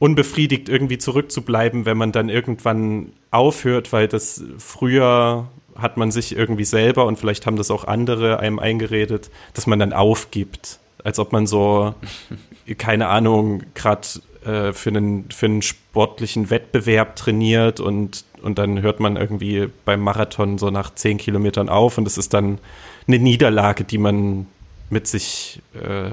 Unbefriedigt 0.00 0.68
irgendwie 0.68 0.98
zurückzubleiben, 0.98 1.86
wenn 1.86 1.96
man 1.96 2.10
dann 2.10 2.28
irgendwann 2.28 3.12
aufhört, 3.30 3.92
weil 3.92 4.08
das 4.08 4.42
früher 4.58 5.48
hat 5.76 5.96
man 5.96 6.10
sich 6.10 6.36
irgendwie 6.36 6.64
selber 6.64 7.06
und 7.06 7.18
vielleicht 7.18 7.46
haben 7.46 7.56
das 7.56 7.70
auch 7.70 7.84
andere 7.84 8.40
einem 8.40 8.58
eingeredet, 8.58 9.30
dass 9.54 9.68
man 9.68 9.78
dann 9.78 9.92
aufgibt 9.92 10.80
als 11.04 11.18
ob 11.18 11.32
man 11.32 11.46
so, 11.46 11.94
keine 12.78 13.08
Ahnung, 13.08 13.62
gerade 13.74 14.06
äh, 14.44 14.72
für, 14.72 14.90
einen, 14.90 15.30
für 15.30 15.46
einen 15.46 15.62
sportlichen 15.62 16.50
Wettbewerb 16.50 17.16
trainiert 17.16 17.80
und, 17.80 18.24
und 18.42 18.58
dann 18.58 18.82
hört 18.82 19.00
man 19.00 19.16
irgendwie 19.16 19.68
beim 19.84 20.00
Marathon 20.00 20.58
so 20.58 20.70
nach 20.70 20.94
zehn 20.94 21.18
Kilometern 21.18 21.68
auf 21.68 21.98
und 21.98 22.06
es 22.06 22.18
ist 22.18 22.34
dann 22.34 22.58
eine 23.06 23.18
Niederlage, 23.18 23.84
die 23.84 23.98
man 23.98 24.46
mit 24.88 25.06
sich, 25.06 25.60
äh, 25.74 26.12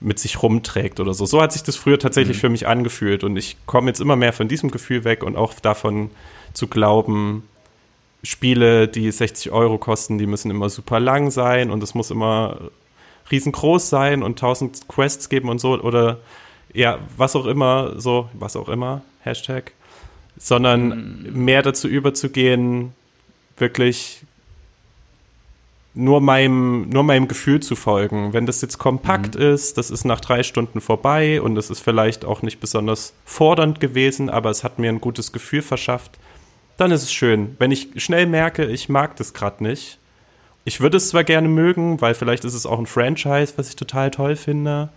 mit 0.00 0.18
sich 0.18 0.42
rumträgt 0.42 1.00
oder 1.00 1.14
so. 1.14 1.26
So 1.26 1.42
hat 1.42 1.52
sich 1.52 1.62
das 1.62 1.76
früher 1.76 1.98
tatsächlich 1.98 2.36
mhm. 2.38 2.40
für 2.40 2.48
mich 2.50 2.66
angefühlt 2.66 3.24
und 3.24 3.36
ich 3.36 3.56
komme 3.66 3.88
jetzt 3.88 4.00
immer 4.00 4.16
mehr 4.16 4.32
von 4.32 4.48
diesem 4.48 4.70
Gefühl 4.70 5.04
weg 5.04 5.22
und 5.22 5.36
auch 5.36 5.54
davon 5.54 6.10
zu 6.52 6.68
glauben, 6.68 7.42
Spiele, 8.22 8.88
die 8.88 9.10
60 9.10 9.52
Euro 9.52 9.78
kosten, 9.78 10.18
die 10.18 10.26
müssen 10.26 10.50
immer 10.50 10.68
super 10.70 10.98
lang 11.00 11.30
sein 11.30 11.70
und 11.70 11.82
es 11.82 11.94
muss 11.94 12.10
immer 12.10 12.58
riesengroß 13.30 13.88
sein 13.88 14.22
und 14.22 14.38
tausend 14.38 14.88
Quests 14.88 15.28
geben 15.28 15.48
und 15.48 15.60
so 15.60 15.80
oder 15.80 16.18
ja, 16.72 16.98
was 17.16 17.36
auch 17.36 17.46
immer, 17.46 17.98
so, 17.98 18.28
was 18.34 18.56
auch 18.56 18.68
immer, 18.68 19.02
Hashtag, 19.20 19.72
sondern 20.36 21.22
mm. 21.22 21.44
mehr 21.44 21.62
dazu 21.62 21.88
überzugehen, 21.88 22.92
wirklich 23.56 24.22
nur 25.98 26.20
meinem, 26.20 26.88
nur 26.90 27.02
meinem 27.02 27.26
Gefühl 27.26 27.58
zu 27.60 27.74
folgen. 27.74 28.32
Wenn 28.32 28.46
das 28.46 28.62
jetzt 28.62 28.78
kompakt 28.78 29.34
mhm. 29.34 29.42
ist, 29.42 29.78
das 29.78 29.90
ist 29.90 30.04
nach 30.04 30.20
drei 30.20 30.44
Stunden 30.44 30.80
vorbei 30.80 31.42
und 31.42 31.56
es 31.56 31.70
ist 31.70 31.80
vielleicht 31.80 32.24
auch 32.24 32.40
nicht 32.40 32.60
besonders 32.60 33.14
fordernd 33.24 33.80
gewesen, 33.80 34.30
aber 34.30 34.48
es 34.48 34.62
hat 34.62 34.78
mir 34.78 34.90
ein 34.90 35.00
gutes 35.00 35.32
Gefühl 35.32 35.60
verschafft, 35.60 36.12
dann 36.76 36.92
ist 36.92 37.02
es 37.02 37.12
schön. 37.12 37.56
Wenn 37.58 37.72
ich 37.72 37.88
schnell 37.96 38.26
merke, 38.26 38.66
ich 38.66 38.88
mag 38.88 39.16
das 39.16 39.34
gerade 39.34 39.64
nicht, 39.64 39.98
ich 40.64 40.80
würde 40.80 40.98
es 40.98 41.08
zwar 41.08 41.24
gerne 41.24 41.48
mögen, 41.48 42.00
weil 42.00 42.14
vielleicht 42.14 42.44
ist 42.44 42.54
es 42.54 42.64
auch 42.64 42.78
ein 42.78 42.86
Franchise, 42.86 43.54
was 43.56 43.70
ich 43.70 43.76
total 43.76 44.12
toll 44.12 44.36
finde, 44.36 44.90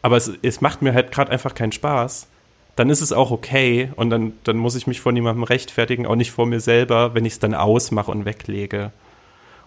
aber 0.00 0.16
es, 0.16 0.30
es 0.42 0.60
macht 0.60 0.80
mir 0.80 0.94
halt 0.94 1.10
gerade 1.10 1.32
einfach 1.32 1.54
keinen 1.54 1.72
Spaß. 1.72 2.28
Dann 2.76 2.88
ist 2.88 3.00
es 3.00 3.12
auch 3.12 3.32
okay 3.32 3.90
und 3.96 4.10
dann, 4.10 4.34
dann 4.44 4.58
muss 4.58 4.76
ich 4.76 4.86
mich 4.86 5.00
vor 5.00 5.10
niemandem 5.10 5.42
rechtfertigen, 5.42 6.06
auch 6.06 6.14
nicht 6.14 6.30
vor 6.30 6.46
mir 6.46 6.60
selber, 6.60 7.14
wenn 7.14 7.24
ich 7.24 7.32
es 7.32 7.38
dann 7.40 7.54
ausmache 7.54 8.12
und 8.12 8.26
weglege. 8.26 8.92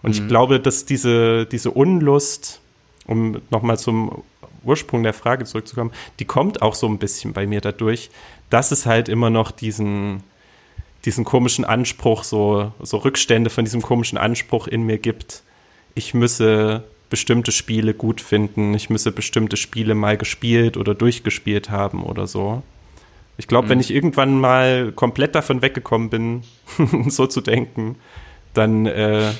Und 0.02 0.16
mhm. 0.16 0.22
ich 0.22 0.28
glaube, 0.28 0.60
dass 0.60 0.84
diese, 0.84 1.46
diese 1.46 1.70
Unlust, 1.70 2.60
um 3.06 3.40
nochmal 3.50 3.78
zum 3.78 4.22
Ursprung 4.64 5.02
der 5.02 5.14
Frage 5.14 5.44
zurückzukommen, 5.44 5.92
die 6.18 6.24
kommt 6.24 6.62
auch 6.62 6.74
so 6.74 6.86
ein 6.86 6.98
bisschen 6.98 7.32
bei 7.32 7.46
mir 7.46 7.60
dadurch, 7.60 8.10
dass 8.50 8.72
es 8.72 8.86
halt 8.86 9.08
immer 9.08 9.30
noch 9.30 9.50
diesen, 9.50 10.22
diesen 11.04 11.24
komischen 11.24 11.64
Anspruch, 11.64 12.24
so, 12.24 12.72
so 12.80 12.98
Rückstände 12.98 13.50
von 13.50 13.64
diesem 13.64 13.82
komischen 13.82 14.18
Anspruch 14.18 14.66
in 14.66 14.82
mir 14.82 14.98
gibt, 14.98 15.42
ich 15.94 16.14
müsse 16.14 16.84
bestimmte 17.08 17.52
Spiele 17.52 17.92
gut 17.92 18.20
finden, 18.20 18.72
ich 18.74 18.88
müsse 18.88 19.10
bestimmte 19.10 19.56
Spiele 19.56 19.94
mal 19.94 20.16
gespielt 20.16 20.76
oder 20.76 20.94
durchgespielt 20.94 21.70
haben 21.70 22.04
oder 22.04 22.26
so. 22.26 22.62
Ich 23.36 23.48
glaube, 23.48 23.66
mhm. 23.66 23.70
wenn 23.70 23.80
ich 23.80 23.90
irgendwann 23.90 24.38
mal 24.38 24.92
komplett 24.92 25.34
davon 25.34 25.62
weggekommen 25.62 26.10
bin, 26.10 26.42
so 27.08 27.26
zu 27.26 27.40
denken, 27.40 27.96
dann, 28.54 28.86
äh, 28.86 29.32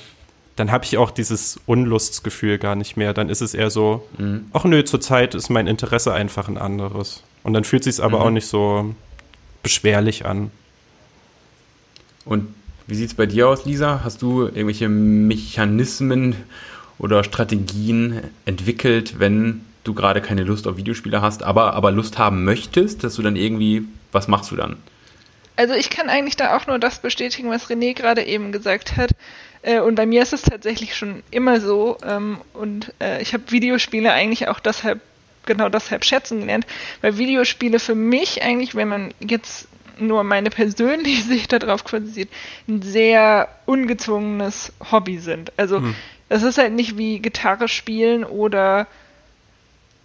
dann 0.60 0.70
habe 0.70 0.84
ich 0.84 0.98
auch 0.98 1.10
dieses 1.10 1.58
Unlustsgefühl 1.64 2.58
gar 2.58 2.74
nicht 2.74 2.98
mehr. 2.98 3.14
Dann 3.14 3.30
ist 3.30 3.40
es 3.40 3.54
eher 3.54 3.70
so, 3.70 4.06
mhm. 4.18 4.44
ach 4.52 4.64
nö, 4.64 4.84
zurzeit 4.84 5.34
ist 5.34 5.48
mein 5.48 5.66
Interesse 5.66 6.12
einfach 6.12 6.48
ein 6.48 6.58
anderes. 6.58 7.22
Und 7.42 7.54
dann 7.54 7.64
fühlt 7.64 7.82
sich 7.82 8.02
aber 8.02 8.18
mhm. 8.18 8.24
auch 8.24 8.30
nicht 8.30 8.46
so 8.46 8.94
beschwerlich 9.62 10.26
an. 10.26 10.50
Und 12.26 12.54
wie 12.86 12.94
sieht 12.94 13.08
es 13.08 13.14
bei 13.14 13.24
dir 13.24 13.48
aus, 13.48 13.64
Lisa? 13.64 14.02
Hast 14.04 14.20
du 14.20 14.42
irgendwelche 14.42 14.90
Mechanismen 14.90 16.36
oder 16.98 17.24
Strategien 17.24 18.20
entwickelt, 18.44 19.18
wenn 19.18 19.62
du 19.84 19.94
gerade 19.94 20.20
keine 20.20 20.44
Lust 20.44 20.68
auf 20.68 20.76
Videospiele 20.76 21.22
hast, 21.22 21.42
aber, 21.42 21.72
aber 21.72 21.90
Lust 21.90 22.18
haben 22.18 22.44
möchtest, 22.44 23.02
dass 23.02 23.14
du 23.14 23.22
dann 23.22 23.36
irgendwie, 23.36 23.84
was 24.12 24.28
machst 24.28 24.50
du 24.50 24.56
dann? 24.56 24.76
Also 25.56 25.72
ich 25.72 25.88
kann 25.88 26.10
eigentlich 26.10 26.36
da 26.36 26.56
auch 26.56 26.66
nur 26.66 26.78
das 26.78 27.00
bestätigen, 27.00 27.48
was 27.48 27.70
René 27.70 27.94
gerade 27.94 28.24
eben 28.24 28.52
gesagt 28.52 28.98
hat. 28.98 29.12
Äh, 29.62 29.80
und 29.80 29.94
bei 29.94 30.06
mir 30.06 30.22
ist 30.22 30.32
es 30.32 30.42
tatsächlich 30.42 30.96
schon 30.96 31.22
immer 31.30 31.60
so. 31.60 31.96
Ähm, 32.06 32.38
und 32.54 32.92
äh, 33.00 33.20
ich 33.22 33.32
habe 33.34 33.50
Videospiele 33.50 34.12
eigentlich 34.12 34.48
auch 34.48 34.60
deshalb, 34.60 35.00
genau 35.46 35.68
deshalb 35.68 36.04
schätzen 36.04 36.40
gelernt, 36.40 36.66
weil 37.00 37.18
Videospiele 37.18 37.78
für 37.78 37.94
mich 37.94 38.42
eigentlich, 38.42 38.74
wenn 38.74 38.88
man 38.88 39.14
jetzt 39.20 39.68
nur 39.98 40.24
meine 40.24 40.50
persönliche 40.50 41.22
Sicht 41.28 41.52
darauf 41.52 41.84
quasi 41.84 42.06
sieht, 42.06 42.28
ein 42.68 42.82
sehr 42.82 43.48
ungezwungenes 43.66 44.72
Hobby 44.90 45.18
sind. 45.18 45.52
Also 45.56 45.78
hm. 45.78 45.94
es 46.28 46.42
ist 46.42 46.58
halt 46.58 46.72
nicht 46.72 46.96
wie 46.96 47.18
Gitarre 47.18 47.68
spielen 47.68 48.24
oder 48.24 48.86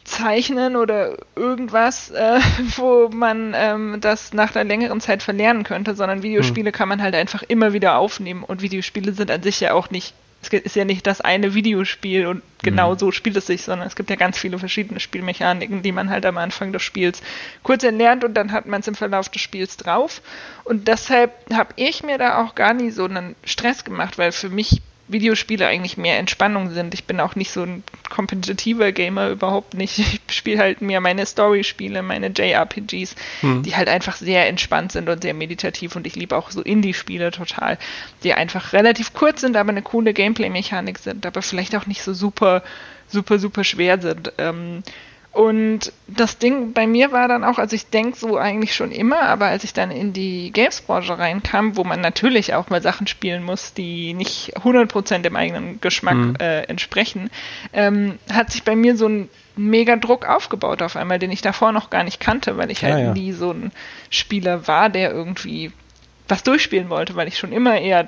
Zeichnen 0.05 0.75
oder 0.75 1.17
irgendwas, 1.35 2.11
äh, 2.11 2.39
wo 2.77 3.09
man 3.09 3.53
ähm, 3.55 3.97
das 3.99 4.33
nach 4.33 4.55
einer 4.55 4.63
längeren 4.63 5.01
Zeit 5.01 5.21
verlernen 5.21 5.63
könnte, 5.63 5.95
sondern 5.95 6.23
Videospiele 6.23 6.69
hm. 6.69 6.73
kann 6.73 6.89
man 6.89 7.01
halt 7.01 7.15
einfach 7.15 7.43
immer 7.43 7.73
wieder 7.73 7.97
aufnehmen 7.97 8.43
und 8.43 8.61
Videospiele 8.61 9.13
sind 9.13 9.29
an 9.31 9.43
sich 9.43 9.59
ja 9.59 9.73
auch 9.73 9.89
nicht 9.89 10.13
es 10.53 10.61
ist 10.61 10.75
ja 10.75 10.85
nicht 10.85 11.07
das 11.07 11.21
eine 11.21 11.53
Videospiel 11.53 12.27
und 12.27 12.41
genau 12.61 12.93
mhm. 12.93 12.99
so 12.99 13.11
spielt 13.11 13.37
es 13.37 13.47
sich, 13.47 13.63
sondern 13.63 13.87
es 13.87 13.95
gibt 13.95 14.09
ja 14.09 14.15
ganz 14.15 14.37
viele 14.37 14.59
verschiedene 14.59 14.99
Spielmechaniken, 14.99 15.81
die 15.81 15.91
man 15.91 16.09
halt 16.09 16.25
am 16.25 16.37
Anfang 16.37 16.71
des 16.71 16.83
Spiels 16.83 17.21
kurz 17.63 17.83
erlernt 17.83 18.23
und 18.23 18.33
dann 18.35 18.51
hat 18.51 18.65
man 18.65 18.81
es 18.81 18.87
im 18.87 18.95
Verlauf 18.95 19.29
des 19.29 19.41
Spiels 19.41 19.77
drauf. 19.77 20.21
Und 20.63 20.87
deshalb 20.87 21.31
habe 21.51 21.73
ich 21.77 22.03
mir 22.03 22.17
da 22.17 22.43
auch 22.43 22.55
gar 22.55 22.73
nie 22.73 22.91
so 22.91 23.05
einen 23.05 23.35
Stress 23.43 23.83
gemacht, 23.83 24.17
weil 24.17 24.31
für 24.31 24.49
mich 24.49 24.81
Videospiele 25.07 25.67
eigentlich 25.67 25.97
mehr 25.97 26.17
Entspannung 26.17 26.71
sind. 26.71 26.93
Ich 26.95 27.03
bin 27.03 27.19
auch 27.19 27.35
nicht 27.35 27.51
so 27.51 27.61
ein 27.61 27.83
kompetitiver 28.09 28.91
Gamer, 28.91 29.29
überhaupt 29.29 29.73
nicht. 29.73 29.99
Ich 30.27 30.35
spiele 30.35 30.59
halt 30.59 30.81
mehr 30.81 31.01
meine 31.01 31.25
Story-Spiele, 31.25 32.01
meine 32.01 32.27
JRPGs, 32.27 33.15
hm. 33.41 33.63
die 33.63 33.75
halt 33.75 33.87
einfach 33.87 34.15
sehr 34.15 34.47
entspannt 34.47 34.91
sind 34.91 35.07
und 35.07 35.21
sehr 35.21 35.33
meditativ 35.33 35.95
und 35.95 36.07
ich 36.07 36.15
liebe 36.15 36.35
auch 36.35 36.49
so 36.49 36.61
Indie-Spiele 36.61 37.31
total, 37.31 37.77
die 38.23 38.33
einfach 38.33 38.73
relativ 38.73 39.13
kurz 39.13 39.41
sind, 39.41 39.55
aber 39.55 39.69
eine 39.69 39.83
coole 39.83 40.13
Gameplay-Mechanik 40.13 40.97
sind, 40.97 41.25
aber 41.25 41.41
vielleicht 41.41 41.75
auch 41.75 41.85
nicht 41.85 42.01
so 42.01 42.13
super, 42.13 42.63
super, 43.07 43.37
super 43.37 43.63
schwer 43.63 44.01
sind. 44.01 44.33
Ähm, 44.37 44.83
und 45.35 45.91
das 46.07 46.37
Ding 46.37 46.71
bei 46.71 46.87
mir 46.87 47.11
war 47.11 47.27
dann 47.27 47.43
auch, 47.43 47.57
also 47.57 47.75
ich 47.75 47.87
denke 47.87 48.17
so 48.17 48.37
eigentlich 48.37 48.73
schon 48.73 48.91
immer, 48.91 49.23
aber 49.23 49.47
als 49.47 49.65
ich 49.65 49.73
dann 49.73 49.91
in 49.91 50.13
die 50.13 50.49
Games-Branche 50.53 51.19
reinkam, 51.19 51.75
wo 51.75 51.83
man 51.83 51.99
natürlich 51.99 52.53
auch 52.53 52.69
mal 52.69 52.81
Sachen 52.81 53.05
spielen 53.05 53.43
muss, 53.43 53.73
die 53.73 54.13
nicht 54.13 54.55
100% 54.57 55.23
dem 55.23 55.35
eigenen 55.35 55.81
Geschmack 55.81 56.15
mhm. 56.15 56.35
äh, 56.39 56.61
entsprechen, 56.61 57.29
ähm, 57.73 58.17
hat 58.31 58.53
sich 58.53 58.63
bei 58.63 58.77
mir 58.77 58.95
so 58.95 59.09
ein 59.09 59.29
mega 59.57 59.97
Druck 59.97 60.25
aufgebaut 60.25 60.81
auf 60.81 60.95
einmal, 60.95 61.19
den 61.19 61.31
ich 61.31 61.41
davor 61.41 61.73
noch 61.73 61.89
gar 61.89 62.05
nicht 62.05 62.21
kannte, 62.21 62.55
weil 62.55 62.71
ich 62.71 62.85
halt 62.85 62.93
ja, 62.93 63.03
ja. 63.07 63.13
nie 63.13 63.33
so 63.33 63.51
ein 63.51 63.73
Spieler 64.09 64.69
war, 64.69 64.87
der 64.87 65.11
irgendwie 65.11 65.73
was 66.29 66.43
durchspielen 66.43 66.89
wollte, 66.89 67.17
weil 67.17 67.27
ich 67.27 67.37
schon 67.37 67.51
immer 67.51 67.77
eher 67.77 68.07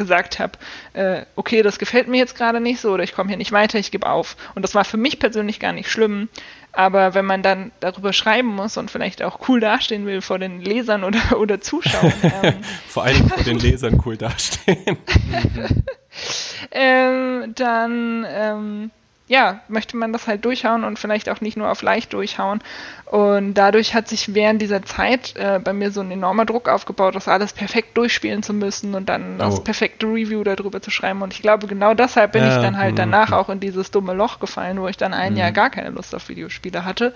gesagt 0.00 0.38
habe, 0.38 0.52
äh, 0.94 1.26
okay, 1.36 1.60
das 1.60 1.78
gefällt 1.78 2.08
mir 2.08 2.16
jetzt 2.16 2.34
gerade 2.34 2.58
nicht 2.58 2.80
so 2.80 2.92
oder 2.92 3.04
ich 3.04 3.14
komme 3.14 3.28
hier 3.28 3.36
nicht 3.36 3.52
weiter, 3.52 3.78
ich 3.78 3.90
gebe 3.90 4.08
auf. 4.08 4.34
Und 4.54 4.62
das 4.62 4.74
war 4.74 4.86
für 4.86 4.96
mich 4.96 5.18
persönlich 5.18 5.60
gar 5.60 5.74
nicht 5.74 5.90
schlimm. 5.90 6.30
Aber 6.72 7.12
wenn 7.12 7.26
man 7.26 7.42
dann 7.42 7.70
darüber 7.80 8.14
schreiben 8.14 8.48
muss 8.48 8.78
und 8.78 8.90
vielleicht 8.90 9.22
auch 9.22 9.46
cool 9.48 9.60
dastehen 9.60 10.06
will 10.06 10.22
vor 10.22 10.38
den 10.38 10.62
Lesern 10.62 11.04
oder, 11.04 11.20
oder 11.38 11.60
Zuschauern. 11.60 12.12
Ähm, 12.42 12.54
vor 12.88 13.04
allem 13.04 13.28
vor 13.28 13.42
den 13.42 13.58
Lesern 13.58 14.00
cool 14.06 14.16
dastehen. 14.16 14.96
ähm, 16.70 17.52
dann 17.54 18.26
ähm, 18.26 18.90
ja, 19.30 19.60
möchte 19.68 19.96
man 19.96 20.12
das 20.12 20.26
halt 20.26 20.44
durchhauen 20.44 20.82
und 20.82 20.98
vielleicht 20.98 21.28
auch 21.28 21.40
nicht 21.40 21.56
nur 21.56 21.70
auf 21.70 21.82
leicht 21.82 22.14
durchhauen. 22.14 22.60
Und 23.06 23.54
dadurch 23.54 23.94
hat 23.94 24.08
sich 24.08 24.34
während 24.34 24.60
dieser 24.60 24.82
Zeit 24.82 25.36
äh, 25.36 25.60
bei 25.62 25.72
mir 25.72 25.92
so 25.92 26.00
ein 26.00 26.10
enormer 26.10 26.46
Druck 26.46 26.68
aufgebaut, 26.68 27.14
das 27.14 27.28
alles 27.28 27.52
perfekt 27.52 27.96
durchspielen 27.96 28.42
zu 28.42 28.52
müssen 28.52 28.96
und 28.96 29.08
dann 29.08 29.36
oh. 29.36 29.44
das 29.44 29.62
perfekte 29.62 30.06
Review 30.06 30.42
darüber 30.42 30.82
zu 30.82 30.90
schreiben. 30.90 31.22
Und 31.22 31.32
ich 31.32 31.42
glaube, 31.42 31.68
genau 31.68 31.94
deshalb 31.94 32.32
bin 32.32 32.42
ja, 32.42 32.56
ich 32.56 32.60
dann 32.60 32.76
halt 32.76 32.98
danach 32.98 33.30
auch 33.30 33.48
in 33.50 33.60
dieses 33.60 33.92
dumme 33.92 34.14
Loch 34.14 34.40
gefallen, 34.40 34.80
wo 34.80 34.88
ich 34.88 34.96
dann 34.96 35.14
ein 35.14 35.36
Jahr 35.36 35.52
gar 35.52 35.70
keine 35.70 35.90
Lust 35.90 36.12
auf 36.12 36.28
Videospiele 36.28 36.84
hatte. 36.84 37.14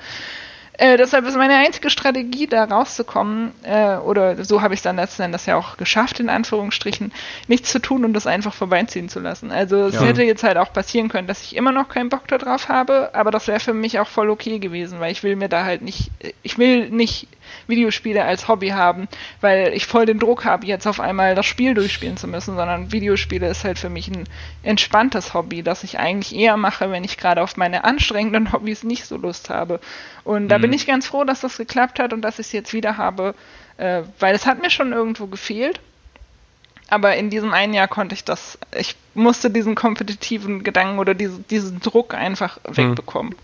Äh, 0.77 0.97
deshalb 0.97 1.25
ist 1.27 1.37
meine 1.37 1.55
einzige 1.55 1.89
Strategie, 1.89 2.49
da 2.49 2.65
rauszukommen, 2.65 3.53
äh, 3.63 3.97
oder 3.97 4.45
so 4.45 4.61
habe 4.61 4.75
ich 4.75 4.79
es 4.79 4.83
dann 4.83 4.97
letzten 4.97 5.23
Endes 5.23 5.47
ja 5.47 5.57
auch 5.57 5.77
geschafft, 5.77 6.19
in 6.19 6.29
Anführungsstrichen, 6.29 7.13
nichts 7.47 7.71
zu 7.71 7.79
tun 7.79 8.05
und 8.05 8.13
das 8.13 8.27
einfach 8.27 8.53
vorbeiziehen 8.53 9.09
zu 9.09 9.21
lassen. 9.21 9.53
Also 9.53 9.85
es 9.85 9.95
ja. 9.95 10.03
hätte 10.03 10.25
jetzt 10.25 10.43
halt 10.43 10.57
auch 10.57 10.73
passieren 10.73 11.09
können, 11.09 11.29
dass 11.29 11.43
ich 11.43 11.55
immer 11.55 11.71
noch 11.71 11.89
keinen 11.89 12.09
Bock 12.09 12.27
darauf 12.27 12.69
habe, 12.69 13.11
aber 13.13 13.31
das 13.31 13.47
wäre 13.47 13.61
für 13.61 13.75
mich 13.75 14.01
auch 14.01 14.09
voll 14.09 14.31
okay 14.31 14.59
gewesen, 14.59 14.99
weil 14.99 15.13
ich 15.13 15.23
will 15.23 15.37
mir 15.37 15.49
da 15.49 15.65
halt 15.65 15.83
nicht, 15.83 16.11
ich 16.43 16.59
will 16.59 16.91
nicht 16.91 17.29
Videospiele 17.67 18.25
als 18.25 18.49
Hobby 18.49 18.71
haben, 18.71 19.09
weil 19.41 19.73
ich 19.75 19.87
voll 19.87 20.07
den 20.07 20.19
Druck 20.19 20.45
habe, 20.45 20.67
jetzt 20.67 20.87
auf 20.87 21.01
einmal 21.01 21.35
das 21.35 21.47
Spiel 21.47 21.75
durchspielen 21.75 22.17
zu 22.17 22.29
müssen, 22.29 22.57
sondern 22.57 22.93
Videospiele 22.93 23.49
ist 23.49 23.65
halt 23.65 23.79
für 23.79 23.91
mich 23.91 24.09
ein 24.09 24.25
entspanntes 24.63 25.35
Hobby, 25.35 25.63
das 25.63 25.85
ich 25.85 25.99
eigentlich 25.99 26.35
eher 26.35 26.57
mache, 26.57 26.91
wenn 26.91 27.05
ich 27.05 27.17
gerade 27.17 27.43
auf 27.43 27.57
meine 27.57 27.85
anstrengenden 27.85 28.53
Hobbys 28.53 28.85
nicht 28.85 29.07
so 29.07 29.17
Lust 29.17 29.51
habe. 29.51 29.81
Und 30.25 30.49
da 30.49 30.59
mhm. 30.59 30.63
bin 30.63 30.73
ich 30.73 30.87
ganz 30.87 31.07
froh, 31.07 31.25
dass 31.25 31.41
das 31.41 31.57
geklappt 31.57 31.99
hat 31.99 32.13
und 32.13 32.23
dass 32.23 32.39
ich 32.39 32.47
es 32.47 32.53
jetzt 32.53 32.73
wieder 32.73 32.97
habe, 32.97 33.35
äh, 33.77 34.03
weil 34.19 34.35
es 34.35 34.47
hat 34.47 34.61
mir 34.61 34.71
schon 34.71 34.93
irgendwo 34.93 35.27
gefehlt. 35.27 35.81
Aber 36.89 37.17
in 37.17 37.31
diesem 37.31 37.53
einen 37.53 37.73
Jahr 37.73 37.89
konnte 37.89 38.15
ich 38.15 38.25
das, 38.25 38.59
ich 38.79 38.95
musste 39.15 39.51
diesen 39.51 39.75
kompetitiven 39.75 40.63
Gedanken 40.63 40.99
oder 40.99 41.15
diese, 41.15 41.41
diesen 41.41 41.81
Druck 41.81 42.15
einfach 42.15 42.59
mhm. 42.59 42.77
wegbekommen. 42.77 43.35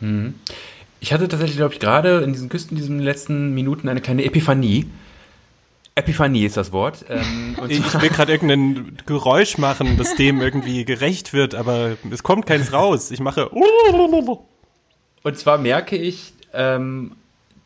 Mhm. 0.00 0.34
Ich 1.00 1.12
hatte 1.12 1.28
tatsächlich, 1.28 1.56
glaube 1.56 1.74
ich, 1.74 1.80
gerade 1.80 2.18
in 2.20 2.32
diesen 2.32 2.48
Küsten, 2.48 2.76
diesen 2.76 2.98
letzten 2.98 3.54
Minuten 3.54 3.88
eine 3.88 4.00
kleine 4.00 4.24
Epiphanie. 4.24 4.86
Epiphanie 5.94 6.44
ist 6.44 6.56
das 6.56 6.72
Wort. 6.72 7.04
Ähm, 7.08 7.56
ich 7.68 8.00
will 8.00 8.10
gerade 8.10 8.32
irgendein 8.32 8.98
Geräusch 9.06 9.58
machen, 9.58 9.96
das 9.96 10.14
dem 10.14 10.40
irgendwie 10.40 10.84
gerecht 10.84 11.32
wird, 11.32 11.54
aber 11.54 11.96
es 12.10 12.22
kommt 12.22 12.46
keins 12.46 12.72
raus. 12.72 13.10
Ich 13.10 13.20
mache. 13.20 13.48
Und 15.22 15.38
zwar 15.38 15.58
merke 15.58 15.96
ich, 15.96 16.34
ähm, 16.52 17.16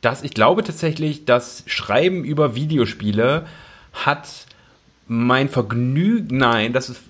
dass 0.01 0.22
ich 0.22 0.33
glaube 0.33 0.64
tatsächlich, 0.64 1.24
dass 1.24 1.64
Schreiben 1.66 2.24
über 2.24 2.55
Videospiele 2.55 3.47
hat 3.93 4.47
mein 5.13 5.49
Vergnügen, 5.49 6.37
nein, 6.37 6.73
das 6.73 6.89
ist 6.89 7.01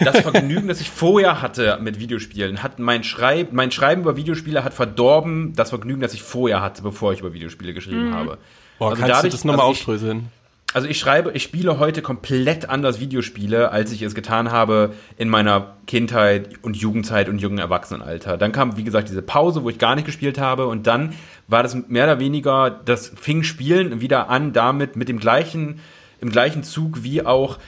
das 0.00 0.20
Vergnügen, 0.20 0.68
das 0.68 0.80
ich 0.80 0.88
vorher 0.88 1.42
hatte 1.42 1.78
mit 1.82 2.00
Videospielen, 2.00 2.62
hat 2.62 2.78
mein 2.78 3.04
Schreib, 3.04 3.52
mein 3.52 3.70
Schreiben 3.70 4.00
über 4.00 4.16
Videospiele 4.16 4.64
hat 4.64 4.72
verdorben 4.72 5.52
das 5.54 5.68
Vergnügen, 5.68 6.00
das 6.00 6.14
ich 6.14 6.22
vorher 6.22 6.62
hatte, 6.62 6.80
bevor 6.80 7.12
ich 7.12 7.20
über 7.20 7.34
Videospiele 7.34 7.74
geschrieben 7.74 8.08
mhm. 8.08 8.14
habe. 8.14 8.38
Boah, 8.78 8.88
also 8.88 9.02
kannst 9.02 9.16
dadurch, 9.18 9.32
du 9.32 9.36
das 9.36 9.44
nochmal 9.44 9.66
also 9.66 9.72
aufdröseln? 9.72 10.28
Also 10.72 10.88
ich 10.88 10.98
schreibe, 10.98 11.32
ich 11.32 11.42
spiele 11.42 11.78
heute 11.78 12.00
komplett 12.00 12.70
anders 12.70 13.00
Videospiele, 13.00 13.70
als 13.70 13.92
ich 13.92 14.00
es 14.00 14.14
getan 14.14 14.50
habe 14.50 14.94
in 15.18 15.28
meiner 15.28 15.74
Kindheit 15.86 16.48
und 16.62 16.78
Jugendzeit 16.78 17.28
und 17.28 17.38
jungen 17.38 17.58
Erwachsenenalter. 17.58 18.38
Dann 18.38 18.52
kam, 18.52 18.78
wie 18.78 18.84
gesagt, 18.84 19.10
diese 19.10 19.20
Pause, 19.20 19.62
wo 19.62 19.68
ich 19.68 19.76
gar 19.76 19.94
nicht 19.94 20.06
gespielt 20.06 20.38
habe 20.38 20.68
und 20.68 20.86
dann 20.86 21.12
war 21.48 21.62
das 21.62 21.74
mehr 21.88 22.04
oder 22.04 22.18
weniger, 22.18 22.70
das 22.70 23.12
fing 23.14 23.42
Spielen 23.42 24.00
wieder 24.00 24.30
an 24.30 24.54
damit 24.54 24.96
mit 24.96 25.10
dem 25.10 25.18
gleichen 25.18 25.80
im 26.20 26.30
gleichen 26.30 26.62
Zug 26.62 27.02
wie 27.02 27.24
auch 27.24 27.58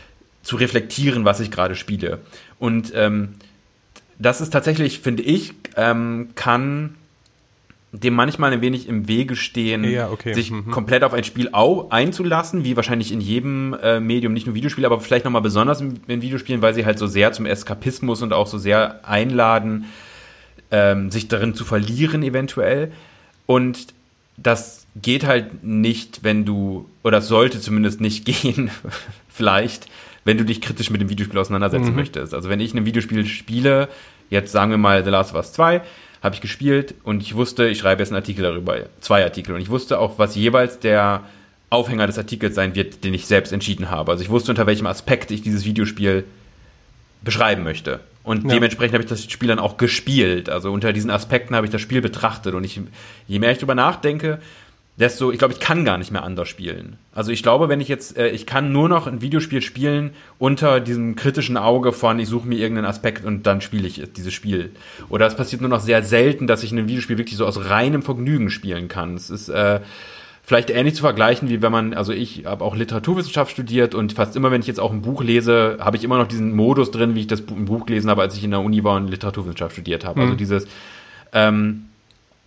zu 0.43 0.57
reflektieren, 0.57 1.25
was 1.25 1.41
ich 1.41 1.51
gerade 1.51 1.75
spiele. 1.75 2.19
Und 2.59 2.93
ähm, 2.95 3.35
das 4.19 4.41
ist 4.41 4.51
tatsächlich, 4.51 5.01
finde 5.01 5.23
ich, 5.23 5.55
ähm, 5.77 6.31
kann 6.35 6.97
dem 7.93 8.15
manchmal 8.15 8.53
ein 8.53 8.63
wenig 8.63 8.89
im 8.89 9.07
Wege 9.07 9.37
stehen, 9.37 9.85
ja, 9.85 10.09
okay. 10.09 10.33
sich 10.33 10.51
mhm. 10.51 10.71
komplett 10.71 11.05
auf 11.05 11.13
ein 11.13 11.25
Spiel 11.25 11.51
einzulassen, 11.53 12.65
wie 12.65 12.75
wahrscheinlich 12.75 13.13
in 13.13 13.21
jedem 13.21 13.77
äh, 13.83 14.01
Medium, 14.01 14.33
nicht 14.33 14.47
nur 14.47 14.55
Videospiele, 14.55 14.87
aber 14.87 14.99
vielleicht 15.01 15.27
nochmal 15.27 15.43
besonders 15.43 15.83
in, 15.83 16.01
in, 16.07 16.23
Videospielen, 16.23 16.63
weil 16.63 16.73
sie 16.73 16.87
halt 16.87 16.99
so 16.99 17.07
sehr 17.07 17.33
zum 17.33 17.45
Eskapismus 17.45 18.23
und 18.23 18.33
auch 18.33 18.47
so 18.47 18.57
sehr 18.57 19.07
einladen, 19.07 19.85
ähm, 20.71 21.11
sich 21.11 21.29
darin 21.29 21.55
zu 21.55 21.67
verlieren 21.67 22.23
eventuell. 22.23 22.93
Und 23.45 23.89
das 24.39 24.82
geht 24.97 25.25
halt 25.25 25.65
nicht, 25.65 26.23
wenn 26.23 26.45
du, 26.45 26.89
oder 27.03 27.21
sollte 27.21 27.61
zumindest 27.61 28.01
nicht 28.01 28.25
gehen, 28.43 28.71
vielleicht, 29.29 29.89
wenn 30.25 30.39
du 30.39 30.45
dich 30.45 30.61
kritisch 30.61 30.91
mit 30.91 31.01
dem 31.01 31.09
Videospiel 31.09 31.39
auseinandersetzen 31.39 31.91
mhm. 31.91 31.97
möchtest. 31.97 32.35
Also 32.35 32.49
wenn 32.49 32.61
ich 32.61 32.75
ein 32.75 32.85
Videospiel 32.85 33.27
spiele, 33.27 33.89
jetzt 34.31 34.53
sagen 34.53 34.71
wir 34.71 34.79
mal 34.79 35.05
The 35.05 35.11
Last 35.11 35.31
of 35.31 35.37
Us 35.37 35.53
2, 35.53 35.83
habe 36.23 36.35
ich 36.35 36.41
gespielt 36.41 36.95
und 37.03 37.21
ich 37.21 37.35
wusste, 37.35 37.67
ich 37.67 37.79
schreibe 37.79 38.03
jetzt 38.03 38.11
einen 38.11 38.23
Artikel 38.23 38.43
darüber, 38.43 38.77
zwei 39.01 39.25
Artikel. 39.25 39.55
Und 39.55 39.61
ich 39.61 39.71
wusste 39.71 39.99
auch, 39.99 40.19
was 40.19 40.37
jeweils 40.37 40.79
der 40.79 41.25
Aufhänger 41.69 42.07
des 42.07 42.19
Artikels 42.19 42.55
sein 42.55 42.75
wird, 42.75 43.03
den 43.03 43.13
ich 43.13 43.27
selbst 43.27 43.53
entschieden 43.53 43.91
habe. 43.91 44.13
Also 44.13 44.23
ich 44.23 44.31
wusste, 44.31 44.53
unter 44.53 44.67
welchem 44.67 44.87
Aspekt 44.87 45.31
ich 45.31 45.43
dieses 45.43 45.65
Videospiel 45.65 46.25
beschreiben 47.23 47.65
möchte. 47.65 48.01
Und 48.23 48.45
ja. 48.45 48.55
dementsprechend 48.55 48.95
habe 48.95 49.03
ich 49.03 49.09
das 49.09 49.25
Spiel 49.25 49.49
dann 49.49 49.59
auch 49.59 49.79
gespielt. 49.79 50.49
Also 50.49 50.71
unter 50.71 50.93
diesen 50.93 51.11
Aspekten 51.11 51.57
habe 51.57 51.67
ich 51.67 51.73
das 51.73 51.81
Spiel 51.81 52.01
betrachtet. 52.01 52.55
Und 52.55 52.63
ich, 52.63 52.81
je 53.27 53.39
mehr 53.41 53.51
ich 53.51 53.59
darüber 53.59 53.75
nachdenke, 53.75 54.39
desto, 54.97 55.33
ich 55.33 55.39
glaube, 55.39 55.55
ich 55.55 55.61
kann 55.61 55.85
gar 55.85 55.97
nicht 55.97 56.13
mehr 56.13 56.23
anders 56.23 56.49
spielen. 56.49 56.99
Also 57.15 57.33
ich 57.33 57.43
glaube, 57.43 57.69
wenn 57.69 57.81
ich 57.81 57.89
jetzt, 57.89 58.19
äh, 58.19 58.29
ich 58.29 58.47
kann 58.47 58.73
nur 58.73 58.89
noch 58.89 59.07
ein 59.07 59.23
Videospiel 59.23 59.63
spielen 59.63 60.11
unter 60.39 60.81
diesem 60.81 61.17
kritischen 61.17 61.57
Auge 61.57 61.93
von, 61.93 62.19
ich 62.19 62.29
suche 62.29 62.47
mir 62.47 62.59
irgendeinen 62.59 62.87
Aspekt 62.87 63.25
und 63.25 63.47
dann 63.47 63.61
spiele 63.63 63.89
ich 63.89 64.03
dieses 64.15 64.35
Spiel. 64.35 64.71
Oder 65.09 65.27
es 65.27 65.35
passiert 65.35 65.63
nur 65.63 65.71
noch 65.71 65.81
sehr 65.81 66.03
selten, 66.03 66.47
dass 66.47 66.63
ich 66.63 66.73
ein 66.73 66.89
Videospiel 66.89 67.17
wirklich 67.17 67.37
so 67.37 67.47
aus 67.47 67.71
reinem 67.71 68.03
Vergnügen 68.03 68.51
spielen 68.51 68.89
kann. 68.89 69.15
Es 69.15 69.31
ist 69.31 69.49
äh, 69.49 69.81
vielleicht 70.43 70.69
ähnlich 70.69 70.95
zu 70.95 71.01
vergleichen, 71.01 71.49
wie 71.49 71.63
wenn 71.63 71.73
man, 71.73 71.95
also 71.95 72.13
ich 72.13 72.45
habe 72.45 72.63
auch 72.63 72.77
Literaturwissenschaft 72.77 73.51
studiert 73.51 73.95
und 73.95 74.13
fast 74.13 74.37
immer, 74.37 74.51
wenn 74.51 74.61
ich 74.61 74.67
jetzt 74.67 74.81
auch 74.81 74.93
ein 74.93 75.01
Buch 75.01 75.23
lese, 75.23 75.79
habe 75.81 75.97
ich 75.97 76.05
immer 76.05 76.19
noch 76.19 76.29
diesen 76.29 76.55
Modus 76.55 76.91
drin, 76.91 77.15
wie 77.15 77.21
ich 77.21 77.27
das 77.29 77.41
Buch 77.41 77.87
gelesen 77.87 78.11
habe, 78.11 78.21
als 78.21 78.37
ich 78.37 78.45
in 78.45 78.51
der 78.51 78.61
Uni 78.61 78.85
war 78.85 78.97
und 78.97 79.09
Literaturwissenschaft 79.09 79.73
studiert 79.73 80.05
habe. 80.05 80.21
Also 80.21 80.27
mhm. 80.27 80.33
Also 80.33 80.39
dieses 80.39 80.67
ähm, 81.33 81.87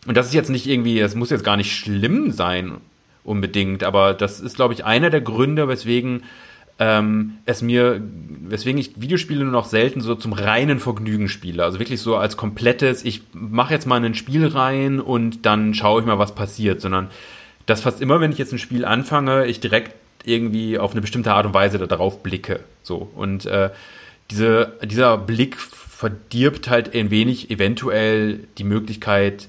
und 0.06 0.16
das 0.16 0.28
ist 0.28 0.34
jetzt 0.34 0.50
nicht 0.50 0.68
irgendwie, 0.68 1.00
das 1.00 1.16
muss 1.16 1.30
jetzt 1.30 1.44
gar 1.44 1.58
nicht 1.58 1.76
schlimm 1.76 2.32
sein 2.32 2.78
unbedingt, 3.24 3.84
aber 3.84 4.14
das 4.14 4.40
ist, 4.40 4.56
glaube 4.56 4.74
ich, 4.74 4.86
einer 4.86 5.10
der 5.10 5.22
Gründe, 5.22 5.68
weswegen 5.68 6.24
ähm, 6.78 7.38
es 7.46 7.62
mir, 7.62 8.02
weswegen 8.48 8.80
ich 8.80 9.00
Videospiele 9.02 9.44
nur 9.44 9.54
noch 9.54 9.66
selten 9.66 10.02
so 10.02 10.14
zum 10.16 10.34
reinen 10.34 10.80
Vergnügen 10.80 11.30
spiele. 11.30 11.64
Also 11.64 11.80
wirklich 11.80 12.02
so 12.02 12.18
als 12.18 12.38
komplettes, 12.38 13.06
ich 13.06 13.22
mache 13.34 13.74
jetzt 13.74 13.88
mal 13.88 14.04
ein 14.04 14.14
Spiel 14.14 14.46
rein 14.48 15.00
und 15.00 15.46
dann 15.46 15.74
schaue 15.74 16.02
ich 16.02 16.08
mal, 16.08 16.20
was 16.20 16.36
passiert, 16.36 16.82
sondern 16.82 17.10
dass 17.66 17.82
fast 17.82 18.02
immer, 18.02 18.20
wenn 18.20 18.32
ich 18.32 18.38
jetzt 18.38 18.52
ein 18.52 18.60
Spiel 18.60 18.86
anfange, 18.86 19.48
ich 19.48 19.60
direkt 19.60 19.96
irgendwie 20.26 20.78
auf 20.78 20.92
eine 20.92 21.02
bestimmte 21.02 21.34
Art 21.34 21.46
und 21.46 21.54
Weise 21.54 21.80
darauf 21.80 22.22
blicke. 22.22 22.60
So. 22.84 23.10
Und 23.16 23.46
äh, 23.46 23.70
diese, 24.32 24.74
dieser 24.84 25.18
Blick 25.18 25.58
verdirbt 25.58 26.70
halt 26.70 26.94
ein 26.94 27.10
wenig 27.10 27.50
eventuell 27.52 28.48
die 28.58 28.64
Möglichkeit, 28.64 29.48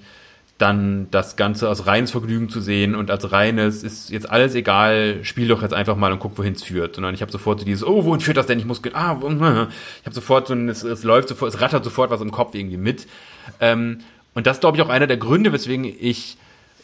dann 0.59 1.09
das 1.11 1.37
Ganze 1.37 1.69
als 1.69 1.87
reines 1.87 2.13
Vergnügen 2.13 2.49
zu 2.49 2.61
sehen 2.61 2.95
und 2.95 3.11
als 3.11 3.31
reines, 3.31 3.83
ist 3.83 4.11
jetzt 4.11 4.29
alles 4.31 4.55
egal, 4.55 5.23
spiel 5.23 5.49
doch 5.49 5.61
jetzt 5.61 5.75
einfach 5.75 5.97
mal 5.97 6.13
und 6.13 6.19
guck, 6.19 6.39
wohin 6.39 6.55
es 6.55 6.63
führt. 6.63 6.95
Sondern 6.95 7.15
ich 7.15 7.21
habe 7.21 7.31
sofort 7.31 7.61
so 7.61 7.67
dieses, 7.67 7.85
oh, 7.85 8.05
wohin 8.05 8.21
führt 8.21 8.39
das 8.39 8.47
denn? 8.47 8.59
Ich 8.59 8.65
muss, 8.65 8.81
ah, 8.95 9.17
ich 9.21 10.07
habe 10.07 10.15
sofort 10.15 10.47
so 10.47 10.55
ein, 10.55 10.69
es, 10.69 10.83
es 10.83 11.03
läuft 11.03 11.29
sofort, 11.29 11.53
es 11.55 11.61
rattert 11.61 11.85
sofort 11.85 12.11
was 12.11 12.23
im 12.23 12.31
Kopf 12.31 12.55
irgendwie 12.55 12.79
mit. 12.79 13.07
Ähm, 13.61 13.99
und 14.35 14.47
das 14.47 14.61
glaube 14.61 14.77
ich 14.79 14.83
auch 14.83 14.89
einer 14.89 15.07
der 15.07 15.19
Gründe, 15.19 15.53
weswegen 15.53 15.85
ich 15.85 16.39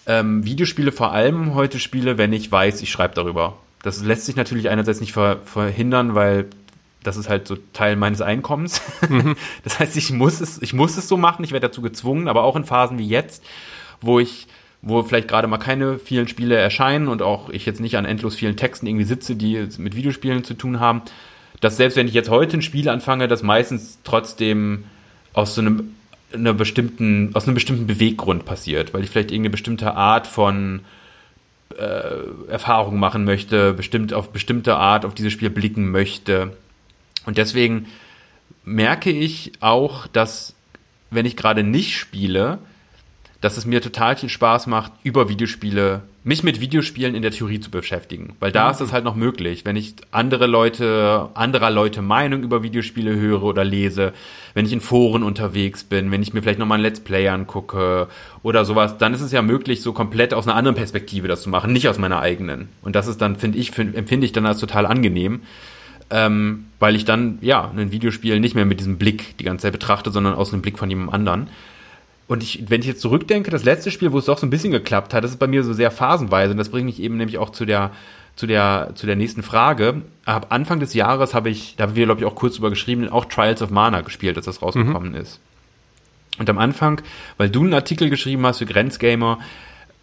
ähm, 0.06 0.44
Videospiele 0.44 0.92
vor 0.92 1.12
allem 1.12 1.54
heute 1.54 1.78
spiele, 1.78 2.18
wenn 2.18 2.32
ich 2.32 2.52
weiß, 2.52 2.82
ich 2.82 2.90
schreibe 2.90 3.14
darüber. 3.14 3.58
Das 3.82 4.02
lässt 4.02 4.26
sich 4.26 4.36
natürlich 4.36 4.68
einerseits 4.68 5.00
nicht 5.00 5.12
ver 5.12 5.38
verhindern, 5.44 6.14
weil 6.14 6.46
das 7.02 7.16
ist 7.16 7.28
halt 7.28 7.46
so 7.46 7.56
Teil 7.72 7.96
meines 7.96 8.20
Einkommens. 8.20 8.80
Mhm. 9.08 9.36
Das 9.64 9.78
heißt, 9.78 9.96
ich 9.96 10.10
muss 10.12 10.40
es, 10.40 10.60
ich 10.60 10.72
muss 10.72 10.96
es 10.96 11.08
so 11.08 11.16
machen, 11.16 11.44
ich 11.44 11.52
werde 11.52 11.68
dazu 11.68 11.82
gezwungen, 11.82 12.28
aber 12.28 12.42
auch 12.42 12.56
in 12.56 12.64
Phasen 12.64 12.98
wie 12.98 13.06
jetzt, 13.06 13.44
wo 14.00 14.18
ich, 14.18 14.46
wo 14.80 15.02
vielleicht 15.02 15.28
gerade 15.28 15.46
mal 15.46 15.58
keine 15.58 15.98
vielen 15.98 16.28
Spiele 16.28 16.56
erscheinen 16.56 17.08
und 17.08 17.22
auch 17.22 17.48
ich 17.50 17.66
jetzt 17.66 17.80
nicht 17.80 17.96
an 17.96 18.04
endlos 18.04 18.34
vielen 18.34 18.56
Texten 18.56 18.86
irgendwie 18.86 19.04
sitze, 19.04 19.36
die 19.36 19.68
mit 19.78 19.94
Videospielen 19.94 20.44
zu 20.44 20.54
tun 20.54 20.80
haben, 20.80 21.02
dass 21.60 21.76
selbst 21.76 21.96
wenn 21.96 22.08
ich 22.08 22.14
jetzt 22.14 22.30
heute 22.30 22.56
ein 22.56 22.62
Spiel 22.62 22.88
anfange, 22.88 23.28
das 23.28 23.42
meistens 23.42 23.98
trotzdem 24.04 24.84
aus 25.32 25.54
so 25.54 25.60
einem, 25.60 25.94
einer 26.32 26.54
bestimmten, 26.54 27.30
aus 27.34 27.44
einem 27.44 27.54
bestimmten 27.54 27.86
Beweggrund 27.86 28.44
passiert, 28.44 28.92
weil 28.92 29.04
ich 29.04 29.10
vielleicht 29.10 29.30
irgendeine 29.30 29.50
bestimmte 29.50 29.94
Art 29.94 30.26
von 30.26 30.80
äh, 31.78 32.50
Erfahrung 32.50 32.98
machen 32.98 33.24
möchte, 33.24 33.74
bestimmt 33.74 34.12
auf 34.12 34.30
bestimmte 34.30 34.76
Art 34.76 35.04
auf 35.04 35.14
dieses 35.14 35.32
Spiel 35.32 35.50
blicken 35.50 35.90
möchte 35.90 36.52
und 37.26 37.38
deswegen 37.38 37.86
merke 38.64 39.10
ich 39.10 39.52
auch, 39.60 40.06
dass 40.06 40.54
wenn 41.10 41.26
ich 41.26 41.36
gerade 41.36 41.62
nicht 41.62 41.96
spiele, 41.98 42.58
dass 43.42 43.56
es 43.56 43.66
mir 43.66 43.82
total 43.82 44.16
viel 44.16 44.28
Spaß 44.28 44.68
macht, 44.68 44.92
über 45.02 45.28
Videospiele, 45.28 46.02
mich 46.22 46.44
mit 46.44 46.60
Videospielen 46.60 47.16
in 47.16 47.22
der 47.22 47.32
Theorie 47.32 47.58
zu 47.58 47.72
beschäftigen. 47.72 48.36
Weil 48.38 48.52
da 48.52 48.66
mhm. 48.66 48.70
ist 48.70 48.80
es 48.80 48.92
halt 48.92 49.02
noch 49.04 49.16
möglich. 49.16 49.64
Wenn 49.64 49.74
ich 49.74 49.96
andere 50.12 50.46
Leute, 50.46 51.28
anderer 51.34 51.70
Leute 51.70 52.02
Meinung 52.02 52.44
über 52.44 52.62
Videospiele 52.62 53.16
höre 53.16 53.42
oder 53.42 53.64
lese, 53.64 54.12
wenn 54.54 54.64
ich 54.64 54.72
in 54.72 54.80
Foren 54.80 55.24
unterwegs 55.24 55.82
bin, 55.82 56.12
wenn 56.12 56.22
ich 56.22 56.32
mir 56.32 56.40
vielleicht 56.40 56.60
nochmal 56.60 56.78
ein 56.78 56.82
Let's 56.82 57.00
Play 57.00 57.28
angucke 57.28 58.06
oder 58.44 58.64
sowas, 58.64 58.96
dann 58.98 59.12
ist 59.12 59.20
es 59.20 59.32
ja 59.32 59.42
möglich, 59.42 59.82
so 59.82 59.92
komplett 59.92 60.34
aus 60.34 60.46
einer 60.46 60.54
anderen 60.54 60.76
Perspektive 60.76 61.26
das 61.26 61.42
zu 61.42 61.50
machen, 61.50 61.72
nicht 61.72 61.88
aus 61.88 61.98
meiner 61.98 62.20
eigenen. 62.20 62.68
Und 62.82 62.94
das 62.94 63.08
ist 63.08 63.20
dann, 63.20 63.34
finde 63.34 63.58
ich, 63.58 63.72
find, 63.72 63.96
empfinde 63.96 64.24
ich 64.24 64.32
dann 64.32 64.46
als 64.46 64.60
total 64.60 64.86
angenehm 64.86 65.42
ähm, 66.12 66.66
weil 66.78 66.94
ich 66.94 67.06
dann 67.06 67.38
ja 67.40 67.70
ein 67.74 67.90
Videospiel 67.90 68.38
nicht 68.38 68.54
mehr 68.54 68.66
mit 68.66 68.80
diesem 68.80 68.98
Blick 68.98 69.36
die 69.38 69.44
ganze 69.44 69.62
Zeit 69.62 69.72
betrachte, 69.72 70.10
sondern 70.10 70.34
aus 70.34 70.52
einem 70.52 70.60
Blick 70.60 70.78
von 70.78 70.90
jemand 70.90 71.12
anderen. 71.12 71.48
Und 72.28 72.42
ich, 72.42 72.64
wenn 72.68 72.82
ich 72.82 72.86
jetzt 72.86 73.00
zurückdenke, 73.00 73.50
das 73.50 73.64
letzte 73.64 73.90
Spiel, 73.90 74.12
wo 74.12 74.18
es 74.18 74.26
doch 74.26 74.38
so 74.38 74.46
ein 74.46 74.50
bisschen 74.50 74.72
geklappt 74.72 75.14
hat, 75.14 75.24
das 75.24 75.32
ist 75.32 75.38
bei 75.38 75.46
mir 75.46 75.64
so 75.64 75.72
sehr 75.72 75.90
phasenweise 75.90 76.52
und 76.52 76.58
das 76.58 76.68
bringt 76.68 76.86
mich 76.86 77.00
eben 77.00 77.16
nämlich 77.16 77.38
auch 77.38 77.50
zu 77.50 77.64
der 77.64 77.90
zu 78.36 78.46
der 78.46 78.92
zu 78.94 79.06
der 79.06 79.16
nächsten 79.16 79.42
Frage. 79.42 80.02
Ab 80.26 80.46
Anfang 80.50 80.80
des 80.80 80.94
Jahres 80.94 81.34
habe 81.34 81.48
ich, 81.50 81.76
da 81.76 81.84
haben 81.84 81.96
wir 81.96 82.04
glaube 82.04 82.20
ich 82.20 82.26
auch 82.26 82.34
kurz 82.34 82.56
drüber 82.56 82.70
geschrieben, 82.70 83.08
auch 83.08 83.24
Trials 83.24 83.62
of 83.62 83.70
Mana 83.70 84.02
gespielt, 84.02 84.36
als 84.36 84.46
das 84.46 84.60
rausgekommen 84.62 85.12
mhm. 85.12 85.16
ist. 85.16 85.40
Und 86.38 86.48
am 86.48 86.58
Anfang, 86.58 87.00
weil 87.38 87.50
du 87.50 87.62
einen 87.62 87.74
Artikel 87.74 88.10
geschrieben 88.10 88.46
hast 88.46 88.58
für 88.58 88.66
Grenzgamer, 88.66 89.38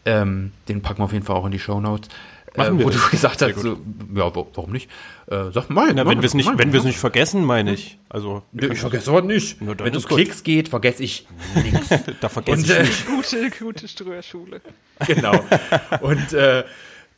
ähm, 0.06 0.52
den 0.68 0.82
packen 0.82 1.00
wir 1.00 1.06
auf 1.06 1.14
jeden 1.14 1.26
Fall 1.26 1.36
auch 1.36 1.46
in 1.46 1.52
die 1.52 1.60
Show 1.60 1.80
Notes 1.80 2.10
äh, 2.56 2.72
wo 2.72 2.90
du 2.90 2.98
gesagt 3.12 3.42
hast, 3.42 3.60
so, 3.60 3.78
ja, 4.14 4.34
warum 4.36 4.72
nicht? 4.72 4.90
Äh, 5.28 5.52
sag 5.52 5.70
mal. 5.70 5.94
Na, 5.94 6.06
wenn 6.08 6.22
wir 6.22 6.28
es 6.28 6.34
nicht, 6.34 6.50
wenn 6.58 6.74
wir 6.74 6.80
es 6.80 6.86
nicht 6.86 7.00
vergessen, 7.00 7.44
meine 7.46 7.74
ich. 7.74 8.00
Also 8.10 8.44
nee, 8.52 8.68
ich 8.68 8.80
vergesse 8.80 9.12
aber 9.12 9.22
nicht. 9.22 9.58
Wenn 9.60 9.94
es 9.94 10.06
um 10.06 10.16
Klicks 10.16 10.44
geht, 10.44 10.70
vergesse 10.70 11.04
ich 11.04 11.28
nichts. 11.56 11.90
da 12.22 12.30
vergesse 12.30 12.64
ich 12.64 12.72
äh, 12.72 12.82
nicht. 12.84 13.06
Gute, 13.08 13.50
gute 13.60 13.88
Ströerschule. 13.88 14.62
Genau. 15.08 15.32
Und 16.02 16.34
äh, 16.34 16.66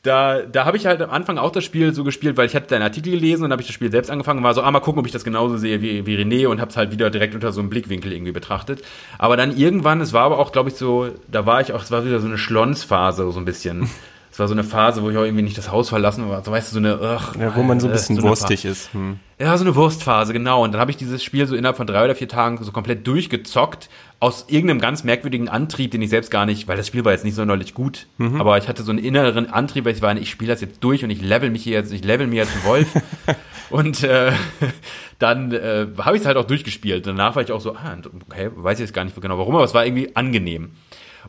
da, 0.03 0.41
da 0.41 0.65
habe 0.65 0.77
ich 0.77 0.88
halt 0.88 1.01
am 1.01 1.11
Anfang 1.11 1.38
auch 1.38 1.51
das 1.51 1.63
Spiel 1.63 1.93
so 1.93 2.03
gespielt, 2.03 2.38
weil 2.38 2.47
ich 2.47 2.55
hatte 2.55 2.67
deinen 2.67 2.82
Artikel 2.82 3.11
gelesen 3.11 3.43
und 3.43 3.51
habe 3.51 3.61
ich 3.61 3.67
das 3.67 3.75
Spiel 3.75 3.91
selbst 3.91 4.09
angefangen 4.09 4.39
und 4.39 4.43
war 4.43 4.53
so, 4.53 4.61
ah, 4.61 4.71
mal 4.71 4.79
gucken, 4.79 4.99
ob 4.99 5.05
ich 5.05 5.11
das 5.11 5.23
genauso 5.23 5.57
sehe 5.57 5.82
wie, 5.82 6.05
wie 6.05 6.15
René 6.15 6.47
und 6.47 6.59
habe 6.59 6.71
es 6.71 6.77
halt 6.77 6.91
wieder 6.91 7.09
direkt 7.11 7.36
unter 7.36 7.51
so 7.51 7.59
einem 7.59 7.69
Blickwinkel 7.69 8.11
irgendwie 8.11 8.32
betrachtet. 8.32 8.84
Aber 9.19 9.38
dann 9.38 9.55
irgendwann, 9.55 10.01
es 10.01 10.11
war 10.13 10.23
aber 10.23 10.39
auch, 10.39 10.51
glaube 10.51 10.69
ich, 10.69 10.75
so, 10.75 11.09
da 11.27 11.45
war 11.45 11.61
ich 11.61 11.73
auch, 11.73 11.84
es 11.84 11.91
war 11.91 12.03
wieder 12.05 12.19
so 12.19 12.27
eine 12.27 12.38
Schlonsphase, 12.39 13.32
so 13.32 13.39
ein 13.39 13.45
bisschen. 13.45 13.89
Es 14.32 14.39
war 14.39 14.47
so 14.47 14.53
eine 14.53 14.63
Phase, 14.63 15.03
wo 15.03 15.09
ich 15.09 15.17
auch 15.17 15.23
irgendwie 15.23 15.43
nicht 15.43 15.57
das 15.57 15.71
Haus 15.71 15.89
verlassen 15.89 16.29
war. 16.29 16.41
So 16.43 16.51
weißt 16.51 16.71
du, 16.71 16.73
so 16.75 16.79
eine, 16.79 16.95
ugh, 16.95 17.38
ja, 17.38 17.53
wo 17.55 17.63
man 17.63 17.82
so 17.82 17.88
ein 17.88 17.93
bisschen 17.93 18.15
so 18.15 18.23
wurstig 18.23 18.63
ist. 18.63 18.93
Hm. 18.93 19.19
Ja, 19.38 19.57
so 19.57 19.65
eine 19.65 19.75
Wurstphase, 19.75 20.32
genau. 20.32 20.63
Und 20.63 20.71
dann 20.71 20.79
habe 20.79 20.89
ich 20.89 20.97
dieses 20.97 21.21
Spiel 21.21 21.45
so 21.47 21.55
innerhalb 21.55 21.75
von 21.75 21.86
drei 21.86 22.05
oder 22.05 22.15
vier 22.15 22.29
Tagen 22.29 22.63
so 22.63 22.71
komplett 22.71 23.05
durchgezockt 23.05 23.89
aus 24.21 24.45
irgendeinem 24.47 24.79
ganz 24.79 25.03
merkwürdigen 25.03 25.49
Antrieb, 25.49 25.91
den 25.91 26.01
ich 26.01 26.11
selbst 26.11 26.32
gar 26.32 26.45
nicht, 26.45 26.67
weil 26.67 26.77
das 26.77 26.88
Spiel 26.88 27.03
war 27.03 27.11
jetzt 27.11 27.25
nicht 27.25 27.34
sonderlich 27.34 27.73
gut, 27.73 28.05
mhm. 28.19 28.39
aber 28.39 28.57
ich 28.59 28.67
hatte 28.67 28.84
so 28.84 28.91
einen 28.91 29.03
inneren 29.03 29.49
Antrieb, 29.49 29.84
weil 29.84 29.95
ich 29.95 30.01
war, 30.03 30.15
ich 30.15 30.29
spiele 30.29 30.51
das 30.51 30.61
jetzt 30.61 30.82
durch 30.84 31.03
und 31.03 31.09
ich 31.09 31.21
level 31.21 31.49
mich 31.49 31.63
hier 31.63 31.73
jetzt, 31.73 31.91
ich 31.91 32.03
level 32.03 32.27
mir 32.27 32.43
jetzt 32.43 32.53
einen 32.53 32.65
Wolf. 32.65 32.88
und 33.71 34.03
äh, 34.03 34.32
dann 35.19 35.51
äh, 35.51 35.88
habe 35.97 36.15
ich 36.15 36.21
es 36.21 36.27
halt 36.27 36.38
auch 36.38 36.45
durchgespielt. 36.45 37.07
Danach 37.07 37.36
war 37.36 37.41
ich 37.41 37.51
auch 37.51 37.61
so, 37.61 37.75
ah, 37.75 37.97
okay, 38.29 38.51
weiß 38.55 38.77
ich 38.77 38.86
jetzt 38.86 38.93
gar 38.93 39.03
nicht 39.03 39.19
genau 39.19 39.39
warum, 39.39 39.55
aber 39.55 39.65
es 39.65 39.73
war 39.73 39.86
irgendwie 39.86 40.15
angenehm. 40.15 40.69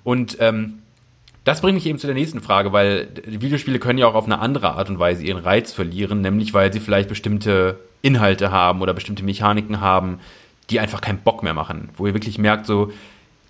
Und 0.05 0.37
ähm, 0.41 0.82
das 1.45 1.61
bringt 1.61 1.75
mich 1.75 1.87
eben 1.87 1.99
zu 1.99 2.07
der 2.07 2.15
nächsten 2.15 2.41
Frage, 2.41 2.73
weil 2.73 3.09
Videospiele 3.27 3.79
können 3.79 3.99
ja 3.99 4.07
auch 4.07 4.15
auf 4.15 4.27
eine 4.27 4.39
andere 4.39 4.75
Art 4.75 4.89
und 4.91 4.99
Weise 4.99 5.25
ihren 5.25 5.43
Reiz 5.43 5.73
verlieren, 5.73 6.21
nämlich 6.21 6.55
weil 6.55 6.73
sie 6.73 6.81
vielleicht 6.81 7.09
bestimmte 7.09 7.81
Inhalte 8.01 8.53
haben 8.53 8.81
oder 8.81 8.95
bestimmte 8.95 9.25
Mechaniken 9.25 9.81
haben, 9.81 10.21
die 10.71 10.79
einfach 10.79 11.01
keinen 11.01 11.19
Bock 11.19 11.43
mehr 11.43 11.55
machen, 11.55 11.89
wo 11.97 12.07
ihr 12.07 12.15
wirklich 12.15 12.39
merkt, 12.39 12.67
so 12.67 12.93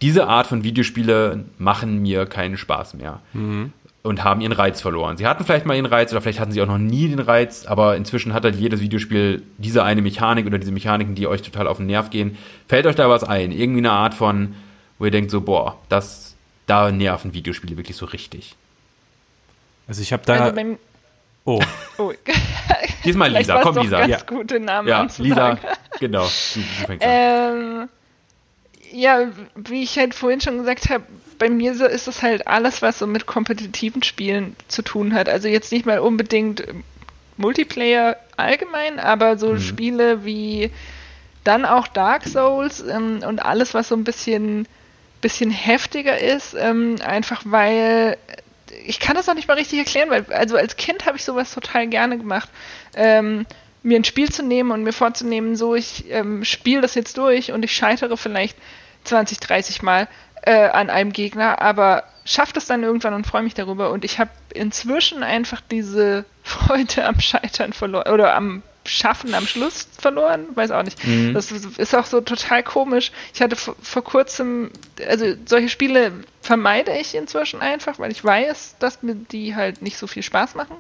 diese 0.01 0.26
Art 0.26 0.47
von 0.47 0.64
Videospiele 0.64 1.45
machen 1.59 2.01
mir 2.03 2.26
keinen 2.26 2.57
Spaß 2.57 2.95
mehr. 2.95 3.20
Mhm. 3.32 3.72
Und 4.05 4.24
haben 4.24 4.40
ihren 4.40 4.51
Reiz 4.51 4.80
verloren. 4.80 5.16
Sie 5.16 5.28
hatten 5.28 5.45
vielleicht 5.45 5.64
mal 5.64 5.76
ihren 5.76 5.86
Reiz 5.86 6.11
oder 6.11 6.20
vielleicht 6.20 6.40
hatten 6.40 6.51
sie 6.51 6.61
auch 6.61 6.66
noch 6.66 6.76
nie 6.76 7.07
den 7.07 7.20
Reiz, 7.20 7.66
aber 7.66 7.97
inzwischen 7.97 8.34
hat 8.34 8.43
halt 8.43 8.57
jedes 8.57 8.80
Videospiel 8.80 9.45
diese 9.59 9.84
eine 9.84 10.03
Mechanik 10.03 10.45
oder 10.45 10.59
diese 10.59 10.72
Mechaniken, 10.72 11.14
die 11.14 11.28
euch 11.28 11.43
total 11.43 11.68
auf 11.68 11.76
den 11.76 11.86
Nerv 11.86 12.11
gehen. 12.11 12.36
Fällt 12.66 12.86
euch 12.86 12.97
da 12.97 13.09
was 13.09 13.22
ein? 13.22 13.53
Irgendwie 13.53 13.78
eine 13.78 13.93
Art 13.93 14.14
von, 14.14 14.55
wo 14.99 15.05
ihr 15.05 15.12
denkt 15.12 15.30
so, 15.30 15.40
boah, 15.40 15.78
das 15.88 16.32
da 16.73 16.91
nerven 16.91 17.35
Videospiele 17.35 17.77
wirklich 17.77 17.97
so 17.97 18.07
richtig. 18.07 18.57
Also 19.87 20.01
ich 20.01 20.12
habe 20.12 20.25
da. 20.25 20.35
Also 20.35 20.55
beim, 20.55 20.79
oh. 21.45 21.62
oh. 21.99 22.12
Diesmal 23.05 23.31
Lisa, 23.31 23.61
komm 23.62 23.77
Lisa. 23.77 23.99
Ganz 23.99 24.11
ja. 24.11 24.20
gute 24.27 24.59
Namen 24.59 24.89
ja, 24.89 25.07
Lisa, 25.18 25.59
genau. 26.01 26.25
Du, 26.25 26.61
du 26.61 26.87
fängst 26.87 27.05
ähm, 27.07 27.89
ja, 28.91 29.29
wie 29.55 29.83
ich 29.83 29.99
halt 29.99 30.14
vorhin 30.14 30.41
schon 30.41 30.59
gesagt 30.59 30.89
habe, 30.89 31.05
bei 31.39 31.51
mir 31.51 31.75
so 31.75 31.85
ist 31.85 32.09
es 32.09 32.23
halt 32.23 32.47
alles, 32.47 32.81
was 32.81 32.99
so 32.99 33.07
mit 33.07 33.27
kompetitiven 33.27 34.03
Spielen 34.03 34.57
zu 34.68 34.83
tun 34.83 35.12
hat. 35.12 35.29
Also 35.29 35.49
jetzt 35.49 35.73
nicht 35.73 35.85
mal 35.85 35.99
unbedingt 35.99 36.64
Multiplayer 37.37 38.16
allgemein, 38.37 38.99
aber 38.99 39.37
so 39.37 39.55
mhm. 39.55 39.61
Spiele 39.61 40.25
wie 40.25 40.70
dann 41.45 41.64
auch 41.64 41.89
Dark 41.89 42.27
Souls 42.27 42.81
ähm, 42.81 43.20
und 43.27 43.45
alles, 43.45 43.75
was 43.75 43.89
so 43.89 43.97
ein 43.97 44.05
bisschen 44.05 44.68
bisschen 45.23 45.51
heftiger 45.51 46.18
ist, 46.18 46.55
ähm, 46.55 46.97
einfach 47.03 47.43
weil 47.47 48.18
ich 48.87 49.01
kann 49.01 49.16
das 49.16 49.29
auch 49.29 49.35
nicht 49.35 49.49
mal 49.49 49.55
richtig 49.55 49.79
erklären, 49.79 50.11
weil 50.11 50.27
also 50.33 50.57
als 50.57 50.77
Kind 50.77 51.07
habe 51.07 51.16
ich 51.16 51.25
sowas 51.25 51.53
total 51.55 51.87
gerne 51.89 52.18
gemacht. 52.18 52.51
Ähm, 52.95 53.47
mir 53.83 53.97
ein 53.97 54.05
Spiel 54.05 54.31
zu 54.31 54.43
nehmen 54.43 54.70
und 54.70 54.83
mir 54.83 54.93
vorzunehmen, 54.93 55.57
so 55.57 55.75
ich 55.75 56.11
ähm, 56.11 56.45
spiele 56.45 56.81
das 56.83 56.95
jetzt 56.95 57.16
durch 57.18 57.53
und 57.53 57.64
ich 57.64 57.75
scheitere 57.75 58.16
vielleicht 58.16 58.57
20, 59.05 59.41
30 59.41 59.83
Mal 59.83 60.09
äh, 60.43 60.68
an 60.68 60.91
einem 60.91 61.12
Gegner, 61.12 61.61
aber 61.61 62.05
schaffe 62.25 62.53
das 62.53 62.66
dann 62.66 62.83
irgendwann 62.83 63.14
und 63.14 63.27
freue 63.27 63.43
mich 63.43 63.55
darüber. 63.55 63.91
Und 63.91 64.05
ich 64.05 64.18
habe 64.18 64.31
inzwischen 64.55 65.23
einfach 65.23 65.61
diese 65.61 66.25
Freude 66.43 67.05
am 67.05 67.20
Scheitern 67.20 67.73
verloren 67.73 68.12
oder 68.12 68.35
am 68.35 68.62
Schaffen 68.85 69.35
am 69.35 69.47
Schluss 69.47 69.87
verloren, 69.99 70.47
weiß 70.55 70.70
auch 70.72 70.83
nicht. 70.83 71.05
Mhm. 71.07 71.35
Das 71.35 71.51
ist 71.53 71.95
auch 71.95 72.07
so 72.07 72.20
total 72.20 72.62
komisch. 72.62 73.12
Ich 73.33 73.41
hatte 73.41 73.57
vor, 73.57 73.76
vor, 73.80 74.03
kurzem, 74.03 74.70
also 75.07 75.35
solche 75.47 75.68
Spiele 75.68 76.12
vermeide 76.41 76.93
ich 76.97 77.14
inzwischen 77.14 77.61
einfach, 77.61 77.99
weil 77.99 78.11
ich 78.11 78.24
weiß, 78.24 78.76
dass 78.78 79.03
mir 79.03 79.14
die 79.14 79.55
halt 79.55 79.83
nicht 79.83 79.97
so 79.97 80.07
viel 80.07 80.22
Spaß 80.22 80.55
machen. 80.55 80.76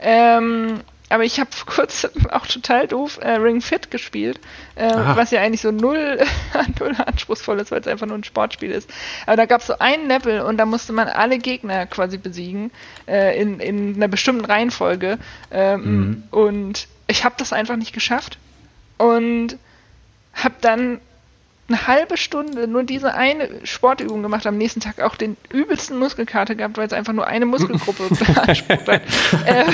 Ähm, 0.00 0.80
aber 1.10 1.24
ich 1.24 1.40
habe 1.40 1.50
kurz 1.66 2.08
auch 2.30 2.46
total 2.46 2.86
doof 2.86 3.18
äh, 3.20 3.32
Ring 3.32 3.60
Fit 3.60 3.90
gespielt, 3.90 4.40
äh, 4.76 4.88
was 4.94 5.32
ja 5.32 5.40
eigentlich 5.42 5.60
so 5.60 5.72
null, 5.72 6.20
null 6.78 6.94
anspruchsvoll 7.04 7.58
ist, 7.60 7.70
weil 7.70 7.80
es 7.80 7.88
einfach 7.88 8.06
nur 8.06 8.16
ein 8.16 8.24
Sportspiel 8.24 8.70
ist. 8.70 8.88
Aber 9.26 9.36
da 9.36 9.46
gab 9.46 9.60
es 9.60 9.66
so 9.66 9.74
ein 9.78 10.08
Level 10.08 10.40
und 10.40 10.56
da 10.56 10.64
musste 10.64 10.92
man 10.92 11.08
alle 11.08 11.38
Gegner 11.38 11.86
quasi 11.86 12.16
besiegen 12.16 12.70
äh, 13.06 13.38
in, 13.40 13.60
in 13.60 13.96
einer 13.96 14.08
bestimmten 14.08 14.44
Reihenfolge. 14.44 15.18
Ähm, 15.50 15.82
mhm. 15.82 16.22
Und 16.30 16.88
ich 17.10 17.24
habe 17.24 17.34
das 17.38 17.52
einfach 17.52 17.76
nicht 17.76 17.92
geschafft 17.92 18.38
und 18.98 19.56
habe 20.34 20.54
dann 20.60 21.00
eine 21.68 21.86
halbe 21.86 22.16
Stunde 22.16 22.66
nur 22.66 22.82
diese 22.82 23.14
eine 23.14 23.48
Sportübung 23.64 24.22
gemacht, 24.22 24.44
am 24.46 24.58
nächsten 24.58 24.80
Tag 24.80 25.00
auch 25.00 25.14
den 25.14 25.36
übelsten 25.52 25.98
Muskelkater 25.98 26.56
gehabt, 26.56 26.76
weil 26.76 26.86
es 26.86 26.92
einfach 26.92 27.12
nur 27.12 27.26
eine 27.26 27.46
Muskelgruppe 27.46 28.08
beansprucht 28.14 28.88
hat. 28.88 29.02
äh, 29.46 29.64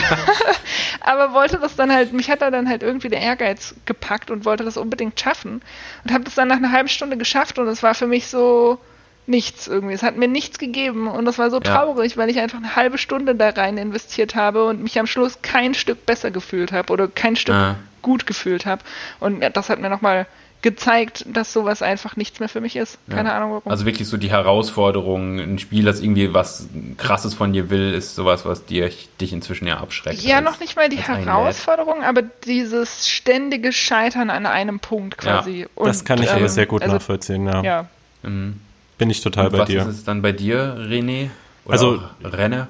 aber 1.01 1.33
wollte 1.33 1.59
das 1.59 1.75
dann 1.75 1.91
halt, 1.91 2.13
mich 2.13 2.31
hat 2.31 2.43
da 2.43 2.51
dann 2.51 2.69
halt 2.69 2.83
irgendwie 2.83 3.09
der 3.09 3.21
Ehrgeiz 3.21 3.75
gepackt 3.87 4.31
und 4.31 4.45
wollte 4.45 4.65
das 4.65 4.77
unbedingt 4.77 5.19
schaffen 5.19 5.63
und 6.05 6.13
habe 6.13 6.25
das 6.25 6.35
dann 6.35 6.49
nach 6.49 6.57
einer 6.57 6.73
halben 6.73 6.89
Stunde 6.89 7.17
geschafft 7.17 7.59
und 7.59 7.67
es 7.69 7.83
war 7.83 7.95
für 7.95 8.07
mich 8.07 8.27
so 8.27 8.79
nichts 9.27 9.67
irgendwie. 9.67 9.95
Es 9.95 10.03
hat 10.03 10.17
mir 10.17 10.29
nichts 10.29 10.59
gegeben 10.59 11.09
und 11.09 11.25
das 11.25 11.39
war 11.39 11.51
so 11.51 11.61
traurig, 11.61 12.13
ja. 12.13 12.17
weil 12.19 12.31
ich 12.31 12.39
einfach 12.39 12.59
eine 12.59 12.77
halbe 12.77 12.99
Stunde 12.99 13.35
da 13.35 13.51
rein 13.51 13.77
investiert 13.77 14.35
habe 14.35 14.65
und 14.65 14.83
mich 14.83 14.99
am 14.99 15.07
Schluss 15.07 15.39
kein 15.43 15.75
Stück 15.75 16.07
besser 16.07 16.31
gefühlt 16.31 16.73
habe 16.73 16.93
oder 16.93 17.09
kein 17.09 17.37
Stück 17.37 17.55
ja. 17.55 17.77
gut 18.03 18.27
gefühlt 18.27 18.67
habe. 18.67 18.83
Und 19.21 19.43
das 19.55 19.69
hat 19.69 19.81
mir 19.81 19.91
nochmal 19.91 20.27
gezeigt, 20.63 21.25
dass 21.29 21.53
sowas 21.53 21.83
einfach 21.83 22.17
nichts 22.17 22.41
mehr 22.41 22.49
für 22.49 22.61
mich 22.61 22.77
ist. 22.77 22.99
Keine 23.09 23.29
ja. 23.29 23.37
Ahnung 23.37 23.53
warum. 23.53 23.71
Also 23.71 23.87
wirklich 23.87 24.09
so 24.09 24.17
die 24.17 24.31
Herausforderung, 24.31 25.39
ein 25.39 25.59
Spiel, 25.59 25.85
das 25.85 26.01
irgendwie 26.01 26.35
was 26.35 26.69
krasses 26.97 27.35
von 27.35 27.53
dir 27.53 27.71
will, 27.71 27.95
ist 27.95 28.15
sowas, 28.15 28.45
was 28.45 28.65
dir, 28.65 28.91
dich 29.21 29.33
inzwischen 29.33 29.69
ja 29.69 29.77
abschreckt. 29.77 30.23
Ja, 30.23 30.41
noch 30.41 30.59
nicht 30.59 30.75
mal 30.75 30.89
die 30.89 30.97
Herausforderung, 30.97 32.03
aber 32.03 32.23
dieses 32.23 33.09
ständige 33.09 33.73
Scheitern 33.73 34.31
an 34.31 34.47
einem 34.47 34.81
Punkt 34.81 35.19
quasi. 35.19 35.61
Ja. 35.61 35.67
Und, 35.75 35.89
das 35.89 36.05
kann 36.05 36.23
ich 36.23 36.31
ähm, 36.31 36.37
aber 36.37 36.49
sehr 36.49 36.67
gut 36.67 36.83
also, 36.83 36.95
nachvollziehen, 36.95 37.47
ja. 37.47 37.63
ja. 37.63 37.89
Mhm. 38.23 38.61
Bin 38.99 39.11
ich 39.11 39.21
total 39.21 39.47
Und 39.47 39.53
bei 39.53 39.59
was 39.59 39.69
dir. 39.69 39.81
Was 39.81 39.89
ist 39.89 39.99
es 39.99 40.05
dann 40.05 40.23
bei 40.23 40.33
dir, 40.33 40.77
René? 40.79 41.29
Oder 41.65 41.73
also 41.73 42.01
Renne? 42.25 42.69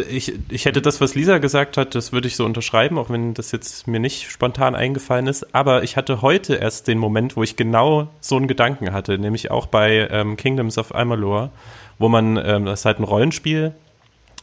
ich, 0.00 0.32
ich 0.48 0.64
hätte 0.64 0.80
das, 0.80 1.00
was 1.00 1.14
Lisa 1.14 1.38
gesagt 1.38 1.76
hat, 1.76 1.94
das 1.94 2.12
würde 2.12 2.26
ich 2.26 2.36
so 2.36 2.44
unterschreiben, 2.44 2.98
auch 2.98 3.10
wenn 3.10 3.34
das 3.34 3.52
jetzt 3.52 3.86
mir 3.86 4.00
nicht 4.00 4.30
spontan 4.30 4.74
eingefallen 4.74 5.26
ist. 5.26 5.54
Aber 5.54 5.82
ich 5.82 5.96
hatte 5.96 6.22
heute 6.22 6.54
erst 6.54 6.88
den 6.88 6.98
Moment, 6.98 7.36
wo 7.36 7.42
ich 7.42 7.56
genau 7.56 8.08
so 8.20 8.36
einen 8.36 8.48
Gedanken 8.48 8.92
hatte, 8.92 9.18
nämlich 9.18 9.50
auch 9.50 9.66
bei 9.66 10.08
ähm, 10.10 10.36
Kingdoms 10.36 10.78
of 10.78 10.94
Amalur, 10.94 11.50
wo 11.98 12.08
man, 12.08 12.36
ähm, 12.42 12.64
das 12.64 12.80
ist 12.80 12.84
halt 12.86 13.00
ein 13.00 13.04
Rollenspiel, 13.04 13.74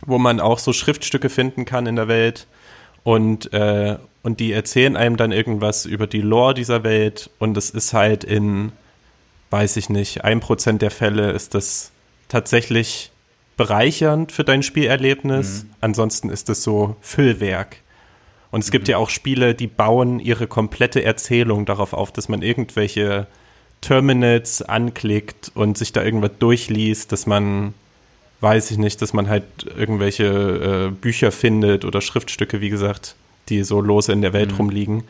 wo 0.05 0.17
man 0.17 0.39
auch 0.39 0.59
so 0.59 0.71
Schriftstücke 0.71 1.29
finden 1.29 1.65
kann 1.65 1.87
in 1.87 1.95
der 1.95 2.07
Welt 2.07 2.47
und, 3.03 3.51
äh, 3.53 3.97
und 4.21 4.39
die 4.39 4.51
erzählen 4.51 4.95
einem 4.95 5.17
dann 5.17 5.31
irgendwas 5.31 5.85
über 5.85 6.05
die 6.05 6.21
Lore 6.21 6.53
dieser 6.53 6.83
Welt 6.83 7.29
und 7.39 7.57
es 7.57 7.69
ist 7.69 7.93
halt 7.93 8.23
in, 8.23 8.71
weiß 9.49 9.77
ich 9.77 9.89
nicht, 9.89 10.23
ein 10.23 10.39
Prozent 10.39 10.81
der 10.81 10.91
Fälle 10.91 11.31
ist 11.31 11.55
das 11.55 11.91
tatsächlich 12.27 13.11
bereichernd 13.57 14.31
für 14.31 14.43
dein 14.43 14.63
Spielerlebnis. 14.63 15.63
Mhm. 15.63 15.69
Ansonsten 15.81 16.29
ist 16.29 16.49
es 16.49 16.63
so 16.63 16.95
Füllwerk. 17.01 17.77
Und 18.51 18.61
es 18.61 18.67
mhm. 18.67 18.71
gibt 18.71 18.87
ja 18.87 18.97
auch 18.97 19.09
Spiele, 19.09 19.53
die 19.55 19.67
bauen 19.67 20.19
ihre 20.19 20.47
komplette 20.47 21.03
Erzählung 21.03 21.65
darauf 21.65 21.93
auf, 21.93 22.11
dass 22.11 22.29
man 22.29 22.41
irgendwelche 22.41 23.27
Terminals 23.81 24.61
anklickt 24.61 25.51
und 25.55 25.77
sich 25.77 25.93
da 25.93 26.03
irgendwas 26.03 26.31
durchliest, 26.39 27.11
dass 27.11 27.25
man, 27.25 27.73
weiß 28.41 28.71
ich 28.71 28.77
nicht, 28.77 29.01
dass 29.01 29.13
man 29.13 29.29
halt 29.29 29.45
irgendwelche 29.77 30.25
äh, 30.25 30.91
Bücher 30.91 31.31
findet 31.31 31.85
oder 31.85 32.01
Schriftstücke, 32.01 32.61
wie 32.61 32.69
gesagt, 32.69 33.15
die 33.49 33.63
so 33.63 33.81
lose 33.81 34.11
in 34.11 34.21
der 34.21 34.33
Welt 34.33 34.51
mhm. 34.51 34.57
rumliegen. 34.57 35.03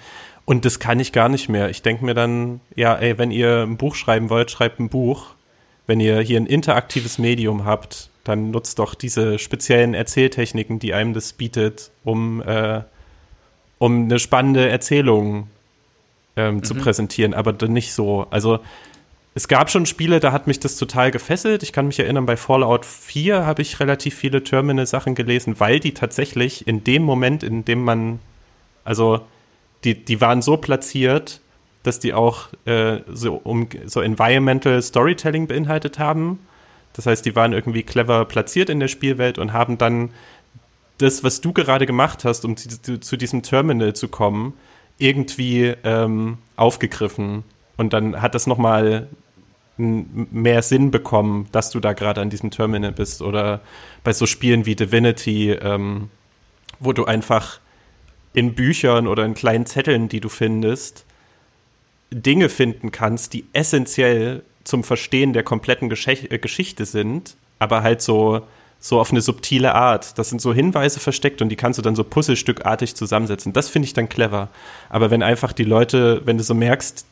Und 0.50 0.66
das 0.66 0.80
kann 0.80 1.00
ich 1.00 1.12
gar 1.12 1.30
nicht 1.30 1.48
mehr. 1.48 1.70
Ich 1.70 1.84
denke 1.84 2.04
mir 2.04 2.16
dann, 2.16 2.60
ja, 2.76 2.96
ey, 2.96 3.20
wenn 3.20 3.30
ihr 3.30 3.62
ein 3.68 3.78
Buch 3.78 3.94
schreiben 3.94 4.32
wollt, 4.32 4.50
schreibt 4.50 4.80
ein 4.80 4.90
Buch. 4.90 5.36
Wenn 5.86 6.00
ihr 6.00 6.22
hier 6.22 6.40
ein 6.40 6.48
interaktives 6.48 7.20
Medium 7.20 7.66
habt, 7.66 8.10
dann 8.24 8.50
nutzt 8.50 8.80
doch 8.80 8.96
diese 8.96 9.38
speziellen 9.38 9.94
Erzähltechniken, 9.94 10.80
die 10.80 10.96
einem 10.96 11.14
das 11.14 11.34
bietet, 11.34 11.92
um, 12.04 12.42
äh, 12.42 12.82
um 13.78 14.06
eine 14.06 14.18
spannende 14.18 14.68
Erzählung 14.68 15.52
ähm, 16.36 16.56
mhm. 16.56 16.64
zu 16.64 16.74
präsentieren, 16.74 17.36
aber 17.36 17.54
dann 17.54 17.74
nicht 17.74 17.94
so. 17.94 18.26
Also 18.32 18.58
es 19.36 19.48
gab 19.48 19.70
schon 19.70 19.86
Spiele, 19.86 20.20
da 20.20 20.32
hat 20.32 20.48
mich 20.48 20.60
das 20.60 20.78
total 20.78 21.12
gefesselt. 21.12 21.62
Ich 21.62 21.74
kann 21.74 21.86
mich 21.86 22.00
erinnern, 22.00 22.26
bei 22.26 22.38
Fallout 22.38 22.88
4 22.88 23.46
habe 23.46 23.62
ich 23.62 23.80
relativ 23.80 24.16
viele 24.16 24.44
Terminal-Sachen 24.44 25.14
gelesen, 25.14 25.60
weil 25.60 25.80
die 25.80 25.94
tatsächlich 25.94 26.68
in 26.68 26.84
dem 26.84 27.04
Moment, 27.04 27.44
in 27.44 27.66
dem 27.66 27.84
man, 27.84 28.18
also 28.84 29.22
die, 29.84 30.04
die 30.04 30.22
waren 30.22 30.42
so 30.42 30.58
platziert, 30.58 31.42
dass 31.84 32.00
die 32.00 32.14
auch 32.14 32.50
äh, 32.66 33.00
so, 33.08 33.36
um, 33.36 33.68
so 33.86 34.02
Environmental 34.02 34.82
Storytelling 34.82 35.48
beinhaltet 35.48 36.00
haben 36.00 36.40
das 36.94 37.06
heißt, 37.06 37.26
die 37.26 37.36
waren 37.36 37.54
irgendwie 37.54 37.84
clever 37.84 38.26
platziert 38.26 38.70
in 38.70 38.80
der 38.80 38.88
Spielwelt 38.88 39.38
und 39.38 39.54
haben 39.54 39.78
dann 39.78 40.10
das, 40.98 41.24
was 41.24 41.42
du 41.42 41.54
gerade 41.54 41.86
gemacht 41.86 42.26
hast, 42.26 42.44
um 42.44 42.58
zu, 42.58 43.00
zu 43.00 43.18
diesem 43.18 43.42
Terminal 43.42 43.94
zu 43.94 44.10
kommen, 44.10 44.54
irgendwie 44.98 45.76
ähm, 45.84 46.40
aufgegriffen. 46.58 47.44
Und 47.78 47.94
dann 47.94 48.22
hat 48.22 48.36
das 48.36 48.48
nochmal 48.48 49.08
mehr 49.78 50.62
Sinn 50.62 50.92
bekommen, 50.92 51.48
dass 51.54 51.72
du 51.72 51.80
da 51.80 51.94
gerade 51.94 52.20
an 52.20 52.30
diesem 52.30 52.52
Terminal 52.52 52.92
bist. 52.92 53.22
Oder 53.22 53.62
bei 54.04 54.12
so 54.12 54.26
Spielen 54.26 54.66
wie 54.66 54.76
Divinity, 54.76 55.52
ähm, 55.52 56.10
wo 56.82 56.92
du 56.92 57.06
einfach 57.06 57.62
in 58.34 58.54
Büchern 58.54 59.08
oder 59.08 59.26
in 59.26 59.34
kleinen 59.34 59.66
Zetteln, 59.66 60.10
die 60.10 60.20
du 60.20 60.30
findest, 60.30 61.06
Dinge 62.12 62.50
finden 62.50 62.92
kannst, 62.92 63.34
die 63.34 63.46
essentiell 63.54 64.44
zum 64.64 64.84
Verstehen 64.84 65.34
der 65.34 65.44
kompletten 65.44 65.90
Gesch 65.90 66.08
äh, 66.08 66.38
Geschichte 66.38 66.86
sind, 66.86 67.36
aber 67.60 67.84
halt 67.84 68.02
so, 68.02 68.42
so 68.80 69.00
auf 69.00 69.12
eine 69.12 69.22
subtile 69.22 69.76
Art. 69.76 70.18
Das 70.18 70.30
sind 70.30 70.42
so 70.42 70.54
Hinweise 70.54 71.00
versteckt 71.00 71.42
und 71.42 71.50
die 71.50 71.56
kannst 71.56 71.78
du 71.78 71.84
dann 71.84 71.96
so 71.96 72.04
puzzlestückartig 72.04 72.96
zusammensetzen. 72.96 73.54
Das 73.54 73.70
finde 73.70 73.88
ich 73.88 73.94
dann 73.94 74.10
clever. 74.10 74.50
Aber 74.90 75.12
wenn 75.12 75.24
einfach 75.24 75.54
die 75.54 75.64
Leute, 75.64 76.22
wenn 76.26 76.38
du 76.38 76.44
so 76.44 76.54
merkst, 76.54 77.06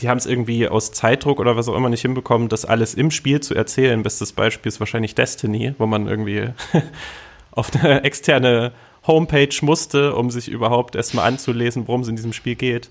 die 0.00 0.08
haben 0.08 0.18
es 0.18 0.26
irgendwie 0.26 0.68
aus 0.68 0.92
Zeitdruck 0.92 1.38
oder 1.38 1.56
was 1.56 1.68
auch 1.68 1.76
immer 1.76 1.88
nicht 1.88 2.02
hinbekommen, 2.02 2.48
das 2.48 2.64
alles 2.64 2.94
im 2.94 3.10
Spiel 3.10 3.40
zu 3.40 3.54
erzählen. 3.54 4.02
Bestes 4.02 4.32
Beispiel 4.32 4.68
ist 4.68 4.80
wahrscheinlich 4.80 5.14
Destiny, 5.14 5.74
wo 5.78 5.86
man 5.86 6.08
irgendwie 6.08 6.48
auf 7.52 7.72
eine 7.74 8.02
externe 8.02 8.72
Homepage 9.06 9.54
musste, 9.62 10.14
um 10.14 10.30
sich 10.30 10.48
überhaupt 10.48 10.96
erstmal 10.96 11.26
anzulesen, 11.26 11.86
worum 11.86 12.00
es 12.02 12.08
in 12.08 12.16
diesem 12.16 12.32
Spiel 12.32 12.54
geht. 12.54 12.90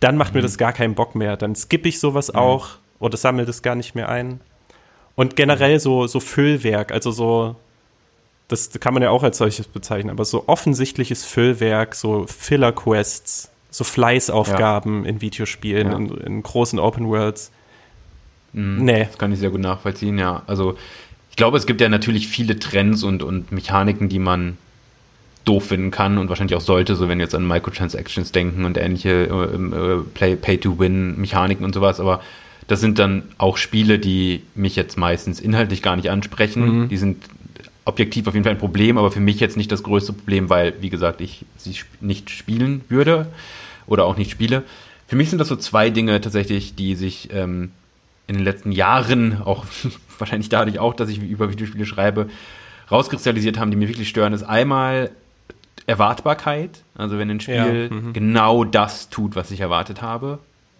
Dann 0.00 0.16
macht 0.16 0.32
mhm. 0.32 0.38
mir 0.38 0.42
das 0.42 0.58
gar 0.58 0.72
keinen 0.72 0.94
Bock 0.94 1.14
mehr. 1.14 1.36
Dann 1.36 1.54
skippe 1.54 1.88
ich 1.88 1.98
sowas 1.98 2.32
mhm. 2.32 2.38
auch 2.38 2.68
oder 2.98 3.16
sammelt 3.16 3.48
es 3.48 3.62
gar 3.62 3.74
nicht 3.74 3.94
mehr 3.94 4.08
ein. 4.08 4.40
Und 5.16 5.36
generell 5.36 5.78
so, 5.80 6.06
so 6.06 6.20
Füllwerk, 6.20 6.92
also 6.92 7.10
so, 7.10 7.56
das 8.48 8.70
kann 8.80 8.94
man 8.94 9.02
ja 9.02 9.10
auch 9.10 9.22
als 9.22 9.38
solches 9.38 9.66
bezeichnen, 9.68 10.10
aber 10.10 10.24
so 10.24 10.44
offensichtliches 10.48 11.24
Füllwerk, 11.24 11.94
so 11.94 12.26
Filler-Quests, 12.26 13.50
so 13.70 13.84
Fleißaufgaben 13.84 15.04
ja. 15.04 15.10
in 15.10 15.20
Videospielen, 15.20 15.90
ja. 15.90 15.96
in, 15.96 16.08
in, 16.18 16.42
großen 16.42 16.78
Open 16.78 17.08
Worlds. 17.08 17.52
Mhm, 18.52 18.84
nee. 18.84 19.04
Das 19.04 19.18
kann 19.18 19.32
ich 19.32 19.38
sehr 19.38 19.50
gut 19.50 19.60
nachvollziehen, 19.60 20.18
ja. 20.18 20.42
Also 20.46 20.76
ich 21.30 21.36
glaube, 21.36 21.58
es 21.58 21.66
gibt 21.66 21.80
ja 21.80 21.88
natürlich 21.88 22.28
viele 22.28 22.58
Trends 22.58 23.02
und, 23.02 23.22
und 23.22 23.52
Mechaniken, 23.52 24.08
die 24.08 24.20
man 24.20 24.58
doof 25.44 25.66
finden 25.66 25.90
kann 25.90 26.18
und 26.18 26.28
wahrscheinlich 26.28 26.56
auch 26.56 26.62
sollte, 26.62 26.96
so 26.96 27.08
wenn 27.08 27.18
wir 27.18 27.24
jetzt 27.24 27.34
an 27.34 27.46
Microtransactions 27.46 28.32
denken 28.32 28.64
und 28.64 28.78
ähnliche 28.78 29.28
äh, 30.18 30.26
äh, 30.26 30.36
Pay-to-Win-Mechaniken 30.36 31.64
und 31.64 31.74
sowas, 31.74 32.00
aber 32.00 32.20
das 32.66 32.80
sind 32.80 32.98
dann 32.98 33.24
auch 33.36 33.56
Spiele, 33.58 33.98
die 33.98 34.42
mich 34.54 34.74
jetzt 34.74 34.96
meistens 34.96 35.40
inhaltlich 35.40 35.82
gar 35.82 35.96
nicht 35.96 36.10
ansprechen. 36.10 36.84
Mhm. 36.84 36.88
Die 36.88 36.96
sind 36.96 37.24
objektiv 37.84 38.26
auf 38.26 38.34
jeden 38.34 38.44
Fall 38.44 38.54
ein 38.54 38.58
Problem, 38.58 38.96
aber 38.96 39.10
für 39.10 39.20
mich 39.20 39.38
jetzt 39.40 39.58
nicht 39.58 39.70
das 39.70 39.82
größte 39.82 40.14
Problem, 40.14 40.48
weil, 40.48 40.74
wie 40.80 40.88
gesagt, 40.88 41.20
ich 41.20 41.44
sie 41.58 41.76
nicht 42.00 42.30
spielen 42.30 42.82
würde 42.88 43.26
oder 43.86 44.06
auch 44.06 44.16
nicht 44.16 44.30
spiele. 44.30 44.62
Für 45.06 45.16
mich 45.16 45.28
sind 45.28 45.38
das 45.38 45.48
so 45.48 45.56
zwei 45.56 45.90
Dinge 45.90 46.18
tatsächlich, 46.22 46.74
die 46.74 46.94
sich 46.94 47.28
ähm, 47.32 47.72
in 48.26 48.36
den 48.36 48.44
letzten 48.44 48.72
Jahren, 48.72 49.42
auch 49.42 49.66
wahrscheinlich 50.18 50.48
dadurch 50.48 50.78
auch, 50.78 50.94
dass 50.94 51.10
ich 51.10 51.18
über 51.18 51.50
Videospiele 51.50 51.84
schreibe, 51.84 52.30
rauskristallisiert 52.90 53.58
haben, 53.58 53.70
die 53.70 53.76
mir 53.76 53.88
wirklich 53.88 54.08
stören, 54.08 54.32
ist 54.32 54.42
einmal 54.42 55.10
Erwartbarkeit. 55.86 56.82
Also 56.94 57.18
wenn 57.18 57.30
ein 57.30 57.40
Spiel 57.40 57.88
ja, 57.90 57.94
mhm. 57.94 58.12
genau 58.12 58.64
das 58.64 59.10
tut, 59.10 59.36
was 59.36 59.50
ich 59.50 59.60
erwartet 59.60 60.02
habe. 60.02 60.38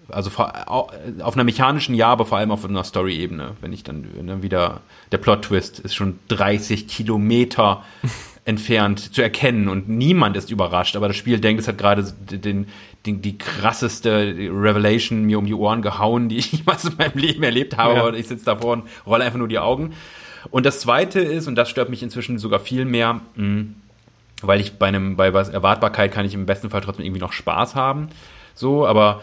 Also 0.09 0.31
auf 0.37 1.35
einer 1.35 1.45
mechanischen 1.45 1.95
ja, 1.95 2.09
aber 2.09 2.27
vor 2.27 2.39
allem 2.39 2.51
auf 2.51 2.65
einer 2.65 2.85
Story-Ebene. 2.85 3.53
Wenn 3.61 3.73
ich 3.73 3.85
dann 3.85 4.07
ne, 4.23 4.43
wieder, 4.43 4.81
der 5.13 5.19
Plot-Twist 5.19 5.79
ist 5.79 5.95
schon 5.95 6.19
30 6.29 6.89
Kilometer 6.89 7.83
entfernt 8.45 9.15
zu 9.15 9.23
erkennen 9.23 9.69
und 9.69 9.89
niemand 9.89 10.37
ist 10.37 10.51
überrascht, 10.51 10.97
aber 10.97 11.09
das 11.09 11.17
Spiel 11.17 11.41
denkt, 11.41 11.63
es 11.63 11.69
hat 11.69 11.79
gerade 11.79 12.05
den, 12.31 12.67
den, 13.07 13.23
die 13.23 13.39
krasseste 13.39 14.35
Revelation 14.37 15.25
mir 15.25 15.39
um 15.39 15.47
die 15.47 15.55
Ohren 15.55 15.81
gehauen, 15.81 16.29
die 16.29 16.37
ich 16.39 16.53
jemals 16.53 16.85
in 16.85 16.97
meinem 16.99 17.17
Leben 17.19 17.43
erlebt 17.43 17.79
habe, 17.79 17.95
ja. 17.95 18.07
und 18.07 18.15
ich 18.15 18.29
sitze 18.29 18.45
davor 18.45 18.75
und 18.75 18.85
rolle 19.07 19.25
einfach 19.25 19.39
nur 19.39 19.49
die 19.49 19.59
Augen. 19.59 19.95
Und 20.51 20.67
das 20.67 20.81
zweite 20.81 21.21
ist, 21.21 21.49
und 21.49 21.55
das 21.55 21.71
stört 21.71 21.89
mich 21.89 22.03
inzwischen 22.03 22.39
sogar 22.39 22.61
viel 22.61 22.85
mehr, 22.85 23.15
mh, 23.15 23.23
hm, 23.37 23.75
weil 24.47 24.61
ich 24.61 24.74
bei 24.74 24.86
einem, 24.86 25.16
bei 25.16 25.32
was 25.32 25.49
Erwartbarkeit 25.49 26.12
kann 26.12 26.24
ich 26.24 26.34
im 26.34 26.47
besten 26.47 26.70
Fall 26.70 26.80
trotzdem 26.80 27.05
irgendwie 27.05 27.20
noch 27.20 27.32
Spaß 27.32 27.74
haben. 27.74 28.09
So, 28.55 28.86
aber 28.86 29.22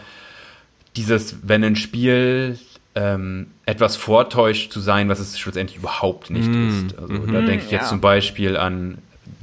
dieses, 0.96 1.36
wenn 1.42 1.64
ein 1.64 1.76
Spiel 1.76 2.58
ähm, 2.94 3.46
etwas 3.64 3.96
vortäuscht 3.96 4.72
zu 4.72 4.80
sein, 4.80 5.08
was 5.08 5.18
es 5.18 5.38
schlussendlich 5.38 5.78
überhaupt 5.78 6.30
nicht 6.30 6.48
mm. 6.48 6.68
ist. 6.68 6.98
Also 6.98 7.14
mm 7.14 7.16
-hmm. 7.16 7.32
da 7.32 7.40
denke 7.40 7.64
ich 7.64 7.70
jetzt 7.70 7.84
ja. 7.84 7.88
zum 7.88 8.00
Beispiel 8.00 8.56
an 8.56 8.98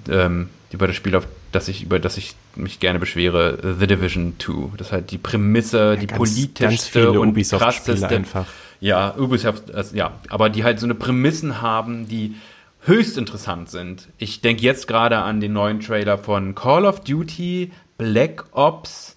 ähm, 0.07 0.49
über 0.71 0.88
das 0.88 0.95
Spiel, 0.95 1.15
auf 1.15 1.25
das 1.51 1.67
ich, 1.67 1.84
über 1.84 1.99
das 1.99 2.17
ich 2.17 2.36
mich 2.55 2.80
gerne 2.80 2.99
beschwere, 2.99 3.75
The 3.80 3.88
Division 3.88 4.36
2. 4.38 4.77
Das 4.77 4.88
ist 4.88 4.93
halt 4.93 5.11
die 5.11 5.17
Prämisse, 5.17 5.77
ja, 5.77 5.95
die 5.95 6.07
ganz, 6.07 6.17
politischste 6.17 7.05
ganz 7.05 7.17
und 7.17 7.59
krasseste. 7.59 8.07
Einfach. 8.07 8.45
Ja, 8.80 9.15
Ubisoft, 9.17 9.73
also, 9.73 9.95
ja, 9.95 10.13
aber 10.30 10.49
die 10.49 10.63
halt 10.63 10.80
so 10.80 10.86
eine 10.86 10.95
Prämissen 10.95 11.61
haben, 11.61 12.07
die 12.07 12.36
höchst 12.82 13.17
interessant 13.17 13.69
sind. 13.69 14.09
Ich 14.17 14.41
denke 14.41 14.63
jetzt 14.63 14.88
gerade 14.88 15.17
an 15.17 15.39
den 15.39 15.53
neuen 15.53 15.80
Trailer 15.80 16.17
von 16.17 16.55
Call 16.55 16.86
of 16.86 17.01
Duty 17.01 17.71
Black 17.97 18.45
Ops 18.51 19.15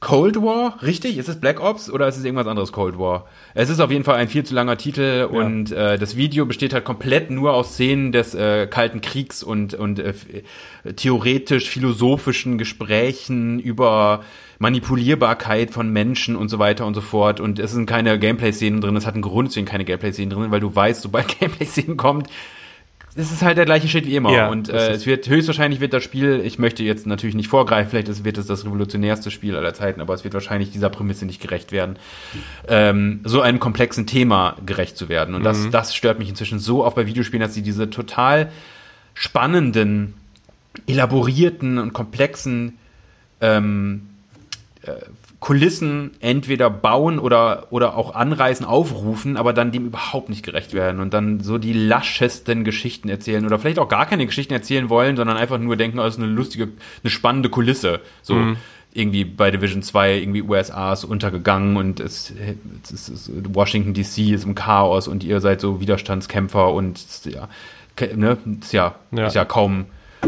Cold 0.00 0.36
War, 0.36 0.80
richtig? 0.80 1.18
Ist 1.18 1.28
es 1.28 1.40
Black 1.40 1.60
Ops 1.60 1.90
oder 1.90 2.06
ist 2.06 2.16
es 2.16 2.24
irgendwas 2.24 2.46
anderes 2.46 2.70
Cold 2.70 2.98
War? 2.98 3.26
Es 3.54 3.68
ist 3.68 3.80
auf 3.80 3.90
jeden 3.90 4.04
Fall 4.04 4.14
ein 4.14 4.28
viel 4.28 4.44
zu 4.44 4.54
langer 4.54 4.76
Titel 4.76 5.00
ja. 5.20 5.26
und 5.26 5.72
äh, 5.72 5.98
das 5.98 6.16
Video 6.16 6.46
besteht 6.46 6.72
halt 6.72 6.84
komplett 6.84 7.30
nur 7.30 7.52
aus 7.52 7.72
Szenen 7.74 8.12
des 8.12 8.32
äh, 8.34 8.68
Kalten 8.68 9.00
Kriegs 9.00 9.42
und, 9.42 9.74
und 9.74 9.98
äh, 9.98 10.14
theoretisch 10.94 11.68
philosophischen 11.68 12.58
Gesprächen 12.58 13.58
über 13.58 14.22
Manipulierbarkeit 14.58 15.70
von 15.70 15.92
Menschen 15.92 16.34
und 16.36 16.48
so 16.48 16.58
weiter 16.58 16.84
und 16.86 16.94
so 16.94 17.00
fort. 17.00 17.40
Und 17.40 17.58
es 17.58 17.72
sind 17.72 17.86
keine 17.86 18.18
Gameplay-Szenen 18.18 18.80
drin. 18.80 18.96
Es 18.96 19.06
hat 19.06 19.14
einen 19.14 19.22
Grund, 19.22 19.48
deswegen 19.48 19.66
keine 19.66 19.84
Gameplay-Szenen 19.84 20.30
drin, 20.30 20.50
weil 20.50 20.60
du 20.60 20.74
weißt, 20.74 21.02
sobald 21.02 21.38
Gameplay-Szenen 21.40 21.96
kommt, 21.96 22.28
es 23.18 23.32
ist 23.32 23.42
halt 23.42 23.58
der 23.58 23.64
gleiche 23.64 23.88
Shit 23.88 24.06
wie 24.06 24.14
immer. 24.14 24.32
Ja, 24.32 24.48
und 24.48 24.68
äh, 24.68 24.90
es 24.92 25.04
wird 25.04 25.28
höchstwahrscheinlich 25.28 25.80
wird 25.80 25.92
das 25.92 26.04
Spiel, 26.04 26.40
ich 26.44 26.58
möchte 26.58 26.84
jetzt 26.84 27.06
natürlich 27.06 27.34
nicht 27.34 27.48
vorgreifen, 27.48 27.90
vielleicht 27.90 28.24
wird 28.24 28.38
es 28.38 28.46
das 28.46 28.64
revolutionärste 28.64 29.32
Spiel 29.32 29.56
aller 29.56 29.74
Zeiten, 29.74 30.00
aber 30.00 30.14
es 30.14 30.22
wird 30.22 30.34
wahrscheinlich 30.34 30.70
dieser 30.70 30.88
Prämisse 30.88 31.26
nicht 31.26 31.40
gerecht 31.40 31.72
werden, 31.72 31.96
ähm, 32.68 33.20
so 33.24 33.40
einem 33.40 33.58
komplexen 33.58 34.06
Thema 34.06 34.56
gerecht 34.64 34.96
zu 34.96 35.08
werden. 35.08 35.34
Und 35.34 35.42
das, 35.42 35.58
mhm. 35.58 35.70
das 35.72 35.96
stört 35.96 36.20
mich 36.20 36.28
inzwischen 36.28 36.60
so 36.60 36.84
oft 36.84 36.94
bei 36.94 37.06
Videospielen, 37.06 37.40
dass 37.40 37.54
sie 37.54 37.62
diese 37.62 37.90
total 37.90 38.52
spannenden, 39.14 40.14
elaborierten 40.86 41.78
und 41.78 41.92
komplexen 41.92 42.78
ähm, 43.40 44.02
äh, 44.02 44.07
Kulissen 45.40 46.10
entweder 46.20 46.68
bauen 46.68 47.18
oder, 47.20 47.68
oder 47.70 47.96
auch 47.96 48.14
anreißen, 48.14 48.66
aufrufen, 48.66 49.36
aber 49.36 49.52
dann 49.52 49.70
dem 49.70 49.86
überhaupt 49.86 50.28
nicht 50.28 50.44
gerecht 50.44 50.74
werden 50.74 51.00
und 51.00 51.14
dann 51.14 51.40
so 51.40 51.58
die 51.58 51.72
laschesten 51.72 52.64
Geschichten 52.64 53.08
erzählen 53.08 53.46
oder 53.46 53.58
vielleicht 53.58 53.78
auch 53.78 53.88
gar 53.88 54.06
keine 54.06 54.26
Geschichten 54.26 54.52
erzählen 54.52 54.90
wollen, 54.90 55.16
sondern 55.16 55.36
einfach 55.36 55.58
nur 55.58 55.76
denken, 55.76 56.00
oh, 56.00 56.02
das 56.02 56.16
ist 56.16 56.22
eine 56.22 56.32
lustige, 56.32 56.68
eine 57.04 57.10
spannende 57.10 57.50
Kulisse. 57.50 58.00
So. 58.22 58.34
Mhm 58.34 58.56
irgendwie 58.92 59.24
bei 59.24 59.50
Division 59.50 59.82
2 59.82 60.18
irgendwie 60.18 60.42
USA 60.42 60.92
ist 60.92 61.04
untergegangen 61.04 61.76
und 61.76 62.00
es, 62.00 62.32
es 62.90 63.08
ist, 63.08 63.30
Washington 63.54 63.94
DC 63.94 64.32
ist 64.32 64.44
im 64.44 64.54
Chaos 64.54 65.08
und 65.08 65.22
ihr 65.22 65.40
seid 65.40 65.60
so 65.60 65.80
Widerstandskämpfer 65.80 66.72
und 66.72 66.98
ja, 67.26 67.48
ne, 68.16 68.38
ist 68.60 68.72
ja, 68.72 68.94
ja. 69.10 69.26
ist 69.26 69.34
ja 69.34 69.44
kaum 69.44 69.86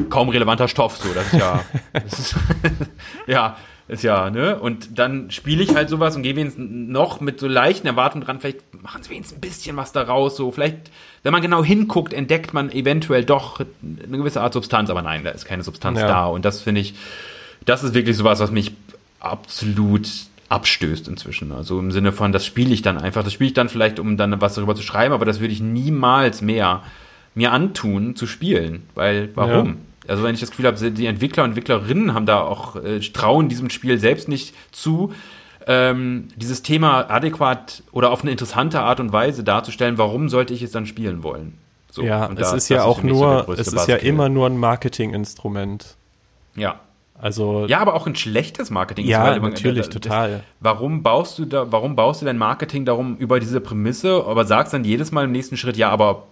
kaum 0.09 0.29
relevanter 0.29 0.69
Stoff 0.69 0.99
so, 0.99 1.13
das 1.13 1.33
ist 1.33 1.41
ja 1.41 1.65
das 1.93 2.19
ist, 2.19 2.37
ja, 3.27 3.57
ist 3.91 4.05
ja, 4.05 4.31
ne? 4.31 4.59
Und 4.59 4.99
dann 4.99 5.31
spiele 5.33 5.65
ich 5.65 5.75
halt 5.75 5.89
sowas 5.89 6.15
und 6.15 6.23
gehe 6.23 6.37
wenigstens 6.37 6.67
noch 6.69 7.21
mit 7.21 7.41
so 7.41 7.49
leichten 7.49 7.89
Erwartungen 7.89 8.25
dran, 8.25 8.39
vielleicht 8.39 8.61
machen 8.83 9.03
sie 9.03 9.11
wenigstens 9.11 9.39
ein 9.39 9.41
bisschen 9.41 9.77
was 9.77 9.91
daraus, 9.91 10.37
so. 10.37 10.53
Vielleicht, 10.53 10.91
wenn 11.25 11.33
man 11.33 11.43
genau 11.43 11.65
hinguckt, 11.65 12.13
entdeckt 12.13 12.55
man 12.55 12.71
eventuell 12.71 13.25
doch 13.25 13.61
eine 13.61 14.17
gewisse 14.17 14.41
Art 14.43 14.53
Substanz, 14.53 14.91
aber 14.91 15.03
nein, 15.03 15.25
da 15.25 15.31
ist 15.31 15.45
keine 15.45 15.65
Substanz 15.65 15.99
ja. 15.99 16.07
da. 16.07 16.27
Und 16.27 16.45
das 16.45 16.61
finde 16.61 16.81
ich, 16.81 16.95
das 17.65 17.83
ist 17.83 17.93
wirklich 17.93 18.17
sowas, 18.17 18.39
was 18.39 18.53
mich 18.53 18.73
absolut 19.19 20.09
abstößt 20.49 21.09
inzwischen. 21.09 21.51
Also 21.51 21.79
im 21.81 21.91
Sinne 21.91 22.13
von, 22.13 22.31
das 22.31 22.47
spiele 22.47 22.73
ich 22.73 22.83
dann 22.83 22.97
einfach. 22.97 23.25
Das 23.25 23.33
spiele 23.33 23.49
ich 23.49 23.55
dann 23.55 23.69
vielleicht, 23.69 23.99
um 23.99 24.17
dann 24.17 24.41
was 24.41 24.55
darüber 24.55 24.77
zu 24.77 24.83
schreiben, 24.83 25.13
aber 25.13 25.25
das 25.25 25.41
würde 25.41 25.53
ich 25.53 25.61
niemals 25.61 26.43
mehr 26.43 26.83
mir 27.35 27.53
antun 27.53 28.15
zu 28.15 28.29
spielen. 28.29 28.85
Weil, 28.95 29.31
warum? 29.35 29.69
Ja. 29.69 29.75
Also 30.09 30.23
wenn 30.23 30.35
ich 30.35 30.41
das 30.41 30.51
Gefühl 30.51 30.67
habe, 30.67 30.91
die 30.91 31.07
Entwickler 31.07 31.45
und 31.45 31.51
Entwicklerinnen 31.51 32.15
haben 32.15 32.27
da 32.27 32.41
auch, 32.41 32.77
äh, 32.77 33.01
trauen 33.01 33.49
diesem 33.49 33.71
Spiel 33.71 33.99
selbst 33.99 34.29
nicht 34.29 34.55
zu, 34.73 35.13
ähm, 35.67 36.29
dieses 36.37 36.63
Thema 36.63 37.11
adäquat 37.11 37.83
oder 37.93 38.11
auf 38.11 38.23
eine 38.23 38.31
interessante 38.31 38.81
Art 38.81 38.99
und 38.99 39.13
Weise 39.13 39.45
darzustellen, 39.45 39.99
warum 39.99 40.29
sollte 40.29 40.55
ich 40.55 40.63
es 40.63 40.73
dann 40.73 40.87
spielen 40.87 41.23
wollen? 41.23 41.59
So, 41.91 42.03
ja, 42.03 42.31
es 42.33 42.51
da, 42.51 42.57
ist 42.57 42.69
ja 42.69 42.85
auch 42.85 43.03
nur, 43.03 43.45
so 43.47 43.53
es 43.53 43.69
ist 43.69 43.89
ja 43.89 43.97
immer 43.97 44.29
nur 44.29 44.47
ein 44.47 44.57
Marketinginstrument. 44.57 45.97
Ja. 46.57 46.81
Also 47.21 47.67
ja, 47.67 47.81
aber 47.81 47.95
auch 47.95 48.07
ein 48.07 48.17
schlechtes 48.17 48.71
Marketing. 48.71 49.07
Ja, 49.07 49.39
natürlich, 49.39 49.87
das, 49.87 49.91
total. 49.91 50.43
Warum 50.61 51.03
baust 51.03 51.39
du 51.39 51.45
da, 51.45 51.71
warum 51.71 51.95
baust 51.95 52.23
du 52.23 52.27
dein 52.27 52.39
Marketing 52.39 52.87
darum 52.87 53.17
über 53.17 53.41
diese 53.41 53.61
Prämisse, 53.61 54.25
aber 54.27 54.47
sagst 54.47 54.73
dann 54.73 54.85
jedes 54.85 55.13
Mal 55.13 55.25
im 55.25 55.33
nächsten 55.33 55.59
Schritt, 55.59 55.77
ja, 55.77 55.91
aber 55.91 56.25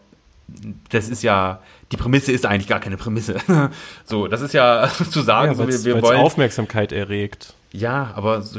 das 0.89 1.11
ist 1.11 1.23
ja, 1.23 1.61
die 1.93 1.97
Prämisse 1.97 2.33
ist 2.33 2.47
eigentlich 2.47 2.69
gar 2.69 2.81
keine 2.81 2.97
Prämisse. 2.97 3.37
so, 4.05 4.29
das 4.29 4.41
ist 4.41 4.55
ja 4.55 4.89
zu 5.11 5.23
sagen, 5.23 5.53
ja, 5.53 5.55
so, 5.55 5.69
wir, 5.69 5.85
wir 5.85 6.03
wollen. 6.03 6.21
Aufmerksamkeit 6.21 6.93
erregt. 6.93 7.55
Ja, 7.73 8.13
aber 8.15 8.43
so, 8.43 8.59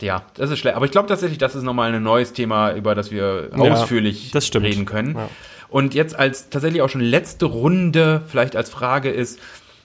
ja, 0.00 0.22
das 0.34 0.50
ist 0.50 0.58
schlecht. 0.58 0.76
Aber 0.76 0.84
ich 0.84 0.92
glaube 0.92 1.08
tatsächlich, 1.08 1.38
das 1.38 1.54
ist 1.54 1.62
nochmal 1.62 1.94
ein 1.94 2.02
neues 2.02 2.32
Thema, 2.32 2.72
über 2.72 2.94
das 2.94 3.10
wir 3.10 3.50
ja, 3.56 3.72
ausführlich 3.72 4.30
das 4.32 4.54
reden 4.54 4.84
können. 4.84 5.14
Ja. 5.14 5.28
Und 5.68 5.94
jetzt 5.94 6.18
als 6.18 6.48
tatsächlich 6.50 6.82
auch 6.82 6.88
schon 6.88 7.00
letzte 7.00 7.46
Runde, 7.46 8.22
vielleicht 8.26 8.56
als 8.56 8.70
Frage 8.70 9.10
ist 9.10 9.38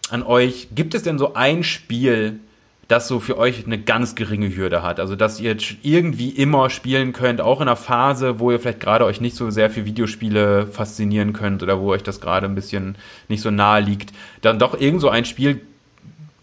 an 0.10 0.24
euch, 0.24 0.70
gibt 0.74 0.94
es 0.94 1.04
denn 1.04 1.18
so 1.18 1.34
ein 1.34 1.64
Spiel, 1.64 2.40
das 2.94 3.08
so 3.08 3.20
für 3.20 3.40
euch 3.40 3.66
eine 3.66 3.80
ganz 3.80 4.14
geringe 4.14 4.56
Hürde 4.56 4.84
hat. 4.84 5.00
Also, 5.00 5.16
dass 5.16 5.40
ihr 5.40 5.58
irgendwie 5.82 6.30
immer 6.30 6.70
spielen 6.70 7.12
könnt, 7.12 7.42
auch 7.42 7.60
in 7.60 7.68
einer 7.68 7.76
Phase, 7.76 8.40
wo 8.40 8.52
ihr 8.52 8.60
vielleicht 8.60 8.82
gerade 8.82 9.06
euch 9.06 9.20
nicht 9.20 9.36
so 9.36 9.50
sehr 9.50 9.72
für 9.72 9.86
Videospiele 9.86 10.68
faszinieren 10.68 11.34
könnt 11.34 11.64
oder 11.64 11.82
wo 11.82 11.92
euch 11.92 12.04
das 12.04 12.22
gerade 12.22 12.46
ein 12.46 12.54
bisschen 12.54 12.96
nicht 13.30 13.42
so 13.42 13.50
nahe 13.50 13.82
liegt. 13.82 14.14
Dann 14.42 14.60
doch 14.60 14.80
irgend 14.80 15.02
so 15.02 15.10
ein 15.10 15.26
Spiel, 15.26 15.62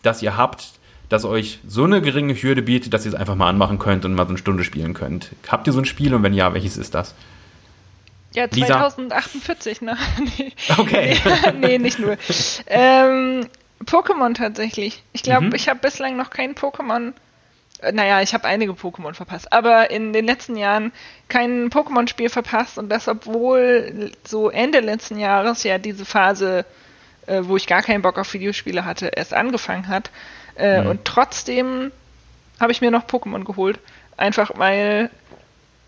das 0.02 0.22
ihr 0.22 0.36
habt, 0.36 0.72
das 1.08 1.24
euch 1.24 1.60
so 1.68 1.84
eine 1.84 2.02
geringe 2.02 2.34
Hürde 2.34 2.62
bietet, 2.62 2.94
dass 2.94 3.04
ihr 3.04 3.10
es 3.10 3.14
einfach 3.14 3.36
mal 3.36 3.48
anmachen 3.48 3.78
könnt 3.78 4.04
und 4.04 4.14
mal 4.14 4.24
so 4.24 4.30
eine 4.30 4.38
Stunde 4.38 4.64
spielen 4.64 4.92
könnt. 4.92 5.30
Habt 5.46 5.68
ihr 5.68 5.72
so 5.72 5.78
ein 5.78 5.84
Spiel 5.84 6.12
und 6.14 6.24
wenn 6.24 6.34
ja, 6.34 6.52
welches 6.52 6.76
ist 6.76 6.96
das? 6.96 7.14
Ja, 8.34 8.50
2048, 8.50 9.82
Lisa? 9.82 9.92
ne? 9.92 9.98
nee. 10.36 10.52
Okay. 10.76 11.16
nee, 11.60 11.78
nicht 11.78 12.00
nur. 12.00 12.16
ähm, 12.66 13.46
Pokémon 13.84 14.34
tatsächlich. 14.34 15.02
Ich 15.12 15.22
glaube, 15.22 15.46
mhm. 15.46 15.54
ich 15.54 15.68
habe 15.68 15.80
bislang 15.80 16.16
noch 16.16 16.30
kein 16.30 16.54
Pokémon. 16.54 17.12
Äh, 17.80 17.92
naja, 17.92 18.20
ich 18.20 18.34
habe 18.34 18.46
einige 18.46 18.72
Pokémon 18.72 19.14
verpasst, 19.14 19.52
aber 19.52 19.90
in 19.90 20.12
den 20.12 20.26
letzten 20.26 20.56
Jahren 20.56 20.92
kein 21.28 21.70
Pokémon-Spiel 21.70 22.28
verpasst 22.28 22.78
und 22.78 22.88
das, 22.88 23.08
obwohl 23.08 24.12
so 24.24 24.50
Ende 24.50 24.80
letzten 24.80 25.18
Jahres 25.18 25.62
ja 25.62 25.78
diese 25.78 26.04
Phase, 26.04 26.64
äh, 27.26 27.40
wo 27.42 27.56
ich 27.56 27.66
gar 27.66 27.82
keinen 27.82 28.02
Bock 28.02 28.18
auf 28.18 28.32
Videospiele 28.32 28.84
hatte, 28.84 29.12
erst 29.14 29.34
angefangen 29.34 29.88
hat. 29.88 30.10
Äh, 30.56 30.82
mhm. 30.82 30.90
Und 30.90 31.04
trotzdem 31.04 31.90
habe 32.60 32.72
ich 32.72 32.80
mir 32.80 32.90
noch 32.90 33.06
Pokémon 33.06 33.44
geholt. 33.44 33.78
Einfach 34.16 34.52
weil 34.56 35.10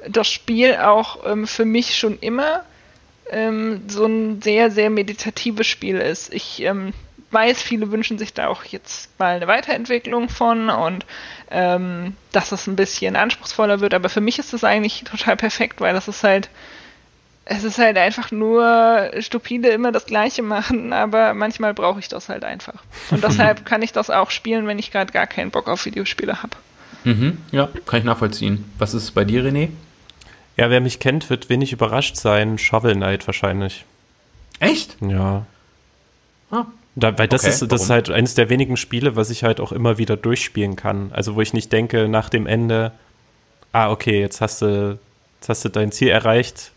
das 0.08 0.28
Spiel 0.28 0.76
auch 0.76 1.26
ähm, 1.26 1.46
für 1.46 1.64
mich 1.64 1.96
schon 1.96 2.18
immer 2.18 2.64
ähm, 3.30 3.82
so 3.88 4.06
ein 4.06 4.42
sehr, 4.42 4.70
sehr 4.70 4.90
meditatives 4.90 5.66
Spiel 5.66 5.98
ist. 5.98 6.32
Ich 6.32 6.62
ähm, 6.62 6.92
weiß, 7.32 7.62
viele 7.62 7.90
wünschen 7.90 8.18
sich 8.18 8.34
da 8.34 8.48
auch 8.48 8.64
jetzt 8.64 9.18
mal 9.18 9.36
eine 9.36 9.46
Weiterentwicklung 9.46 10.28
von 10.28 10.70
und 10.70 11.06
ähm, 11.50 12.16
dass 12.32 12.52
es 12.52 12.66
ein 12.66 12.76
bisschen 12.76 13.16
anspruchsvoller 13.16 13.80
wird. 13.80 13.94
Aber 13.94 14.08
für 14.08 14.20
mich 14.20 14.38
ist 14.38 14.52
das 14.52 14.64
eigentlich 14.64 15.04
total 15.04 15.36
perfekt, 15.36 15.80
weil 15.80 15.94
das 15.94 16.08
ist 16.08 16.24
halt, 16.24 16.48
es 17.44 17.64
ist 17.64 17.78
halt 17.78 17.98
einfach 17.98 18.30
nur 18.30 19.10
stupide 19.20 19.68
immer 19.68 19.92
das 19.92 20.06
Gleiche 20.06 20.42
machen, 20.42 20.92
aber 20.92 21.34
manchmal 21.34 21.74
brauche 21.74 22.00
ich 22.00 22.08
das 22.08 22.28
halt 22.28 22.44
einfach. 22.44 22.82
Und 23.10 23.22
deshalb 23.24 23.64
kann 23.64 23.82
ich 23.82 23.92
das 23.92 24.10
auch 24.10 24.30
spielen, 24.30 24.66
wenn 24.66 24.78
ich 24.78 24.90
gerade 24.90 25.12
gar 25.12 25.26
keinen 25.26 25.50
Bock 25.50 25.68
auf 25.68 25.84
Videospiele 25.84 26.42
habe. 26.42 26.56
Mhm, 27.04 27.38
ja, 27.50 27.68
kann 27.86 27.98
ich 27.98 28.04
nachvollziehen. 28.04 28.64
Was 28.78 28.94
ist 28.94 29.10
bei 29.12 29.24
dir, 29.24 29.44
René? 29.44 29.70
Ja, 30.56 30.70
wer 30.70 30.80
mich 30.80 31.00
kennt, 31.00 31.30
wird 31.30 31.48
wenig 31.48 31.72
überrascht 31.72 32.16
sein. 32.16 32.58
Shovel 32.58 32.94
Knight 32.94 33.26
wahrscheinlich. 33.26 33.84
Echt? 34.60 34.96
Ja. 35.00 35.46
Ah, 36.50 36.66
da, 36.94 37.16
weil 37.18 37.28
das, 37.28 37.42
okay, 37.42 37.50
ist, 37.50 37.72
das 37.72 37.82
ist 37.84 37.90
halt 37.90 38.10
eines 38.10 38.34
der 38.34 38.50
wenigen 38.50 38.76
Spiele, 38.76 39.16
was 39.16 39.30
ich 39.30 39.44
halt 39.44 39.60
auch 39.60 39.72
immer 39.72 39.98
wieder 39.98 40.16
durchspielen 40.16 40.76
kann. 40.76 41.10
Also 41.12 41.34
wo 41.34 41.40
ich 41.40 41.54
nicht 41.54 41.72
denke 41.72 42.08
nach 42.08 42.28
dem 42.28 42.46
Ende, 42.46 42.92
ah, 43.72 43.90
okay, 43.90 44.20
jetzt 44.20 44.40
hast 44.40 44.62
du, 44.62 44.98
jetzt 45.40 45.48
hast 45.48 45.64
du 45.64 45.70
dein 45.70 45.92
Ziel 45.92 46.08
erreicht, 46.08 46.72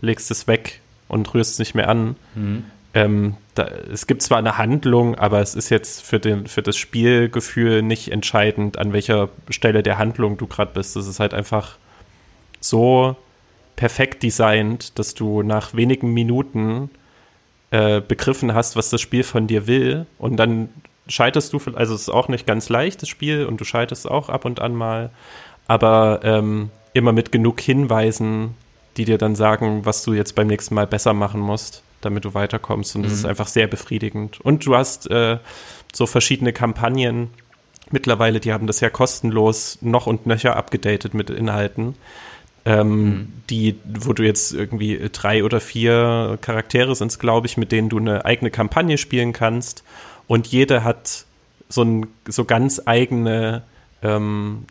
legst 0.00 0.30
es 0.30 0.46
weg 0.46 0.80
und 1.08 1.32
rührst 1.34 1.52
es 1.52 1.58
nicht 1.58 1.74
mehr 1.74 1.88
an. 1.88 2.16
Mhm. 2.34 2.64
Ähm, 2.94 3.36
da, 3.54 3.64
es 3.64 4.06
gibt 4.06 4.22
zwar 4.22 4.38
eine 4.38 4.58
Handlung, 4.58 5.14
aber 5.16 5.40
es 5.40 5.54
ist 5.54 5.68
jetzt 5.68 6.02
für, 6.02 6.18
den, 6.18 6.46
für 6.46 6.62
das 6.62 6.76
Spielgefühl 6.76 7.82
nicht 7.82 8.10
entscheidend, 8.10 8.78
an 8.78 8.92
welcher 8.92 9.28
Stelle 9.50 9.82
der 9.82 9.98
Handlung 9.98 10.38
du 10.38 10.46
gerade 10.46 10.72
bist. 10.72 10.96
Das 10.96 11.06
ist 11.06 11.20
halt 11.20 11.34
einfach 11.34 11.76
so 12.60 13.16
perfekt 13.76 14.22
designt, 14.22 14.98
dass 14.98 15.14
du 15.14 15.42
nach 15.42 15.74
wenigen 15.74 16.12
Minuten 16.12 16.90
äh, 17.72 18.00
begriffen 18.00 18.54
hast, 18.54 18.76
was 18.76 18.90
das 18.90 19.00
Spiel 19.00 19.24
von 19.24 19.46
dir 19.46 19.66
will. 19.66 20.06
Und 20.18 20.36
dann 20.36 20.68
scheiterst 21.08 21.52
du, 21.52 21.60
also 21.74 21.94
es 21.94 22.02
ist 22.02 22.08
auch 22.10 22.28
nicht 22.28 22.46
ganz 22.46 22.68
leicht, 22.68 23.02
das 23.02 23.08
Spiel, 23.08 23.46
und 23.46 23.60
du 23.60 23.64
scheiterst 23.64 24.08
auch 24.08 24.28
ab 24.28 24.44
und 24.44 24.60
an 24.60 24.74
mal. 24.74 25.10
Aber 25.66 26.20
ähm, 26.22 26.70
immer 26.92 27.12
mit 27.12 27.32
genug 27.32 27.60
Hinweisen, 27.60 28.54
die 28.98 29.06
dir 29.06 29.16
dann 29.18 29.34
sagen, 29.34 29.86
was 29.86 30.02
du 30.04 30.12
jetzt 30.12 30.34
beim 30.34 30.48
nächsten 30.48 30.74
Mal 30.74 30.86
besser 30.86 31.14
machen 31.14 31.40
musst, 31.40 31.82
damit 32.02 32.26
du 32.26 32.34
weiterkommst. 32.34 32.94
Und 32.94 33.04
das 33.04 33.12
mhm. 33.12 33.18
ist 33.18 33.24
einfach 33.24 33.48
sehr 33.48 33.66
befriedigend. 33.68 34.40
Und 34.40 34.66
du 34.66 34.76
hast 34.76 35.10
äh, 35.10 35.38
so 35.94 36.06
verschiedene 36.06 36.52
Kampagnen. 36.52 37.30
Mittlerweile, 37.90 38.38
die 38.38 38.52
haben 38.52 38.66
das 38.66 38.80
ja 38.80 38.90
kostenlos 38.90 39.78
noch 39.80 40.06
und 40.06 40.26
nöcher 40.26 40.56
abgedatet 40.56 41.14
mit 41.14 41.30
Inhalten. 41.30 41.94
Ähm, 42.64 43.04
mhm. 43.04 43.32
die, 43.50 43.74
wo 43.84 44.12
du 44.12 44.22
jetzt 44.22 44.54
irgendwie 44.54 45.10
drei 45.12 45.42
oder 45.42 45.60
vier 45.60 46.38
Charaktere 46.40 46.94
sind, 46.94 47.18
glaube 47.18 47.48
ich, 47.48 47.56
mit 47.56 47.72
denen 47.72 47.88
du 47.88 47.98
eine 47.98 48.24
eigene 48.24 48.52
Kampagne 48.52 48.98
spielen 48.98 49.32
kannst. 49.32 49.82
Und 50.28 50.46
jede 50.46 50.84
hat 50.84 51.24
so, 51.68 51.82
ein, 51.82 52.06
so 52.28 52.44
ganz 52.44 52.80
eigene 52.84 53.62
ähm, 54.02 54.66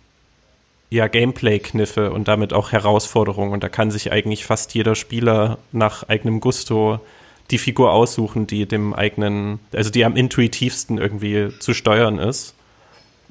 ja, 0.89 1.07
Gameplay-Kniffe 1.07 2.11
und 2.11 2.27
damit 2.27 2.53
auch 2.53 2.71
Herausforderungen. 2.71 3.51
Und 3.51 3.63
da 3.63 3.69
kann 3.69 3.91
sich 3.91 4.11
eigentlich 4.11 4.45
fast 4.45 4.73
jeder 4.73 4.95
Spieler 4.95 5.57
nach 5.71 6.07
eigenem 6.07 6.39
Gusto 6.39 7.01
die 7.49 7.57
Figur 7.57 7.91
aussuchen, 7.91 8.47
die 8.47 8.65
dem 8.65 8.93
eigenen, 8.93 9.59
also 9.73 9.89
die 9.89 10.05
am 10.05 10.15
intuitivsten 10.15 10.97
irgendwie 10.97 11.49
zu 11.59 11.73
steuern 11.73 12.19
ist. 12.19 12.55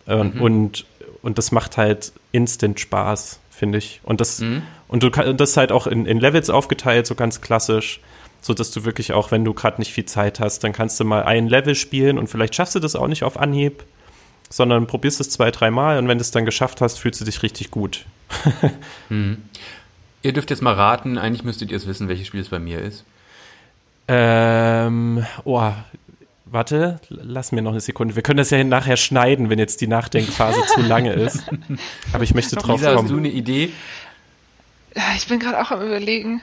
Mhm. 0.06 0.40
Und, 0.40 0.86
und 1.22 1.38
das 1.38 1.52
macht 1.52 1.76
halt 1.76 2.12
instant 2.32 2.80
Spaß, 2.80 3.39
finde 3.60 3.78
ich. 3.78 4.00
Und 4.02 4.20
das, 4.20 4.40
mhm. 4.40 4.62
und 4.88 5.04
du 5.04 5.08
und 5.08 5.40
das 5.40 5.50
ist 5.50 5.56
halt 5.56 5.70
auch 5.70 5.86
in, 5.86 6.04
in 6.06 6.18
Levels 6.18 6.50
aufgeteilt, 6.50 7.06
so 7.06 7.14
ganz 7.14 7.40
klassisch, 7.40 8.00
so 8.40 8.54
dass 8.54 8.72
du 8.72 8.84
wirklich 8.84 9.12
auch, 9.12 9.30
wenn 9.30 9.44
du 9.44 9.54
gerade 9.54 9.80
nicht 9.80 9.92
viel 9.92 10.06
Zeit 10.06 10.40
hast, 10.40 10.64
dann 10.64 10.72
kannst 10.72 10.98
du 10.98 11.04
mal 11.04 11.22
ein 11.22 11.46
Level 11.46 11.76
spielen 11.76 12.18
und 12.18 12.26
vielleicht 12.26 12.56
schaffst 12.56 12.74
du 12.74 12.80
das 12.80 12.96
auch 12.96 13.06
nicht 13.06 13.22
auf 13.22 13.38
Anhieb 13.38 13.84
sondern 14.50 14.88
probierst 14.88 15.20
es 15.20 15.30
zwei, 15.30 15.50
dreimal 15.52 15.96
und 15.98 16.08
wenn 16.08 16.18
du 16.18 16.22
es 16.22 16.32
dann 16.32 16.44
geschafft 16.44 16.80
hast, 16.80 16.98
fühlst 16.98 17.20
du 17.20 17.24
dich 17.24 17.42
richtig 17.42 17.70
gut. 17.70 18.04
hm. 19.08 19.38
Ihr 20.22 20.32
dürft 20.32 20.50
jetzt 20.50 20.60
mal 20.60 20.74
raten, 20.74 21.16
eigentlich 21.16 21.44
müsstet 21.44 21.70
ihr 21.70 21.76
es 21.76 21.86
wissen, 21.86 22.08
welches 22.08 22.26
Spiel 22.26 22.40
es 22.40 22.50
bei 22.50 22.58
mir 22.58 22.80
ist. 22.80 23.04
Ähm, 24.08 25.24
oh, 25.44 25.72
warte, 26.50 27.00
lass 27.08 27.52
mir 27.52 27.62
noch 27.62 27.72
eine 27.72 27.80
Sekunde. 27.80 28.16
Wir 28.16 28.22
können 28.22 28.38
das 28.38 28.50
ja 28.50 28.62
nachher 28.64 28.96
schneiden, 28.96 29.50
wenn 29.50 29.58
jetzt 29.58 29.80
die 29.80 29.86
Nachdenkphase 29.86 30.60
zu 30.74 30.80
lange 30.80 31.12
ist. 31.12 31.44
Aber 32.12 32.24
ich 32.24 32.34
möchte 32.34 32.56
drauf 32.56 32.80
Lisa, 32.80 32.94
kommen. 32.94 33.04
Hast 33.04 33.12
du 33.12 33.18
eine 33.18 33.28
Idee? 33.28 33.72
Ich 35.16 35.28
bin 35.28 35.38
gerade 35.38 35.60
auch 35.60 35.70
am 35.70 35.82
überlegen. 35.82 36.42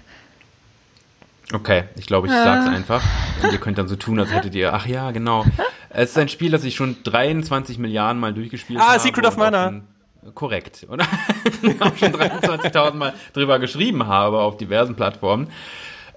Okay, 1.54 1.86
ich 1.96 2.08
glaube, 2.08 2.28
ich 2.28 2.34
ja. 2.34 2.44
sag's 2.44 2.68
einfach. 2.68 3.04
Und 3.42 3.52
ihr 3.52 3.60
könnt 3.60 3.78
dann 3.78 3.88
so 3.88 3.96
tun, 3.96 4.20
als 4.20 4.34
hättet 4.34 4.54
ihr, 4.56 4.74
ach 4.74 4.86
ja, 4.86 5.12
genau. 5.12 5.46
Es 5.90 6.12
ist 6.12 6.18
ein 6.18 6.30
Spiel, 6.30 6.52
das 6.52 6.64
ich 6.64 6.76
schon 6.76 6.98
23 7.04 7.78
Milliarden 7.78 8.20
Mal 8.20 8.34
durchgespielt 8.34 8.80
ah, 8.80 8.88
habe. 8.88 8.96
Ah, 8.96 9.00
Secret 9.00 9.26
of 9.26 9.38
Mana. 9.38 9.82
Korrekt, 10.34 10.86
oder? 10.90 11.06
auch 11.80 11.96
schon 11.96 12.12
23.000 12.12 12.94
Mal 12.96 13.14
drüber 13.32 13.60
geschrieben 13.60 14.08
habe 14.08 14.40
auf 14.40 14.58
diversen 14.58 14.96
Plattformen. 14.96 15.48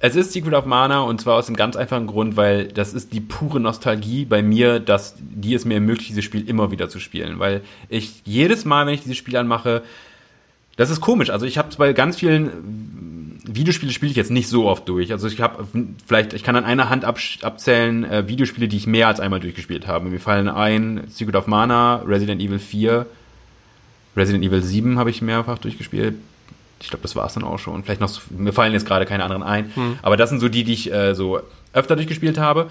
Es 0.03 0.17
ist 0.17 0.33
Secret 0.33 0.55
of 0.55 0.65
Mana 0.65 1.01
und 1.01 1.21
zwar 1.21 1.35
aus 1.35 1.47
einem 1.47 1.57
ganz 1.57 1.77
einfachen 1.77 2.07
Grund, 2.07 2.35
weil 2.35 2.69
das 2.69 2.95
ist 2.95 3.13
die 3.13 3.21
pure 3.21 3.61
Nostalgie 3.61 4.25
bei 4.25 4.43
mir, 4.43 4.81
dass 4.81 5.15
die 5.19 5.53
es 5.53 5.67
mir 5.67 5.75
ermöglicht, 5.75 6.09
dieses 6.09 6.25
Spiel 6.25 6.49
immer 6.49 6.71
wieder 6.71 6.89
zu 6.89 6.99
spielen. 6.99 7.39
Weil 7.39 7.61
ich 7.91 8.23
jedes 8.25 8.65
Mal, 8.65 8.87
wenn 8.87 8.95
ich 8.95 9.03
dieses 9.03 9.19
Spiel 9.19 9.37
anmache, 9.37 9.83
das 10.77 10.89
ist 10.89 11.03
komisch. 11.03 11.29
Also 11.29 11.45
ich 11.45 11.59
habe 11.59 11.69
bei 11.77 11.93
ganz 11.93 12.17
vielen 12.17 13.41
Videospiele 13.45 13.93
spiele 13.93 14.11
ich 14.11 14.17
jetzt 14.17 14.31
nicht 14.31 14.49
so 14.49 14.67
oft 14.67 14.89
durch. 14.89 15.13
Also 15.13 15.29
ich 15.29 15.43
habe 15.43 15.67
vielleicht, 16.07 16.33
ich 16.33 16.45
kann 16.45 16.57
an 16.57 16.65
einer 16.65 16.89
Hand 16.89 17.05
ab, 17.05 17.19
abzählen 17.43 18.05
äh, 18.05 18.27
Videospiele, 18.27 18.69
die 18.69 18.79
ich 18.79 18.87
mehr 18.87 19.07
als 19.07 19.21
einmal 19.21 19.41
durchgespielt 19.41 19.87
habe. 19.87 20.09
Mir 20.09 20.21
fallen 20.21 20.49
ein 20.49 21.05
Secret 21.09 21.37
of 21.37 21.47
Mana, 21.47 21.97
Resident 22.07 22.41
Evil 22.41 22.59
4, 22.59 23.05
Resident 24.17 24.45
Evil 24.45 24.63
7 24.63 24.99
habe 24.99 25.11
ich 25.11 25.21
mehrfach 25.21 25.59
durchgespielt. 25.59 26.15
Ich 26.81 26.89
glaube, 26.89 27.03
das 27.03 27.15
war 27.17 27.27
es 27.27 27.35
dann 27.35 27.45
auch 27.45 27.59
schon. 27.59 27.85
Vielleicht 27.85 28.01
noch, 28.01 28.21
mir 28.31 28.53
fallen 28.53 28.73
jetzt 28.73 28.87
gerade 28.87 29.07
keine 29.07 29.25
anderen 29.25 29.43
ein. 29.43 29.71
Hm. 29.75 29.99
Aber 30.03 30.17
das 30.17 30.31
sind 30.31 30.41
so 30.41 30.49
die, 30.49 30.65
die 30.65 30.73
ich 30.73 30.93
äh, 30.93 31.15
so 31.15 31.41
öfter 31.73 31.97
durchgespielt 31.97 32.39
habe. 32.39 32.69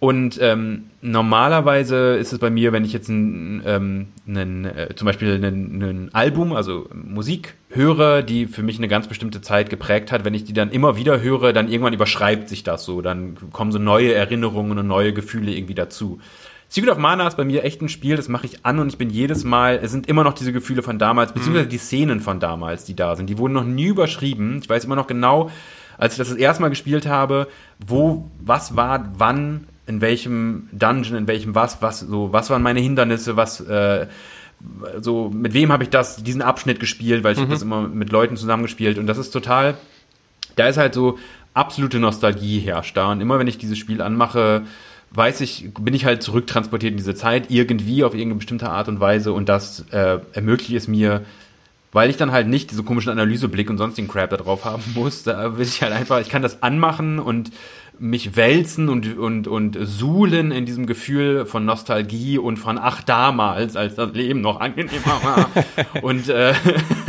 Und 0.00 0.38
ähm, 0.40 0.86
normalerweise 1.02 2.16
ist 2.16 2.32
es 2.32 2.38
bei 2.38 2.48
mir, 2.48 2.72
wenn 2.72 2.86
ich 2.86 2.94
jetzt 2.94 3.10
ein, 3.10 3.62
ähm, 3.66 4.06
einen, 4.26 4.64
äh, 4.64 4.94
zum 4.96 5.04
Beispiel 5.04 5.44
ein 5.44 6.08
Album, 6.14 6.54
also 6.54 6.88
Musik 6.94 7.54
höre, 7.68 8.22
die 8.22 8.46
für 8.46 8.62
mich 8.62 8.78
eine 8.78 8.88
ganz 8.88 9.08
bestimmte 9.08 9.42
Zeit 9.42 9.68
geprägt 9.68 10.10
hat, 10.10 10.24
wenn 10.24 10.32
ich 10.32 10.44
die 10.44 10.54
dann 10.54 10.70
immer 10.70 10.96
wieder 10.96 11.20
höre, 11.20 11.52
dann 11.52 11.68
irgendwann 11.68 11.92
überschreibt 11.92 12.48
sich 12.48 12.62
das 12.62 12.86
so, 12.86 13.02
dann 13.02 13.36
kommen 13.52 13.72
so 13.72 13.78
neue 13.78 14.14
Erinnerungen 14.14 14.78
und 14.78 14.86
neue 14.86 15.12
Gefühle 15.12 15.52
irgendwie 15.52 15.74
dazu. 15.74 16.18
Secret 16.72 16.92
of 16.92 16.98
Mana 16.98 17.26
ist 17.26 17.36
bei 17.36 17.44
mir 17.44 17.64
echt 17.64 17.82
ein 17.82 17.88
Spiel, 17.88 18.14
das 18.14 18.28
mache 18.28 18.46
ich 18.46 18.64
an 18.64 18.78
und 18.78 18.88
ich 18.90 18.96
bin 18.96 19.10
jedes 19.10 19.42
Mal, 19.42 19.80
es 19.82 19.90
sind 19.90 20.06
immer 20.06 20.22
noch 20.22 20.34
diese 20.34 20.52
Gefühle 20.52 20.84
von 20.84 21.00
damals, 21.00 21.32
beziehungsweise 21.32 21.66
mhm. 21.66 21.70
die 21.70 21.78
Szenen 21.78 22.20
von 22.20 22.38
damals, 22.38 22.84
die 22.84 22.94
da 22.94 23.16
sind. 23.16 23.28
Die 23.28 23.38
wurden 23.38 23.54
noch 23.54 23.64
nie 23.64 23.86
überschrieben. 23.86 24.60
Ich 24.62 24.68
weiß 24.68 24.84
immer 24.84 24.94
noch 24.94 25.08
genau, 25.08 25.50
als 25.98 26.14
ich 26.14 26.18
das 26.18 26.28
das 26.28 26.38
erste 26.38 26.62
Mal 26.62 26.68
gespielt 26.68 27.06
habe, 27.06 27.48
wo, 27.84 28.30
was 28.38 28.76
war, 28.76 29.10
wann, 29.18 29.66
in 29.86 30.00
welchem 30.00 30.68
Dungeon, 30.70 31.16
in 31.16 31.26
welchem 31.26 31.56
was, 31.56 31.82
was 31.82 31.98
so, 31.98 32.32
was 32.32 32.50
waren 32.50 32.62
meine 32.62 32.78
Hindernisse, 32.78 33.36
was 33.36 33.60
äh, 33.62 34.06
so 35.00 35.28
mit 35.28 35.54
wem 35.54 35.72
habe 35.72 35.82
ich 35.82 35.90
das 35.90 36.22
diesen 36.22 36.40
Abschnitt 36.40 36.78
gespielt, 36.78 37.24
weil 37.24 37.32
ich 37.32 37.38
mhm. 37.38 37.42
habe 37.42 37.52
das 37.52 37.62
immer 37.62 37.88
mit 37.88 38.12
Leuten 38.12 38.36
zusammengespielt 38.36 38.96
und 38.96 39.08
das 39.08 39.18
ist 39.18 39.32
total, 39.32 39.74
da 40.54 40.68
ist 40.68 40.76
halt 40.76 40.94
so 40.94 41.18
absolute 41.52 41.98
Nostalgie 41.98 42.60
herrscht 42.60 42.96
da 42.96 43.10
und 43.10 43.20
immer 43.20 43.40
wenn 43.40 43.48
ich 43.48 43.58
dieses 43.58 43.76
Spiel 43.76 44.00
anmache, 44.00 44.62
weiß 45.12 45.40
ich, 45.40 45.70
bin 45.78 45.94
ich 45.94 46.04
halt 46.04 46.22
zurücktransportiert 46.22 46.92
in 46.92 46.96
diese 46.96 47.14
Zeit 47.14 47.50
irgendwie 47.50 48.04
auf 48.04 48.14
irgendeine 48.14 48.36
bestimmte 48.36 48.70
Art 48.70 48.88
und 48.88 49.00
Weise 49.00 49.32
und 49.32 49.48
das 49.48 49.84
äh, 49.90 50.18
ermöglicht 50.32 50.76
es 50.76 50.88
mir 50.88 51.22
weil 51.92 52.10
ich 52.10 52.16
dann 52.16 52.32
halt 52.32 52.46
nicht 52.46 52.70
diese 52.70 52.82
komischen 52.82 53.10
Analyseblick 53.10 53.68
und 53.68 53.78
sonstigen 53.78 54.08
Crap 54.08 54.30
da 54.30 54.36
drauf 54.36 54.64
haben 54.64 54.82
muss, 54.94 55.22
da 55.22 55.56
will 55.56 55.66
ich 55.66 55.82
halt 55.82 55.92
einfach, 55.92 56.20
ich 56.20 56.28
kann 56.28 56.42
das 56.42 56.62
anmachen 56.62 57.18
und 57.18 57.50
mich 57.98 58.34
wälzen 58.34 58.88
und, 58.88 59.18
und, 59.18 59.46
und 59.46 59.76
suhlen 59.78 60.52
in 60.52 60.64
diesem 60.64 60.86
Gefühl 60.86 61.44
von 61.44 61.66
Nostalgie 61.66 62.38
und 62.38 62.56
von 62.56 62.78
ach 62.78 63.02
damals, 63.02 63.76
als 63.76 63.94
das 63.94 64.14
Leben 64.14 64.40
noch 64.40 64.58
angenehmer 64.58 65.20
war. 65.22 65.50
und 66.02 66.30
äh, 66.30 66.54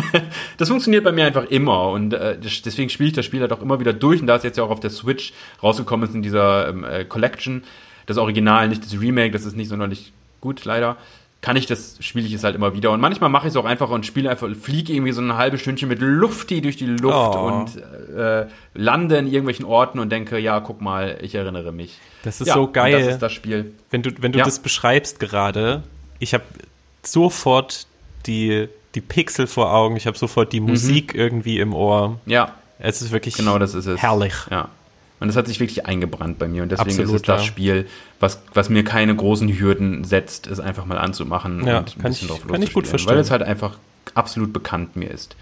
das 0.57 0.67
funktioniert 0.67 1.05
bei 1.05 1.13
mir 1.13 1.25
einfach 1.25 1.45
immer 1.45 1.91
und 1.91 2.13
äh, 2.13 2.37
deswegen 2.37 2.89
spiele 2.89 3.07
ich 3.07 3.15
das 3.15 3.25
Spiel 3.25 3.39
halt 3.39 3.53
auch 3.53 3.61
immer 3.61 3.79
wieder 3.79 3.93
durch 3.93 4.19
und 4.19 4.27
da 4.27 4.35
es 4.35 4.43
jetzt 4.43 4.57
ja 4.57 4.65
auch 4.65 4.69
auf 4.69 4.81
der 4.81 4.89
Switch 4.89 5.31
rausgekommen 5.63 6.09
ist 6.09 6.15
in 6.15 6.23
dieser 6.23 6.67
ähm, 6.67 6.83
äh, 6.83 7.05
Collection, 7.05 7.63
das 8.05 8.17
Original, 8.17 8.67
nicht 8.67 8.83
das 8.83 8.99
Remake, 8.99 9.31
das 9.31 9.45
ist 9.45 9.55
nicht 9.55 9.69
sonderlich 9.69 10.13
gut 10.39 10.65
leider 10.65 10.97
kann 11.41 11.55
ich 11.55 11.65
das, 11.65 11.97
spiele 11.99 12.27
ich 12.27 12.33
es 12.33 12.43
halt 12.43 12.55
immer 12.55 12.75
wieder. 12.75 12.91
Und 12.91 13.01
manchmal 13.01 13.29
mache 13.29 13.47
ich 13.47 13.53
es 13.53 13.57
auch 13.57 13.65
einfach 13.65 13.89
und 13.89 14.05
spiele 14.05 14.29
einfach, 14.29 14.47
fliege 14.55 14.93
irgendwie 14.93 15.11
so 15.11 15.21
ein 15.21 15.35
halbes 15.35 15.61
Stündchen 15.61 15.89
mit 15.89 15.99
Lufti 15.99 16.61
durch 16.61 16.77
die 16.77 16.85
Luft 16.85 17.35
oh. 17.35 17.47
und 17.47 18.15
äh, 18.15 18.45
lande 18.75 19.17
in 19.17 19.25
irgendwelchen 19.25 19.65
Orten 19.65 19.97
und 19.97 20.11
denke, 20.11 20.37
ja, 20.37 20.59
guck 20.59 20.81
mal, 20.81 21.17
ich 21.21 21.33
erinnere 21.33 21.71
mich. 21.71 21.97
Das 22.23 22.41
ist 22.41 22.47
ja, 22.47 22.53
so 22.53 22.67
geil. 22.71 22.91
Das 22.91 23.13
ist 23.13 23.19
das 23.19 23.33
Spiel. 23.33 23.73
Wenn 23.89 24.03
du, 24.03 24.11
wenn 24.19 24.31
du 24.31 24.39
ja. 24.39 24.45
das 24.45 24.59
beschreibst 24.59 25.19
gerade, 25.19 25.81
ich 26.19 26.35
habe 26.35 26.43
sofort 27.01 27.87
die, 28.27 28.67
die 28.93 29.01
Pixel 29.01 29.47
vor 29.47 29.73
Augen, 29.73 29.95
ich 29.95 30.05
habe 30.05 30.19
sofort 30.19 30.53
die 30.53 30.59
mhm. 30.59 30.67
Musik 30.67 31.15
irgendwie 31.15 31.59
im 31.59 31.73
Ohr. 31.73 32.19
Ja. 32.27 32.53
Es 32.77 33.01
ist 33.01 33.11
wirklich 33.11 33.35
genau 33.35 33.57
das 33.57 33.73
ist 33.73 33.87
es. 33.87 33.99
herrlich. 33.99 34.33
Ja. 34.49 34.69
Und 35.22 35.28
das 35.28 35.38
hat 35.38 35.47
sich 35.47 35.59
wirklich 35.59 35.86
eingebrannt 35.86 36.39
bei 36.39 36.47
mir. 36.47 36.63
Und 36.63 36.72
deswegen 36.72 36.89
Absolut, 36.89 37.09
ist 37.09 37.15
es 37.15 37.22
das 37.22 37.41
ja. 37.41 37.47
Spiel, 37.47 37.88
was, 38.19 38.41
was 38.55 38.69
mir 38.69 38.84
keine 38.84 39.15
großen 39.15 39.47
Hürden 39.47 40.03
setzt, 40.03 40.47
es 40.47 40.59
einfach 40.59 40.86
mal 40.86 40.97
anzumachen 40.97 41.63
ja, 41.63 41.78
und 41.78 41.95
ein 41.95 42.01
kann 42.01 42.11
bisschen 42.11 42.28
ich, 42.28 42.28
drauf 42.28 42.47
kann 42.47 42.61
ich 42.63 42.74
gut 42.74 42.88
verstehen. 42.88 43.13
Weil 43.13 43.19
es 43.19 43.30
halt 43.30 43.43
einfach 43.43 43.78
absolut 44.15 44.51
bekannt 44.51 44.95
mir 44.95 45.11
ist. 45.11 45.36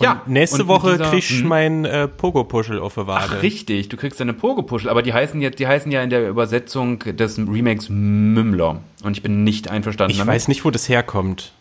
Ja, 0.00 0.22
und 0.26 0.32
nächste 0.32 0.62
und 0.62 0.68
Woche 0.68 0.98
kriegst 0.98 1.30
du 1.30 1.34
hm? 1.36 1.46
mein 1.46 1.84
äh, 1.84 2.08
Pogo-Puschel 2.08 2.80
auf 2.80 2.94
der 2.94 3.06
Wade. 3.06 3.36
Ach, 3.36 3.42
richtig, 3.42 3.88
du 3.88 3.96
kriegst 3.96 4.18
deine 4.18 4.32
Pogo-Puschel, 4.32 4.90
aber 4.90 5.02
die 5.02 5.12
heißen, 5.12 5.40
ja, 5.40 5.50
die 5.50 5.68
heißen 5.68 5.92
ja 5.92 6.02
in 6.02 6.10
der 6.10 6.28
Übersetzung 6.28 6.98
des 6.98 7.38
Remakes 7.38 7.88
Mümmler. 7.88 8.80
Und 9.04 9.16
ich 9.16 9.22
bin 9.22 9.44
nicht 9.44 9.70
einverstanden 9.70 10.10
Ich 10.10 10.18
damit. 10.18 10.34
weiß 10.34 10.48
nicht, 10.48 10.64
wo 10.64 10.72
das 10.72 10.88
herkommt. 10.88 11.52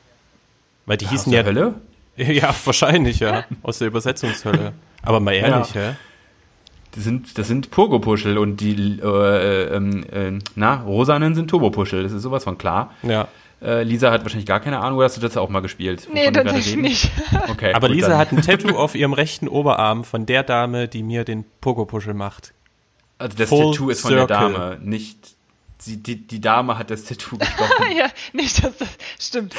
Weil 0.87 0.97
die 0.97 1.05
ja, 1.05 1.11
hießen 1.11 1.31
ja. 1.31 1.43
Hölle? 1.43 1.75
Ja, 2.15 2.53
wahrscheinlich, 2.65 3.19
ja. 3.19 3.43
aus 3.63 3.79
der 3.79 3.87
Übersetzungshölle. 3.87 4.73
Aber 5.01 5.19
mal 5.19 5.33
ehrlich, 5.33 5.73
ja. 5.73 5.81
hä? 5.81 5.95
Das 6.95 7.03
sind, 7.03 7.37
das 7.37 7.47
sind 7.47 7.71
Pogo-Puschel 7.71 8.37
und 8.37 8.57
die, 8.57 8.99
äh, 9.01 9.75
ähm, 9.75 10.05
äh, 10.11 10.39
na, 10.55 10.81
Rosanen 10.83 11.33
sind 11.33 11.49
Turbo-Puschel. 11.49 12.03
Das 12.03 12.11
ist 12.11 12.21
sowas 12.21 12.43
von 12.43 12.57
klar. 12.57 12.93
Ja. 13.01 13.27
Äh, 13.61 13.83
Lisa 13.83 14.11
hat 14.11 14.23
wahrscheinlich 14.23 14.45
gar 14.45 14.59
keine 14.59 14.79
Ahnung, 14.79 14.97
oder 14.97 15.05
hast 15.05 15.17
du 15.17 15.21
das 15.21 15.37
auch 15.37 15.49
mal 15.49 15.61
gespielt? 15.61 16.07
Nee, 16.13 16.29
tatsächlich 16.31 16.75
nicht. 16.75 17.11
Okay, 17.49 17.73
Aber 17.73 17.87
gut, 17.87 17.95
Lisa 17.95 18.09
dann. 18.09 18.17
hat 18.17 18.31
ein 18.31 18.41
Tattoo 18.41 18.77
auf 18.77 18.93
ihrem 18.95 19.13
rechten 19.13 19.47
Oberarm 19.47 20.03
von 20.03 20.25
der 20.25 20.43
Dame, 20.43 20.87
die 20.87 21.01
mir 21.01 21.23
den 21.23 21.45
Pogo-Puschel 21.61 22.13
macht. 22.13 22.53
Also 23.17 23.37
das 23.37 23.49
Full 23.49 23.71
Tattoo 23.71 23.89
ist 23.89 24.01
von 24.01 24.11
Circle. 24.11 24.27
der 24.27 24.37
Dame, 24.37 24.79
nicht 24.81 25.35
die, 25.85 26.01
die, 26.01 26.27
die 26.27 26.41
Dame 26.41 26.77
hat 26.77 26.89
das 26.91 27.05
Tattoo 27.05 27.37
gestochen. 27.39 27.97
ja, 27.97 28.07
nicht, 28.33 28.63
das, 28.63 28.77
das 28.77 28.89
stimmt. 29.19 29.55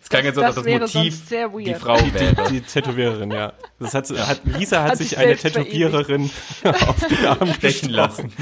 Das 0.00 0.08
klang 0.08 0.24
jetzt 0.24 0.34
so, 0.36 0.40
dass 0.40 0.54
das 0.54 0.64
wäre 0.64 0.80
Motiv 0.80 0.92
sonst 0.92 1.28
sehr 1.28 1.52
weird. 1.52 1.66
die 1.66 1.74
Frau 1.74 1.96
wäre. 1.96 2.50
Die 2.50 2.60
Tätowiererin, 2.60 3.30
ja. 3.30 3.52
Das 3.78 3.94
hat, 3.94 4.08
hat, 4.10 4.40
Lisa 4.44 4.82
hat, 4.82 4.92
Hat 4.92 4.98
sich 4.98 5.18
eine 5.18 5.36
Tätowiererin 5.36 6.30
auf 6.64 7.06
den 7.06 7.26
Arm 7.26 7.52
stechen 7.54 7.90
lassen. 7.90 8.32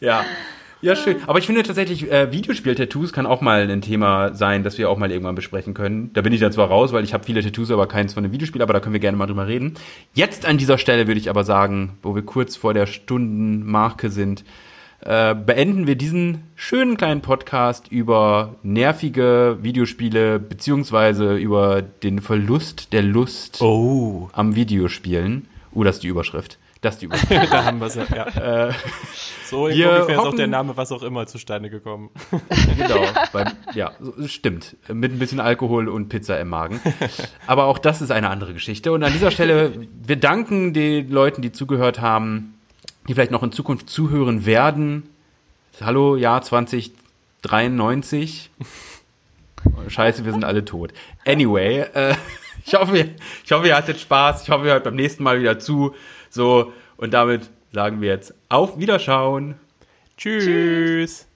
ja. 0.00 0.24
Ja, 0.82 0.94
schön. 0.94 1.16
Aber 1.26 1.38
ich 1.38 1.46
finde 1.46 1.62
tatsächlich, 1.62 2.10
äh, 2.12 2.30
Videospiel-Tattoos 2.30 3.12
kann 3.12 3.24
auch 3.24 3.40
mal 3.40 3.68
ein 3.68 3.80
Thema 3.80 4.34
sein, 4.34 4.62
das 4.62 4.76
wir 4.76 4.90
auch 4.90 4.98
mal 4.98 5.10
irgendwann 5.10 5.34
besprechen 5.34 5.72
können. 5.72 6.12
Da 6.12 6.20
bin 6.20 6.32
ich 6.34 6.40
dann 6.40 6.52
zwar 6.52 6.68
raus, 6.68 6.92
weil 6.92 7.02
ich 7.02 7.14
habe 7.14 7.24
viele 7.24 7.42
Tattoos, 7.42 7.70
aber 7.70 7.88
keins 7.88 8.12
von 8.12 8.22
einem 8.22 8.32
Videospiel, 8.32 8.60
aber 8.60 8.74
da 8.74 8.80
können 8.80 8.92
wir 8.92 9.00
gerne 9.00 9.16
mal 9.16 9.26
drüber 9.26 9.48
reden. 9.48 9.74
Jetzt 10.12 10.44
an 10.44 10.58
dieser 10.58 10.76
Stelle 10.76 11.06
würde 11.06 11.18
ich 11.18 11.30
aber 11.30 11.44
sagen, 11.44 11.98
wo 12.02 12.14
wir 12.14 12.22
kurz 12.22 12.56
vor 12.56 12.74
der 12.74 12.86
Stundenmarke 12.86 14.10
sind, 14.10 14.44
äh, 15.06 15.34
beenden 15.36 15.86
wir 15.86 15.94
diesen 15.94 16.42
schönen 16.56 16.96
kleinen 16.96 17.20
Podcast 17.20 17.86
über 17.88 18.56
nervige 18.64 19.58
Videospiele 19.62 20.40
beziehungsweise 20.40 21.36
über 21.36 21.80
den 21.80 22.20
Verlust 22.20 22.92
der 22.92 23.02
Lust 23.02 23.62
Oh, 23.62 24.28
am 24.32 24.56
Videospielen. 24.56 25.46
Uh, 25.72 25.84
das 25.84 25.96
ist 25.96 26.02
die 26.02 26.08
Überschrift. 26.08 26.58
Das 26.80 26.94
ist 26.94 27.02
die 27.02 27.06
Überschrift. 27.06 27.52
da 27.52 27.64
haben 27.64 27.78
wir 27.78 27.86
es 27.86 27.94
ja. 27.94 28.68
äh, 28.68 28.72
So 29.44 29.66
ungefähr 29.66 30.08
ist 30.08 30.18
auch 30.18 30.34
der 30.34 30.48
Name, 30.48 30.76
was 30.76 30.90
auch 30.90 31.04
immer, 31.04 31.26
zustande 31.28 31.70
gekommen. 31.70 32.10
genau. 32.76 33.04
Beim, 33.32 33.52
ja, 33.74 33.92
stimmt. 34.26 34.76
Mit 34.92 35.12
ein 35.12 35.20
bisschen 35.20 35.38
Alkohol 35.38 35.88
und 35.88 36.08
Pizza 36.08 36.40
im 36.40 36.48
Magen. 36.48 36.80
Aber 37.46 37.66
auch 37.66 37.78
das 37.78 38.02
ist 38.02 38.10
eine 38.10 38.28
andere 38.28 38.54
Geschichte. 38.54 38.90
Und 38.90 39.04
an 39.04 39.12
dieser 39.12 39.30
Stelle, 39.30 39.86
wir 40.02 40.16
danken 40.16 40.72
den 40.72 41.08
Leuten, 41.10 41.42
die 41.42 41.52
zugehört 41.52 42.00
haben, 42.00 42.55
die 43.08 43.14
vielleicht 43.14 43.30
noch 43.30 43.42
in 43.42 43.52
Zukunft 43.52 43.90
zuhören 43.90 44.46
werden. 44.46 45.08
Hallo, 45.80 46.16
Jahr 46.16 46.42
2093. 46.42 48.50
Scheiße, 49.88 50.24
wir 50.24 50.32
sind 50.32 50.44
alle 50.44 50.64
tot. 50.64 50.92
Anyway, 51.24 51.80
äh, 51.80 52.14
ich 52.64 52.74
hoffe, 52.74 53.10
ich 53.44 53.52
hoffe, 53.52 53.68
ihr 53.68 53.76
hattet 53.76 54.00
Spaß. 54.00 54.44
Ich 54.44 54.50
hoffe, 54.50 54.66
ihr 54.66 54.72
hört 54.72 54.84
beim 54.84 54.96
nächsten 54.96 55.22
Mal 55.22 55.40
wieder 55.40 55.58
zu. 55.58 55.94
So, 56.30 56.72
und 56.96 57.14
damit 57.14 57.50
sagen 57.72 58.00
wir 58.00 58.08
jetzt 58.08 58.34
auf 58.48 58.78
Wiederschauen. 58.78 59.56
Tschüss. 60.16 61.26